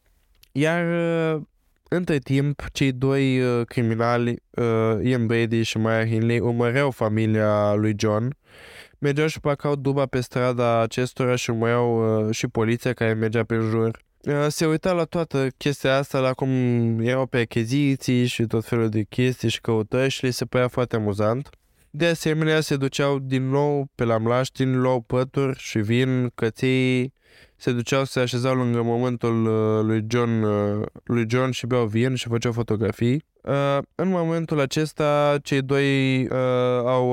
Iar 0.52 0.84
între 1.94 2.18
timp, 2.18 2.62
cei 2.72 2.92
doi 2.92 3.40
uh, 3.40 3.66
criminali, 3.66 4.42
uh, 4.50 4.64
Ian 5.02 5.26
Brady 5.26 5.62
și 5.62 5.78
Maya 5.78 6.06
Hinley, 6.06 6.38
urmăreau 6.38 6.90
familia 6.90 7.74
lui 7.74 7.94
John, 7.98 8.36
mergeau 8.98 9.26
și 9.26 9.40
pacau 9.40 9.76
duba 9.76 10.06
pe 10.06 10.20
strada 10.20 10.80
acestora 10.80 11.36
și 11.36 11.50
urmăreau 11.50 12.26
uh, 12.26 12.34
și 12.34 12.46
poliția 12.46 12.92
care 12.92 13.12
mergea 13.12 13.44
pe 13.44 13.54
jur. 13.54 14.02
Uh, 14.20 14.46
se 14.48 14.66
uita 14.66 14.92
la 14.92 15.04
toată 15.04 15.48
chestia 15.56 15.96
asta, 15.96 16.18
la 16.18 16.32
cum 16.32 16.50
erau 17.00 17.26
pe 17.26 17.38
achiziții 17.38 18.26
și 18.26 18.42
tot 18.42 18.64
felul 18.64 18.88
de 18.88 19.02
chestii 19.02 19.48
și 19.48 19.60
căutări 19.60 20.10
și 20.10 20.24
le 20.24 20.30
se 20.30 20.44
părea 20.44 20.68
foarte 20.68 20.96
amuzant. 20.96 21.48
De 21.90 22.06
asemenea, 22.06 22.60
se 22.60 22.76
duceau 22.76 23.18
din 23.18 23.48
nou 23.48 23.86
pe 23.94 24.04
la 24.04 24.18
mlaștini, 24.18 24.74
luau 24.74 25.00
pături 25.00 25.58
și 25.58 25.78
vin, 25.78 26.30
căței, 26.34 27.12
se 27.64 27.72
duceau, 27.72 28.04
se 28.04 28.20
așezau 28.20 28.54
lângă 28.54 28.82
momentul 28.82 29.46
uh, 29.46 29.84
lui 29.84 30.04
John, 30.08 30.42
uh, 30.42 30.86
lui 31.04 31.24
John 31.28 31.50
și 31.50 31.66
beau 31.66 31.86
vin 31.86 32.14
și 32.14 32.28
făceau 32.28 32.52
fotografii. 32.52 33.24
Uh, 33.42 33.78
în 33.94 34.08
momentul 34.08 34.60
acesta, 34.60 35.38
cei 35.42 35.62
doi 35.62 36.22
uh, 36.24 36.28
au, 36.84 37.10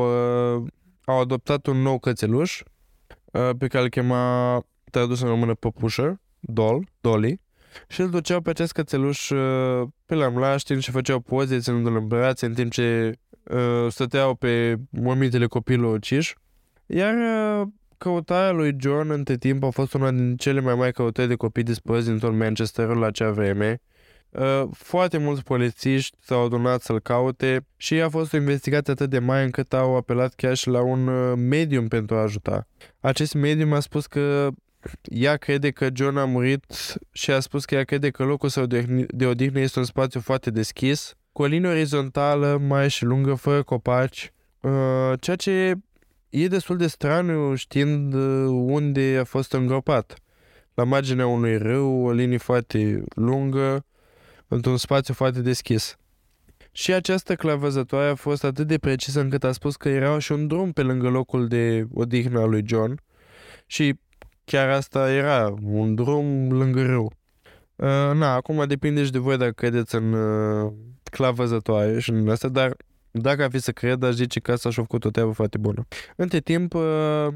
uh, 0.56 0.68
au 1.06 1.20
adoptat 1.20 1.66
un 1.66 1.78
nou 1.78 2.00
cățeluș 2.00 2.62
uh, 3.32 3.50
pe 3.58 3.68
care 3.68 3.84
îl 3.84 3.90
chema, 3.90 4.64
tradus 4.92 5.22
în 5.22 5.28
română, 5.28 5.54
păpușă, 5.54 6.22
Dol, 6.40 6.88
Dolly. 7.02 7.40
și 7.88 8.02
îl 8.02 8.10
duceau 8.10 8.42
pe 8.42 8.50
acest 8.50 8.72
cățeluș 8.72 9.30
uh, 9.30 9.88
pe 10.06 10.16
la 10.16 10.30
mlaștin 10.30 10.80
și 10.80 10.92
făceau 10.92 11.20
poze 11.20 11.60
ținându-l 11.60 11.96
în 11.96 12.08
brațe 12.08 12.46
în 12.46 12.54
timp 12.54 12.72
ce 12.72 13.12
uh, 13.44 13.88
stăteau 13.90 14.36
pe 14.36 14.76
momitele 14.90 15.46
copilului 15.46 15.96
uciși. 15.96 16.36
Iar 16.86 17.14
uh, 17.14 17.68
căutarea 18.04 18.52
lui 18.52 18.76
John 18.80 19.10
între 19.10 19.38
timp 19.38 19.64
a 19.64 19.70
fost 19.70 19.94
una 19.94 20.12
din 20.12 20.36
cele 20.36 20.60
mai 20.60 20.76
mari 20.76 20.94
căutări 20.94 21.28
de 21.28 21.36
copii 21.36 21.64
dispăruți 21.64 22.08
din 22.08 22.20
tot 22.20 22.34
Manchesterul 22.34 22.98
la 22.98 23.06
acea 23.06 23.32
vreme. 23.32 23.82
Uh, 24.30 24.64
foarte 24.72 25.18
mulți 25.18 25.44
polițiști 25.44 26.18
s-au 26.22 26.46
adunat 26.46 26.82
să-l 26.82 27.00
caute 27.00 27.66
și 27.78 27.94
a 27.94 28.10
fost 28.10 28.34
o 28.34 28.38
investigație 28.38 28.92
atât 28.92 29.10
de 29.10 29.20
mare 29.20 29.44
încât 29.44 29.74
au 29.74 29.96
apelat 29.96 30.34
chiar 30.34 30.56
și 30.56 30.68
la 30.68 30.82
un 30.82 31.08
uh, 31.08 31.34
medium 31.38 31.88
pentru 31.88 32.16
a 32.16 32.22
ajuta. 32.22 32.68
Acest 33.00 33.34
medium 33.34 33.74
a 33.74 33.80
spus 33.80 34.06
că 34.06 34.50
ea 35.04 35.38
crede 35.38 35.72
că 35.72 35.88
John 35.94 36.18
a 36.18 36.26
murit 36.26 36.66
și 37.12 37.32
a 37.32 37.40
spus 37.40 37.66
că 37.66 37.76
ea 37.76 37.84
crede 37.84 38.10
că 38.10 38.24
locul 38.24 38.50
său 38.50 38.66
de 39.08 39.26
odihnă 39.26 39.60
este 39.60 39.80
un 39.80 39.86
spațiu 39.86 40.20
foarte 40.20 40.50
deschis, 40.50 41.14
cu 41.32 41.42
o 41.42 41.46
linie 41.46 41.70
orizontală 41.70 42.62
mai 42.68 42.90
și 42.90 43.06
lungă, 43.06 43.34
fără 43.34 43.64
copaci, 43.64 44.34
uh, 44.62 44.72
ceea 45.20 45.36
ce 45.36 45.76
e 46.32 46.48
destul 46.48 46.78
de 46.78 46.88
straniu 46.88 47.56
știind 47.56 48.14
uh, 48.14 48.46
unde 48.50 49.18
a 49.20 49.24
fost 49.24 49.54
îngropat. 49.54 50.16
La 50.74 50.84
marginea 50.84 51.28
unui 51.28 51.58
râu, 51.58 52.06
o 52.06 52.12
linie 52.12 52.38
foarte 52.38 53.04
lungă, 53.16 53.86
într-un 54.48 54.78
spațiu 54.78 55.14
foarte 55.14 55.42
deschis. 55.42 55.96
Și 56.72 56.94
această 56.94 57.36
clavăzătoare 57.36 58.10
a 58.10 58.16
fost 58.16 58.44
atât 58.44 58.68
de 58.68 58.78
precisă 58.78 59.20
încât 59.20 59.44
a 59.44 59.52
spus 59.52 59.76
că 59.76 59.90
era 59.90 60.20
și 60.20 60.32
un 60.32 60.48
drum 60.48 60.72
pe 60.72 60.82
lângă 60.82 61.10
locul 61.10 61.48
de 61.48 61.88
odihnă 61.94 62.40
al 62.40 62.50
lui 62.50 62.64
John 62.66 63.02
și 63.66 64.00
chiar 64.44 64.70
asta 64.70 65.12
era, 65.12 65.54
un 65.64 65.96
drum 65.96 66.52
lângă 66.52 66.86
râu. 66.86 67.12
Uh, 67.76 67.88
na, 68.14 68.34
acum 68.34 68.68
depinde 68.68 69.04
și 69.04 69.12
de 69.12 69.18
voi 69.18 69.38
dacă 69.38 69.52
credeți 69.52 69.96
în 69.96 70.14
uh, 70.14 70.72
clavăzătoare 71.04 72.00
și 72.00 72.10
în 72.10 72.30
asta, 72.30 72.48
dar 72.48 72.76
dacă 73.12 73.44
ar 73.44 73.50
fi 73.50 73.60
să 73.60 73.72
cred, 73.72 74.04
aș 74.04 74.14
zice 74.14 74.40
că 74.40 74.52
asta 74.52 74.70
și-a 74.70 74.82
făcut 74.82 75.06
o 75.06 75.10
treabă 75.10 75.32
foarte 75.32 75.58
bună. 75.58 75.88
Între 76.16 76.40
timp, 76.40 76.74
uh, 76.74 77.28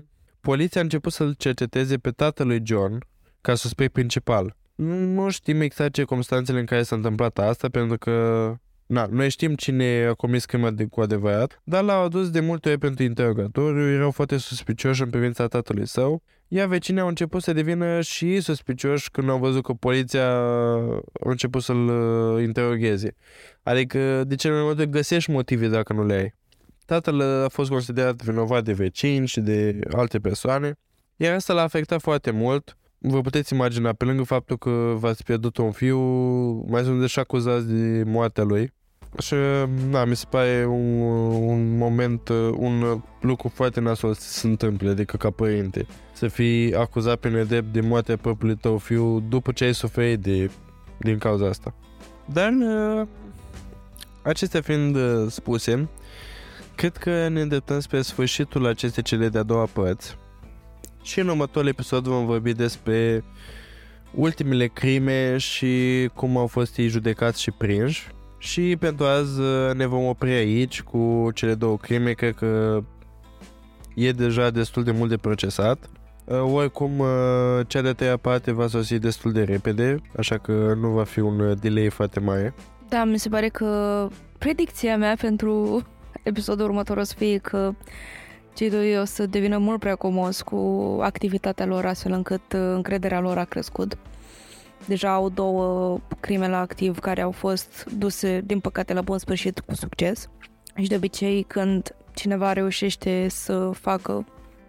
poliția 0.42 0.82
a 0.82 0.84
început 0.84 1.12
să-l 1.12 1.34
cerceteze 1.38 1.98
pe 1.98 2.12
tatălui 2.12 2.62
John 2.64 3.06
ca 3.42 3.56
suspect 3.56 3.94
principal. 3.94 4.56
Nu 4.76 5.30
știm 5.30 5.62
exact 5.62 5.94
ce 5.94 6.00
circunstanțele 6.00 6.60
în 6.60 6.66
care 6.66 6.84
s-a 6.84 6.96
întâmplat 6.96 7.40
asta, 7.40 7.70
pentru 7.70 7.98
că 7.98 8.56
Na, 8.86 9.06
noi 9.06 9.30
știm 9.30 9.56
cine 9.56 10.06
a 10.10 10.14
comis 10.14 10.46
crima 10.46 10.72
de, 10.72 10.86
cu 10.86 11.02
adevărat, 11.02 11.62
dar 11.64 11.84
l-au 11.84 12.04
adus 12.04 12.30
de 12.30 12.40
multe 12.40 12.70
ori 12.70 12.78
pentru 12.78 13.04
interogatoriu, 13.04 13.90
erau 13.90 14.12
foarte 14.12 14.38
suspicioși 14.38 15.02
în 15.02 15.10
privința 15.10 15.48
tatălui 15.48 15.88
său, 15.88 16.24
iar 16.48 16.68
vecinii 16.68 17.02
au 17.02 17.08
început 17.08 17.42
să 17.42 17.54
devină 17.54 18.02
și 18.02 18.40
suspicioși 18.40 19.12
când 19.12 19.30
au 19.30 19.38
văzut 19.38 19.64
că 19.64 19.74
poliția 19.74 20.30
a 20.30 21.02
început 21.14 21.62
să-l 21.62 21.88
uh, 21.88 22.44
interogheze. 22.44 23.16
Adică, 23.64 24.24
de 24.24 24.36
cele 24.36 24.54
mai 24.54 24.64
multe 24.64 24.86
găsești 24.86 25.32
motive 25.32 25.68
dacă 25.68 25.94
nu 25.94 26.06
le 26.06 26.14
ai. 26.14 26.34
Tatăl 26.86 27.22
a 27.22 27.48
fost 27.48 27.70
considerat 27.70 28.22
vinovat 28.22 28.64
de 28.64 28.74
vecini 28.74 29.28
și 29.28 29.40
de 29.40 29.80
alte 29.92 30.20
persoane, 30.20 30.80
iar 31.16 31.34
asta 31.34 31.54
l-a 31.54 31.62
afectat 31.62 32.02
foarte 32.02 32.32
mult. 32.32 32.78
Vă 32.98 33.22
puteți 33.22 33.54
imagina, 33.54 33.94
pe 33.94 34.06
lângă 34.06 34.24
faptul 34.24 34.58
că 34.58 34.94
v-ați 34.96 35.24
pierdut 35.24 35.58
un 35.58 35.72
fiu, 35.72 36.00
mai 36.68 36.84
sunt 36.84 37.00
deși 37.00 37.20
acuzați 37.20 37.68
de 37.68 38.04
moartea 38.04 38.44
lui. 38.44 38.74
Și, 39.20 39.36
da, 39.90 40.06
mi 40.06 40.16
se 40.16 40.26
pare 40.30 40.66
un, 40.66 41.02
un 41.48 41.78
moment, 41.78 42.30
un 42.58 43.02
lucru 43.22 43.52
foarte 43.54 43.80
nasol 43.80 44.14
să 44.14 44.30
se 44.30 44.48
întâmple, 44.48 44.90
adică 44.90 45.18
ca 45.18 45.30
părinte. 45.30 45.86
Să 46.14 46.28
fii 46.28 46.76
acuzat 46.76 47.20
pe 47.20 47.30
nedrept 47.30 47.74
de 47.74 47.82
moartea 47.82 48.18
propriului 48.18 48.58
tău 48.62 48.78
fiu 48.78 49.20
după 49.20 49.52
ce 49.52 49.64
ai 49.64 49.74
suferit 49.74 50.20
de, 50.20 50.52
din 50.98 51.18
cauza 51.18 51.48
asta. 51.48 51.74
Dar, 52.26 52.52
acestea 54.24 54.62
fiind 54.62 54.98
spuse, 55.30 55.90
cred 56.76 56.98
că 56.98 57.28
ne 57.28 57.42
îndreptăm 57.42 57.80
spre 57.80 58.02
sfârșitul 58.02 58.66
acestei 58.66 59.04
cele 59.04 59.30
de-a 59.30 59.44
doua 59.44 59.66
părți. 59.74 60.18
Și 61.04 61.20
în 61.20 61.28
următorul 61.28 61.68
episod 61.68 62.04
vom 62.04 62.26
vorbi 62.26 62.54
despre 62.54 63.24
ultimele 64.14 64.68
crime 64.68 65.38
și 65.38 66.10
cum 66.14 66.38
au 66.38 66.48
fost 66.48 66.78
ei 66.78 66.88
judecați 66.88 67.42
și 67.42 67.52
prinși. 67.52 68.08
Și 68.38 68.76
pentru 68.80 69.06
azi 69.06 69.40
uh, 69.40 69.74
ne 69.74 69.86
vom 69.86 70.06
opri 70.06 70.32
aici 70.32 70.82
cu 70.82 71.30
cele 71.34 71.54
două 71.54 71.78
crime, 71.78 72.12
cred 72.12 72.36
că 72.36 72.84
e 73.96 74.12
deja 74.12 74.50
destul 74.50 74.84
de 74.84 74.92
mult 74.92 75.10
de 75.10 75.18
procesat. 75.18 75.90
Uh, 76.26 76.54
oricum, 76.54 77.00
uh, 77.00 77.08
cea 77.68 77.82
de 77.82 77.94
treia 77.94 78.18
parte 78.18 78.52
va 78.52 78.68
sosi 78.68 79.00
destul 79.00 79.32
de 79.32 79.44
repede, 79.44 80.02
așa 80.18 80.38
că 80.38 80.74
nu 80.80 80.90
va 80.90 81.04
fi 81.04 81.20
un 81.20 81.56
delay 81.60 81.90
foarte 81.90 82.20
mare. 82.20 82.54
Da, 82.90 83.04
mi 83.04 83.20
se 83.20 83.30
pare 83.30 83.48
că 83.48 84.08
predicția 84.38 84.98
mea 84.98 85.16
pentru 85.22 85.82
episodul 86.24 86.66
următor 86.66 86.98
o 86.98 87.04
să 87.04 87.14
fie 87.18 87.38
că 87.38 87.72
cei 88.54 88.70
doi 88.70 89.00
o 89.00 89.06
să 89.06 89.26
devină 89.26 89.58
mult 89.58 89.80
prea 89.80 89.96
comozi 89.96 90.44
cu 90.44 90.58
activitatea 91.02 91.66
lor 91.66 91.86
astfel 91.86 92.12
încât 92.12 92.54
încrederea 92.54 93.20
lor 93.20 93.38
a 93.38 93.44
crescut. 93.44 93.98
Deja 94.86 95.14
au 95.14 95.30
două 95.30 96.00
crime 96.20 96.48
la 96.48 96.60
activ 96.60 97.00
care 97.00 97.22
au 97.22 97.32
fost 97.32 97.88
duse, 97.98 98.42
din 98.46 98.60
păcate, 98.60 98.94
la 98.94 99.02
bun 99.02 99.18
sfârșit 99.18 99.60
cu 99.60 99.76
succes. 99.76 100.30
Și 100.76 100.88
de 100.88 100.96
obicei, 100.96 101.44
când 101.44 101.96
cineva 102.14 102.54
reușește 102.54 103.28
să 103.30 103.72
facă 103.74 104.26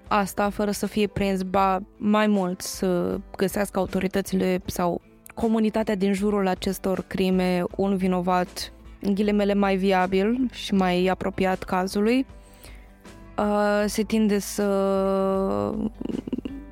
asta 0.08 0.50
fără 0.50 0.70
să 0.70 0.86
fie 0.86 1.06
prins, 1.06 1.42
ba 1.42 1.78
mai 1.96 2.26
mult 2.26 2.60
să 2.60 3.20
găsească 3.36 3.78
autoritățile 3.78 4.62
sau 4.64 5.00
comunitatea 5.34 5.94
din 5.94 6.12
jurul 6.12 6.46
acestor 6.46 7.04
crime 7.06 7.64
un 7.76 7.96
vinovat 7.96 8.72
în 9.00 9.14
ghilimele 9.14 9.54
mai 9.54 9.76
viabil 9.76 10.48
și 10.52 10.74
mai 10.74 11.06
apropiat 11.06 11.62
cazului, 11.62 12.26
uh, 13.38 13.84
se 13.86 14.02
tinde 14.02 14.38
să 14.38 15.74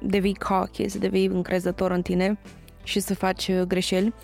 devii 0.03 0.35
cocky, 0.35 0.89
să 0.89 0.99
devii 0.99 1.27
încrezător 1.27 1.91
în 1.91 2.03
tine 2.03 2.39
și 2.85 3.01
să 3.01 3.15
faci 3.15 3.49
uh, 3.49 3.61
greșeli. 3.61 4.15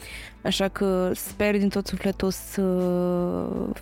Așa 0.42 0.68
că 0.68 1.10
sper 1.14 1.58
din 1.58 1.68
tot 1.68 1.86
sufletul 1.86 2.30
să 2.30 2.62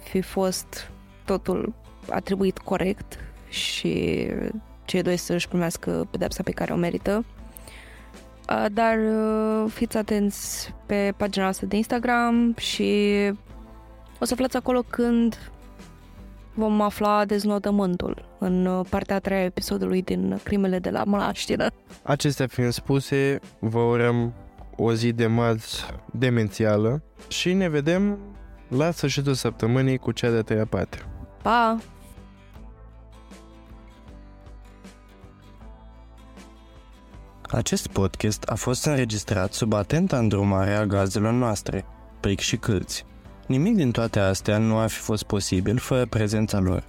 fi 0.02 0.20
fost 0.20 0.90
totul 1.24 1.74
atribuit 2.10 2.58
corect 2.58 3.18
și 3.48 4.26
cei 4.84 5.02
doi 5.02 5.16
să-și 5.16 5.48
primească 5.48 6.08
pedepsa 6.10 6.42
pe 6.42 6.50
care 6.50 6.72
o 6.72 6.76
merită. 6.76 7.24
Uh, 8.50 8.66
dar 8.72 8.98
uh, 8.98 9.70
fiți 9.72 9.96
atenți 9.96 10.74
pe 10.86 11.12
pagina 11.16 11.44
noastră 11.44 11.66
de 11.66 11.76
Instagram 11.76 12.54
și 12.56 13.12
o 14.18 14.24
să 14.24 14.32
aflați 14.32 14.56
acolo 14.56 14.82
când 14.82 15.50
vom 16.54 16.80
afla 16.80 17.24
deznodământul 17.24 18.28
în 18.38 18.82
partea 18.88 19.16
a 19.16 19.18
treia 19.18 19.44
episodului 19.44 20.02
din 20.02 20.40
Crimele 20.42 20.78
de 20.78 20.90
la 20.90 21.04
Mlaștină. 21.04 21.66
Acestea 22.02 22.46
fiind 22.46 22.72
spuse, 22.72 23.40
vă 23.58 23.78
urăm 23.78 24.32
o 24.80 24.92
zi 24.92 25.12
de 25.12 25.26
marți 25.26 25.84
demențială 26.12 27.02
și 27.28 27.52
ne 27.52 27.68
vedem 27.68 28.18
la 28.68 28.90
sfârșitul 28.90 29.34
săptămânii 29.34 29.98
cu 29.98 30.12
cea 30.12 30.30
de 30.30 30.42
treia 30.42 30.66
parte. 30.66 30.98
Pa! 31.42 31.78
Acest 37.42 37.86
podcast 37.86 38.42
a 38.42 38.54
fost 38.54 38.84
înregistrat 38.84 39.52
sub 39.52 39.72
atenta 39.72 40.18
îndrumare 40.18 40.74
a 40.74 40.86
gazelor 40.86 41.32
noastre, 41.32 41.84
Pric 42.20 42.40
și 42.40 42.56
Câlți. 42.56 43.04
Nimic 43.46 43.74
din 43.74 43.90
toate 43.90 44.18
astea 44.18 44.58
nu 44.58 44.78
ar 44.78 44.88
fi 44.88 44.98
fost 44.98 45.22
posibil 45.22 45.78
fără 45.78 46.06
prezența 46.06 46.58
lor. 46.58 46.84